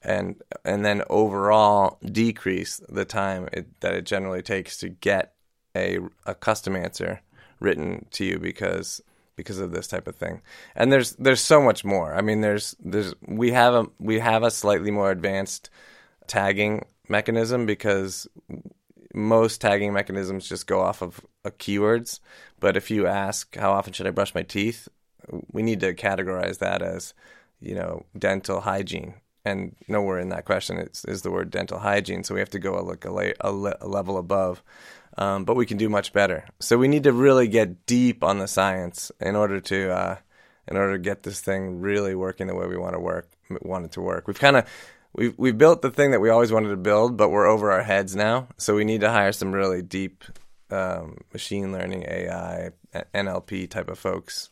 and 0.04 0.42
and 0.66 0.84
then 0.86 1.04
overall 1.10 2.00
decrease 2.04 2.82
the 2.90 3.06
time 3.06 3.48
it, 3.54 3.80
that 3.82 3.94
it 3.94 4.06
generally 4.06 4.42
takes 4.42 4.78
to 4.78 4.90
get 4.90 5.34
a 5.76 6.00
a 6.26 6.36
custom 6.36 6.76
answer 6.76 7.22
written 7.60 8.06
to 8.12 8.26
you 8.26 8.40
because 8.40 9.02
because 9.36 9.60
of 9.60 9.72
this 9.72 9.88
type 9.88 10.08
of 10.08 10.16
thing. 10.16 10.42
And 10.76 10.92
there's 10.92 11.14
there's 11.14 11.42
so 11.42 11.62
much 11.62 11.86
more. 11.86 12.14
I 12.14 12.22
mean 12.22 12.42
there's 12.42 12.76
there's 12.80 13.14
we 13.26 13.52
have 13.52 13.74
a 13.74 13.86
we 14.00 14.20
have 14.20 14.44
a 14.44 14.52
slightly 14.52 14.92
more 14.92 15.12
advanced 15.12 15.70
tagging 16.28 16.86
mechanism 17.08 17.66
because 17.66 18.28
most 19.14 19.62
tagging 19.62 19.94
mechanisms 19.94 20.48
just 20.48 20.68
go 20.68 20.82
off 20.82 21.02
of 21.02 21.22
keywords. 21.46 22.20
But 22.60 22.78
if 22.78 22.92
you 22.92 23.08
ask 23.08 23.56
how 23.56 23.72
often 23.72 23.94
should 23.94 24.08
I 24.08 24.12
brush 24.12 24.36
my 24.36 24.44
teeth, 24.44 24.88
we 25.52 25.62
need 25.64 25.80
to 25.82 25.94
categorize 25.94 26.60
that 26.60 26.82
as 26.82 27.14
you 27.60 27.76
know 27.76 28.06
dental 28.18 28.62
hygiene 28.62 29.16
and 29.46 29.76
nowhere 29.88 30.20
in 30.20 30.30
that 30.30 30.46
question 30.46 30.78
is, 30.78 31.06
is 31.06 31.22
the 31.22 31.32
word 31.32 31.50
dental 31.50 31.80
hygiene 31.80 32.24
so 32.24 32.34
we 32.34 32.40
have 32.40 32.50
to 32.52 32.60
go 32.60 32.80
a, 32.80 32.82
like 32.82 33.06
a, 33.06 33.12
la- 33.12 33.32
a, 33.40 33.52
le- 33.52 33.78
a 33.82 33.88
level 33.88 34.18
above. 34.18 34.62
Um, 35.18 35.44
but 35.44 35.56
we 35.56 35.66
can 35.66 35.78
do 35.78 35.90
much 35.90 36.14
better. 36.14 36.46
So 36.60 36.78
we 36.78 36.88
need 36.88 37.04
to 37.04 37.12
really 37.12 37.48
get 37.48 37.86
deep 37.86 38.24
on 38.24 38.40
the 38.40 38.48
science 38.48 39.12
in 39.20 39.36
order 39.36 39.60
to 39.60 39.92
uh, 39.92 40.16
in 40.70 40.78
order 40.78 40.94
to 40.94 41.00
get 41.00 41.24
this 41.24 41.42
thing 41.42 41.82
really 41.82 42.16
working 42.16 42.48
the 42.48 42.56
way 42.56 42.66
we 42.66 42.78
want 42.78 42.94
to 42.94 43.00
work 43.00 43.30
want 43.62 43.86
it 43.86 43.92
to 43.94 44.02
work. 44.02 44.28
We've 44.28 44.40
kind 44.40 44.56
of 44.56 44.66
we've, 45.14 45.38
we've 45.38 45.58
built 45.58 45.82
the 45.82 45.92
thing 45.92 46.12
that 46.12 46.22
we 46.22 46.30
always 46.30 46.54
wanted 46.54 46.70
to 46.70 46.78
build 46.78 47.18
but 47.18 47.30
we're 47.30 47.48
over 47.48 47.72
our 47.74 47.84
heads 47.84 48.16
now. 48.16 48.48
So 48.58 48.74
we 48.76 48.86
need 48.86 49.02
to 49.02 49.12
hire 49.12 49.34
some 49.34 49.52
really 49.52 49.82
deep 49.82 50.24
um, 50.72 51.18
machine 51.34 51.74
learning 51.74 52.04
ai 52.08 52.70
nlp 53.14 53.70
type 53.70 53.90
of 53.90 54.00
folks 54.00 54.51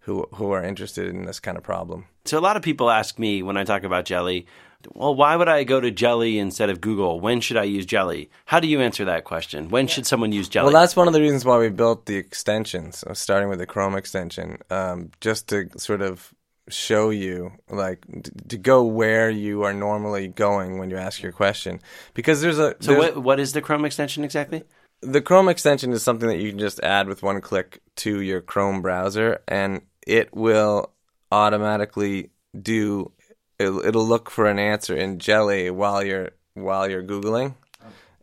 who 0.00 0.26
who 0.34 0.50
are 0.52 0.62
interested 0.62 1.06
in 1.08 1.24
this 1.24 1.40
kind 1.40 1.56
of 1.56 1.62
problem. 1.62 2.06
So 2.24 2.38
a 2.38 2.40
lot 2.40 2.56
of 2.56 2.62
people 2.62 2.90
ask 2.90 3.18
me 3.18 3.42
when 3.42 3.56
I 3.56 3.64
talk 3.64 3.82
about 3.84 4.04
jelly, 4.04 4.46
well, 4.94 5.14
why 5.14 5.36
would 5.36 5.48
I 5.48 5.64
go 5.64 5.80
to 5.80 5.90
jelly 5.90 6.38
instead 6.38 6.70
of 6.70 6.80
Google? 6.80 7.20
When 7.20 7.40
should 7.40 7.56
I 7.56 7.64
use 7.64 7.86
jelly? 7.86 8.30
How 8.46 8.60
do 8.60 8.68
you 8.68 8.80
answer 8.80 9.04
that 9.04 9.24
question? 9.24 9.68
When 9.68 9.86
should 9.86 10.06
someone 10.06 10.32
use 10.32 10.48
jelly? 10.48 10.72
Well, 10.72 10.80
that's 10.80 10.96
one 10.96 11.06
of 11.06 11.12
the 11.12 11.20
reasons 11.20 11.44
why 11.44 11.58
we 11.58 11.68
built 11.68 12.06
the 12.06 12.16
extensions, 12.16 13.04
starting 13.12 13.48
with 13.48 13.58
the 13.58 13.66
Chrome 13.66 13.94
extension, 13.94 14.58
um, 14.70 15.10
just 15.20 15.48
to 15.48 15.68
sort 15.78 16.02
of 16.02 16.34
show 16.68 17.10
you 17.10 17.52
like 17.68 18.04
to 18.48 18.56
go 18.56 18.84
where 18.84 19.28
you 19.28 19.62
are 19.62 19.74
normally 19.74 20.28
going 20.28 20.78
when 20.78 20.90
you 20.90 20.96
ask 20.96 21.22
your 21.22 21.32
question 21.32 21.80
because 22.14 22.40
there's 22.40 22.58
a 22.58 22.76
so 22.80 22.92
there's, 22.92 23.14
what, 23.14 23.22
what 23.22 23.40
is 23.40 23.52
the 23.54 23.60
chrome 23.60 23.84
extension 23.84 24.22
exactly 24.22 24.62
the 25.00 25.20
chrome 25.20 25.48
extension 25.48 25.90
is 25.92 26.02
something 26.02 26.28
that 26.28 26.38
you 26.38 26.50
can 26.50 26.58
just 26.58 26.78
add 26.80 27.08
with 27.08 27.24
one 27.24 27.40
click 27.40 27.80
to 27.96 28.20
your 28.20 28.40
chrome 28.40 28.82
browser 28.82 29.40
and 29.48 29.80
it 30.06 30.34
will 30.34 30.92
automatically 31.32 32.30
do 32.60 33.12
it'll, 33.60 33.84
it'll 33.84 34.06
look 34.06 34.30
for 34.30 34.46
an 34.46 34.58
answer 34.58 34.96
in 34.96 35.18
jelly 35.18 35.70
while 35.70 36.02
you're 36.02 36.30
while 36.54 36.90
you're 36.90 37.02
googling. 37.02 37.54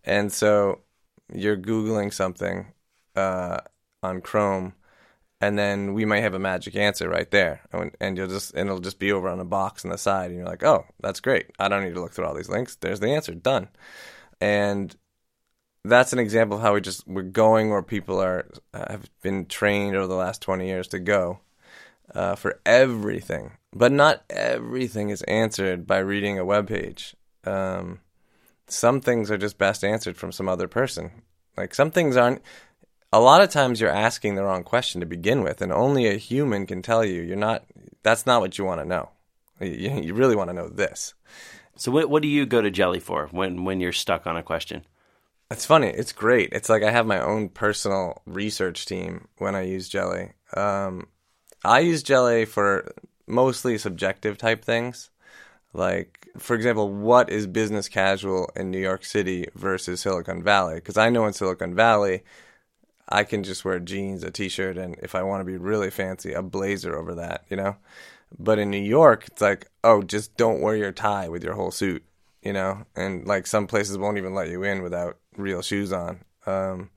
And 0.04 0.32
so 0.32 0.82
you're 1.34 1.58
googling 1.58 2.13
something 2.13 2.74
uh, 3.16 3.60
on 4.04 4.22
chrome 4.22 4.74
and 5.40 5.58
then 5.58 5.94
we 5.94 6.04
might 6.06 6.22
have 6.22 6.34
a 6.34 6.40
magic 6.40 6.76
answer 6.76 7.08
right 7.08 7.30
there. 7.30 7.62
And 8.02 8.18
you'll 8.18 8.28
just 8.28 8.54
and 8.54 8.68
it'll 8.68 8.82
just 8.82 9.00
be 9.00 9.12
over 9.12 9.30
on 9.30 9.40
a 9.40 9.46
box 9.46 9.86
on 9.86 9.92
the 9.92 9.98
side 9.98 10.32
and 10.32 10.40
you're 10.40 10.48
like 10.48 10.63
oh 10.63 10.86
that's 11.00 11.20
great. 11.20 11.48
I 11.60 11.70
don't 11.70 11.84
need 11.84 11.94
to 11.94 12.02
look 12.02 12.13
through 12.13 12.26
all 12.26 12.36
these 12.36 12.50
links. 12.50 12.76
There's 12.76 13.00
the 13.00 13.12
answer. 13.12 13.34
Done. 13.36 13.70
And 14.42 14.96
that's 15.84 16.13
an 16.13 16.20
example 16.20 16.58
of 16.58 16.63
how 16.63 16.74
we 16.74 16.82
just 16.82 17.08
we're 17.08 17.22
going 17.22 17.70
where 17.70 17.84
people 17.84 18.20
are 18.20 18.50
have 18.74 19.10
been 19.22 19.46
trained 19.46 19.96
over 19.96 20.08
the 20.08 20.16
last 20.16 20.42
20 20.42 20.68
years 20.68 20.88
to 20.90 21.00
go 21.00 21.40
uh, 22.13 22.36
for 22.36 22.60
everything, 22.65 23.52
but 23.74 23.91
not 23.91 24.24
everything 24.30 25.10
is 25.10 25.22
answered 25.24 25.86
by 25.86 25.98
reading 26.00 26.39
a 26.39 26.46
web 26.46 26.67
page. 26.67 27.15
Um, 27.43 28.00
some 28.67 29.02
things 29.02 29.32
are 29.32 29.38
just 29.38 29.58
best 29.58 29.84
answered 29.84 30.17
from 30.17 30.32
some 30.32 30.50
other 30.50 30.67
person. 30.67 31.12
Like 31.56 31.74
some 31.74 31.91
things 31.91 32.17
aren't. 32.17 32.41
A 33.13 33.22
lot 33.22 33.41
of 33.41 33.50
times 33.50 33.80
you're 33.80 33.89
asking 33.89 34.36
the 34.36 34.43
wrong 34.43 34.63
question 34.63 35.00
to 35.00 35.08
begin 35.08 35.41
with, 35.41 35.62
and 35.62 35.72
only 35.72 36.08
a 36.08 36.17
human 36.17 36.65
can 36.65 36.82
tell 36.82 37.06
you. 37.06 37.22
You're 37.22 37.38
not. 37.38 37.63
That's 38.04 38.26
not 38.26 38.41
what 38.41 38.58
you 38.58 38.65
want 38.65 38.82
to 38.82 38.88
know. 38.88 39.10
You, 39.60 40.02
you 40.02 40.13
really 40.13 40.36
want 40.36 40.50
to 40.50 40.54
know 40.54 40.70
this. 40.70 41.13
So 41.78 41.91
what 41.91 42.10
what 42.10 42.22
do 42.22 42.28
you 42.28 42.46
go 42.46 42.62
to 42.62 42.72
Jelly 42.72 43.00
for 43.00 43.28
when 43.32 43.63
when 43.63 43.80
you're 43.80 43.93
stuck 43.93 44.28
on 44.28 44.38
a 44.38 44.43
question? 44.43 44.86
It's 45.50 45.65
funny. 45.65 45.88
It's 45.88 46.12
great. 46.12 46.50
It's 46.52 46.67
like 46.67 46.84
I 46.84 46.91
have 46.91 47.06
my 47.06 47.22
own 47.22 47.50
personal 47.50 48.22
research 48.26 48.86
team 48.86 49.30
when 49.38 49.56
I 49.56 49.62
use 49.62 49.88
Jelly. 49.88 50.34
Um, 50.56 51.08
I 51.67 51.80
use 51.80 52.01
Jelly 52.01 52.45
for 52.45 52.93
mostly 53.27 53.77
subjective 53.77 54.38
type 54.38 54.63
things. 54.63 55.10
Like, 55.73 56.30
for 56.38 56.56
example, 56.56 56.89
what 56.89 57.30
is 57.30 57.45
business 57.45 57.89
casual 57.89 58.49
in 58.56 58.71
New 58.71 58.80
York 58.80 59.03
City 59.03 59.47
versus 59.53 59.99
Silicon 59.99 60.41
Valley? 60.41 60.75
Because 60.75 60.97
I 60.97 61.10
know 61.10 61.25
in 61.25 61.34
Silicon 61.34 61.75
Valley, 61.75 62.23
I 63.10 63.25
can 63.25 63.43
just 63.43 63.65
wear 63.65 63.80
jeans, 63.80 64.23
a 64.23 64.32
t 64.32 64.47
shirt, 64.47 64.77
and 64.77 64.95
if 65.03 65.13
I 65.13 65.23
want 65.23 65.41
to 65.41 65.45
be 65.45 65.58
really 65.58 65.89
fancy, 65.89 66.32
a 66.32 66.41
blazer 66.41 66.97
over 66.97 67.13
that, 67.15 67.43
you 67.49 67.58
know? 67.58 67.75
But 68.39 68.60
in 68.60 68.69
New 68.71 68.82
York, 68.82 69.25
it's 69.27 69.41
like, 69.41 69.69
oh, 69.84 70.01
just 70.01 70.38
don't 70.38 70.62
wear 70.62 70.75
your 70.75 70.93
tie 70.93 71.27
with 71.27 71.43
your 71.43 71.53
whole 71.53 71.71
suit, 71.71 72.03
you 72.41 72.53
know? 72.53 72.86
And 72.95 73.27
like 73.27 73.45
some 73.45 73.67
places 73.67 73.97
won't 73.97 74.17
even 74.17 74.34
let 74.34 74.49
you 74.49 74.63
in 74.63 74.84
without 74.84 75.17
real 75.36 75.62
shoes 75.62 75.91
on. 75.91 76.21
Um, 76.45 76.91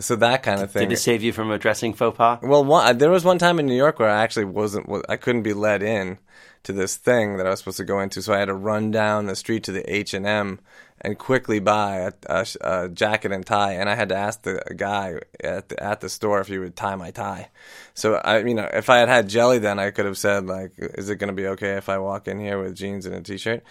so 0.00 0.16
that 0.16 0.42
kind 0.42 0.60
of 0.60 0.70
thing. 0.70 0.88
Did 0.88 0.94
it 0.94 0.98
save 0.98 1.22
you 1.22 1.32
from 1.32 1.50
a 1.50 1.58
dressing 1.58 1.94
faux 1.94 2.16
pas? 2.16 2.40
Well, 2.42 2.64
one, 2.64 2.86
uh, 2.86 2.92
there 2.92 3.10
was 3.10 3.24
one 3.24 3.38
time 3.38 3.58
in 3.58 3.66
New 3.66 3.76
York 3.76 3.98
where 3.98 4.10
I 4.10 4.22
actually 4.22 4.46
wasn't. 4.46 4.88
I 5.08 5.16
couldn't 5.16 5.42
be 5.42 5.52
let 5.52 5.82
in 5.82 6.18
to 6.62 6.72
this 6.72 6.96
thing 6.96 7.36
that 7.36 7.46
I 7.46 7.50
was 7.50 7.60
supposed 7.60 7.78
to 7.78 7.84
go 7.84 8.00
into, 8.00 8.22
so 8.22 8.34
I 8.34 8.38
had 8.38 8.46
to 8.46 8.54
run 8.54 8.90
down 8.90 9.26
the 9.26 9.36
street 9.36 9.64
to 9.64 9.72
the 9.72 9.90
H 9.92 10.12
and 10.14 10.26
M 10.26 10.60
and 11.00 11.18
quickly 11.18 11.60
buy 11.60 11.96
a, 11.96 12.12
a, 12.26 12.46
a, 12.60 12.88
jacket 12.90 13.32
and 13.32 13.44
tie. 13.44 13.72
And 13.72 13.88
I 13.88 13.94
had 13.94 14.10
to 14.10 14.16
ask 14.16 14.42
the 14.42 14.62
guy 14.76 15.14
at 15.42 15.70
the, 15.70 15.82
at 15.82 16.00
the 16.00 16.10
store 16.10 16.40
if 16.40 16.48
he 16.48 16.58
would 16.58 16.76
tie 16.76 16.94
my 16.96 17.10
tie. 17.10 17.48
So 17.94 18.16
I, 18.16 18.40
you 18.40 18.54
know, 18.54 18.68
if 18.72 18.90
I 18.90 18.98
had 18.98 19.08
had 19.08 19.28
jelly, 19.28 19.58
then 19.58 19.78
I 19.78 19.90
could 19.90 20.04
have 20.04 20.18
said 20.18 20.46
like, 20.46 20.72
"Is 20.76 21.08
it 21.08 21.16
going 21.16 21.28
to 21.28 21.34
be 21.34 21.46
okay 21.48 21.76
if 21.76 21.88
I 21.88 21.98
walk 21.98 22.28
in 22.28 22.38
here 22.38 22.62
with 22.62 22.76
jeans 22.76 23.06
and 23.06 23.14
a 23.14 23.22
t-shirt?" 23.22 23.62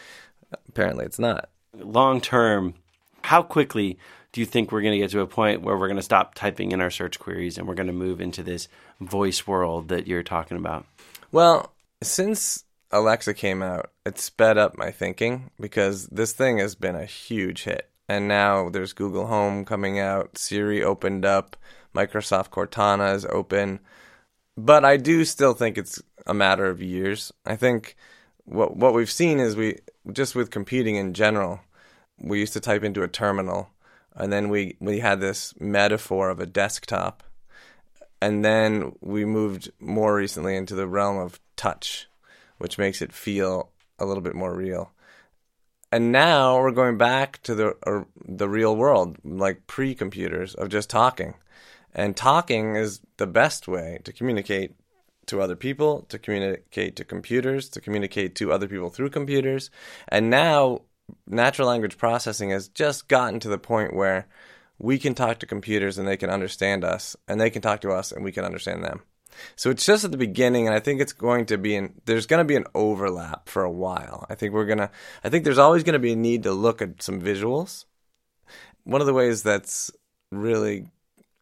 Apparently, 0.68 1.06
it's 1.06 1.20
not. 1.20 1.50
Long 1.74 2.22
term, 2.22 2.74
how 3.22 3.44
quickly 3.44 4.00
do 4.32 4.42
you 4.42 4.46
think 4.46 4.72
we're 4.72 4.82
going 4.82 4.94
to 4.94 5.00
get 5.00 5.12
to 5.12 5.22
a 5.22 5.28
point 5.28 5.62
where 5.62 5.78
we're 5.78 5.88
going 5.88 5.98
to 5.98 6.04
stop 6.04 6.36
typing 6.36 6.72
in 6.72 6.82
our 6.82 6.92
search 6.92 7.20
queries 7.20 7.58
and 7.58 7.68
we're 7.68 7.76
going 7.76 7.88
to 7.88 7.94
move 7.94 8.22
into 8.22 8.44
this 8.44 8.68
voice 9.00 9.48
world 9.48 9.88
that 9.90 10.08
you're 10.08 10.24
talking 10.24 10.58
about? 10.58 10.86
Well, 11.32 11.74
since 12.02 12.64
Alexa 12.92 13.34
came 13.34 13.62
out, 13.62 13.92
it 14.06 14.20
sped 14.20 14.58
up 14.58 14.78
my 14.78 14.92
thinking 14.92 15.52
because 15.60 16.08
this 16.08 16.34
thing 16.34 16.60
has 16.60 16.76
been 16.76 16.96
a 16.96 17.06
huge 17.06 17.64
hit. 17.64 17.90
And 18.08 18.28
now 18.28 18.70
there's 18.70 18.94
Google 18.94 19.28
Home 19.28 19.66
coming 19.66 20.00
out, 20.00 20.38
Siri 20.38 20.84
opened 20.84 21.26
up, 21.26 21.56
Microsoft 21.96 22.50
Cortana 22.50 23.16
is 23.16 23.26
open. 23.26 23.80
But 24.58 24.84
I 24.84 24.98
do 24.98 25.26
still 25.26 25.54
think 25.54 25.78
it's 25.78 26.02
a 26.26 26.34
matter 26.34 26.66
of 26.66 26.82
years. 26.82 27.32
I 27.46 27.56
think 27.56 27.96
what 28.46 28.76
what 28.76 28.94
we've 28.94 29.12
seen 29.12 29.40
is 29.40 29.56
we 29.56 29.78
just 30.12 30.36
with 30.36 30.50
computing 30.50 30.96
in 30.96 31.14
general, 31.14 31.62
we 32.20 32.40
used 32.40 32.54
to 32.54 32.60
type 32.60 32.84
into 32.84 33.04
a 33.04 33.08
terminal 33.08 33.70
and 34.16 34.32
then 34.32 34.50
we 34.50 34.76
we 34.80 35.00
had 35.00 35.20
this 35.20 35.54
metaphor 35.60 36.30
of 36.30 36.40
a 36.40 36.46
desktop. 36.46 37.24
And 38.22 38.44
then 38.44 38.98
we 39.00 39.24
moved 39.24 39.72
more 39.80 40.14
recently 40.14 40.58
into 40.58 40.76
the 40.76 40.88
realm 40.88 41.18
of 41.18 41.40
touch 41.56 42.10
which 42.60 42.78
makes 42.78 43.02
it 43.02 43.12
feel 43.12 43.72
a 43.98 44.06
little 44.06 44.22
bit 44.22 44.36
more 44.36 44.54
real. 44.54 44.92
And 45.92 46.12
now 46.12 46.60
we're 46.60 46.72
going 46.72 46.98
back 46.98 47.42
to 47.44 47.56
the 47.56 47.76
uh, 47.88 48.04
the 48.24 48.48
real 48.48 48.76
world 48.76 49.18
like 49.24 49.66
pre-computers 49.66 50.54
of 50.54 50.70
just 50.70 50.90
talking. 50.90 51.34
And 51.96 52.16
talking 52.16 52.76
is 52.76 53.02
the 53.18 53.26
best 53.26 53.68
way 53.68 54.00
to 54.04 54.14
communicate 54.14 54.76
to 55.26 55.42
other 55.42 55.56
people 55.56 56.06
to 56.10 56.20
communicate 56.20 56.96
to 56.96 57.04
computers 57.04 57.70
to 57.70 57.82
communicate 57.82 58.36
to 58.36 58.52
other 58.52 58.68
people 58.68 58.90
through 58.90 59.10
computers. 59.10 59.72
And 60.08 60.30
now 60.30 60.82
natural 61.28 61.68
language 61.68 61.98
processing 61.98 62.50
has 62.52 62.68
just 62.68 63.08
gotten 63.08 63.40
to 63.42 63.50
the 63.50 63.58
point 63.58 63.96
where 63.96 64.28
we 64.78 64.98
can 64.98 65.14
talk 65.14 65.40
to 65.40 65.46
computers 65.46 65.98
and 65.98 66.08
they 66.08 66.18
can 66.18 66.30
understand 66.30 66.84
us, 66.84 67.16
and 67.28 67.40
they 67.40 67.50
can 67.50 67.62
talk 67.62 67.82
to 67.82 67.92
us 67.92 68.12
and 68.12 68.24
we 68.24 68.32
can 68.32 68.46
understand 68.46 68.84
them. 68.84 69.02
So 69.56 69.70
it's 69.70 69.86
just 69.86 70.04
at 70.04 70.12
the 70.12 70.18
beginning, 70.18 70.68
and 70.68 70.76
I 70.76 70.80
think 70.80 71.02
it's 71.02 71.14
going 71.14 71.46
to 71.48 71.58
be 71.58 71.76
in. 71.76 71.94
There's 72.06 72.26
going 72.26 72.40
to 72.40 72.46
be 72.46 72.56
an 72.56 72.66
overlap 72.74 73.48
for 73.48 73.64
a 73.64 73.72
while. 73.72 74.26
I 74.30 74.36
think 74.36 74.54
we're 74.54 74.66
gonna. 74.66 74.90
I 75.24 75.30
think 75.30 75.44
there's 75.44 75.58
always 75.58 75.84
going 75.84 75.94
to 75.94 76.00
be 76.00 76.14
a 76.14 76.18
need 76.18 76.44
to 76.44 76.52
look 76.52 76.82
at 76.82 77.02
some 77.02 77.22
visuals. 77.22 77.86
One 78.84 79.02
of 79.02 79.08
the 79.08 79.14
ways 79.14 79.44
that's 79.44 79.92
really 80.32 80.88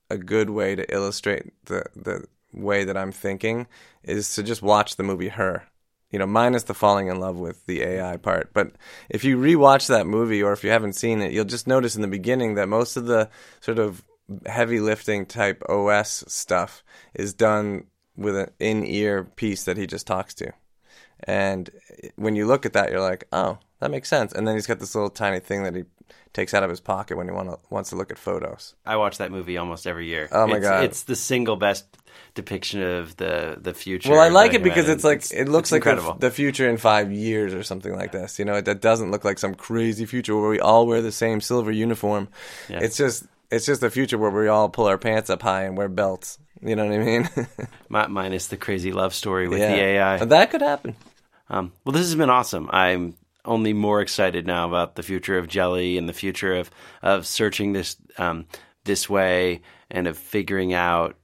a 0.10 0.18
good 0.18 0.50
way 0.50 0.76
to 0.76 0.94
illustrate 0.94 1.54
the 1.66 1.86
the 1.96 2.26
way 2.54 2.84
that 2.84 2.98
I'm 2.98 3.12
thinking 3.12 3.68
is 4.04 4.36
to 4.36 4.44
just 4.44 4.62
watch 4.62 4.96
the 4.96 5.04
movie 5.04 5.30
Her 5.30 5.64
you 6.12 6.20
know, 6.20 6.26
minus 6.26 6.64
the 6.64 6.74
falling 6.74 7.08
in 7.08 7.20
love 7.20 7.38
with 7.38 7.66
the 7.66 7.82
AI 7.82 8.18
part. 8.18 8.52
But 8.54 8.72
if 9.10 9.24
you 9.24 9.38
rewatch 9.38 9.88
that 9.88 10.08
movie 10.08 10.42
or 10.42 10.54
if 10.54 10.64
you 10.64 10.70
haven't 10.70 10.94
seen 10.94 11.22
it, 11.22 11.32
you'll 11.32 11.46
just 11.46 11.68
notice 11.68 11.96
in 11.96 12.02
the 12.02 12.08
beginning 12.08 12.56
that 12.56 12.70
most 12.70 12.96
of 12.98 13.06
the 13.06 13.30
sort 13.60 13.80
of 13.80 14.04
heavy 14.46 14.80
lifting 14.80 15.26
type 15.26 15.64
OS 15.70 16.24
stuff 16.28 16.84
is 17.14 17.34
done 17.34 17.86
with 18.16 18.36
an 18.36 18.50
in 18.60 18.86
ear 18.86 19.24
piece 19.24 19.66
that 19.66 19.78
he 19.78 19.86
just 19.86 20.08
talks 20.08 20.34
to. 20.36 20.52
And 21.24 21.70
when 22.16 22.36
you 22.36 22.46
look 22.46 22.66
at 22.66 22.74
that, 22.74 22.92
you're 22.92 23.02
like, 23.02 23.26
oh, 23.32 23.60
that 23.80 23.92
makes 23.92 24.10
sense. 24.10 24.34
And 24.34 24.48
then 24.48 24.56
he's 24.56 24.68
got 24.68 24.80
this 24.80 24.96
little 24.96 25.10
tiny 25.10 25.40
thing 25.40 25.64
that 25.64 25.76
he 25.76 25.84
takes 26.34 26.54
out 26.54 26.64
of 26.64 26.70
his 26.70 26.80
pocket 26.80 27.18
when 27.18 27.28
he 27.28 27.34
want 27.34 27.50
to, 27.50 27.60
wants 27.70 27.90
to 27.90 27.96
look 27.96 28.12
at 28.12 28.18
photos. 28.18 28.76
I 28.86 28.98
watch 28.98 29.18
that 29.18 29.32
movie 29.32 29.58
almost 29.58 29.88
every 29.88 30.08
year. 30.08 30.30
Oh 30.32 30.48
my 30.48 30.58
it's, 30.58 30.68
god, 30.68 30.84
it's 30.84 31.04
the 31.04 31.16
single 31.16 31.56
best 31.56 31.86
depiction 32.36 32.82
of 32.82 33.18
the 33.18 33.58
the 33.60 33.74
future. 33.74 34.12
Well, 34.12 34.22
I 34.22 34.30
like 34.30 34.54
it 34.54 34.64
because 34.64 34.88
it's 34.88 35.04
like 35.04 35.18
it's, 35.18 35.32
it 35.32 35.50
looks 35.50 35.72
like 35.72 35.84
the, 35.84 36.16
the 36.20 36.32
future 36.32 36.70
in 36.70 36.78
five 36.78 37.12
years 37.12 37.54
or 37.54 37.64
something 37.64 37.96
like 37.96 38.12
this. 38.12 38.40
You 38.40 38.46
know, 38.46 38.62
that 38.62 38.82
doesn't 38.82 39.12
look 39.12 39.26
like 39.26 39.40
some 39.40 39.56
crazy 39.56 40.06
future 40.06 40.36
where 40.40 40.50
we 40.50 40.60
all 40.60 40.88
wear 40.88 41.02
the 41.02 41.12
same 41.12 41.42
silver 41.42 41.72
uniform. 41.72 42.30
Yeah. 42.70 42.80
It's 42.82 42.98
just 42.98 43.26
it's 43.52 43.66
just 43.66 43.84
a 43.84 43.90
future 43.90 44.18
where 44.18 44.32
we 44.32 44.48
all 44.48 44.70
pull 44.70 44.86
our 44.86 44.98
pants 44.98 45.30
up 45.30 45.42
high 45.42 45.64
and 45.64 45.78
wear 45.78 45.90
belts. 45.90 46.38
You 46.62 46.76
know 46.76 46.86
what 46.86 46.94
I 46.94 47.04
mean? 47.04 47.30
Mi- 47.90 48.08
minus 48.08 48.48
the 48.48 48.58
crazy 48.58 48.92
love 48.92 49.14
story 49.14 49.48
with 49.48 49.60
yeah. 49.60 49.76
the 49.76 49.82
AI. 49.82 50.26
That 50.26 50.52
could 50.52 50.62
happen. 50.62 50.96
Um, 51.50 51.72
well, 51.86 51.94
this 51.94 52.04
has 52.04 52.16
been 52.16 52.30
awesome. 52.30 52.70
I'm 52.72 53.16
only 53.48 53.74
more 53.74 54.02
excited 54.02 54.46
now 54.46 54.68
about 54.68 54.96
the 54.96 55.04
future 55.04 55.38
of 55.38 55.48
Jelly 55.48 55.98
and 55.98 56.08
the 56.08 56.14
future 56.14 56.56
of 56.56 56.70
of 57.02 57.26
searching 57.26 57.74
this 57.74 57.96
um, 58.18 58.46
this 58.84 59.10
way 59.10 59.62
and 59.90 60.08
of 60.08 60.18
figuring 60.18 60.74
out 60.74 61.16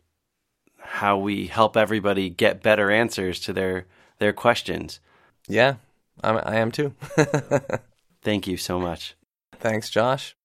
how 0.80 1.18
we 1.18 1.48
help 1.48 1.78
everybody 1.78 2.30
get 2.30 2.64
better 2.64 2.92
answers 2.92 3.40
to 3.42 3.54
their 3.54 3.86
their 4.20 4.34
questions. 4.34 5.00
Yeah, 5.48 5.76
I'm, 6.24 6.38
I 6.38 6.58
am 6.58 6.72
too. 6.72 6.94
Thank 8.22 8.48
you 8.48 8.58
so 8.58 8.80
much. 8.80 9.16
Thanks, 9.60 9.90
Josh. 9.90 10.36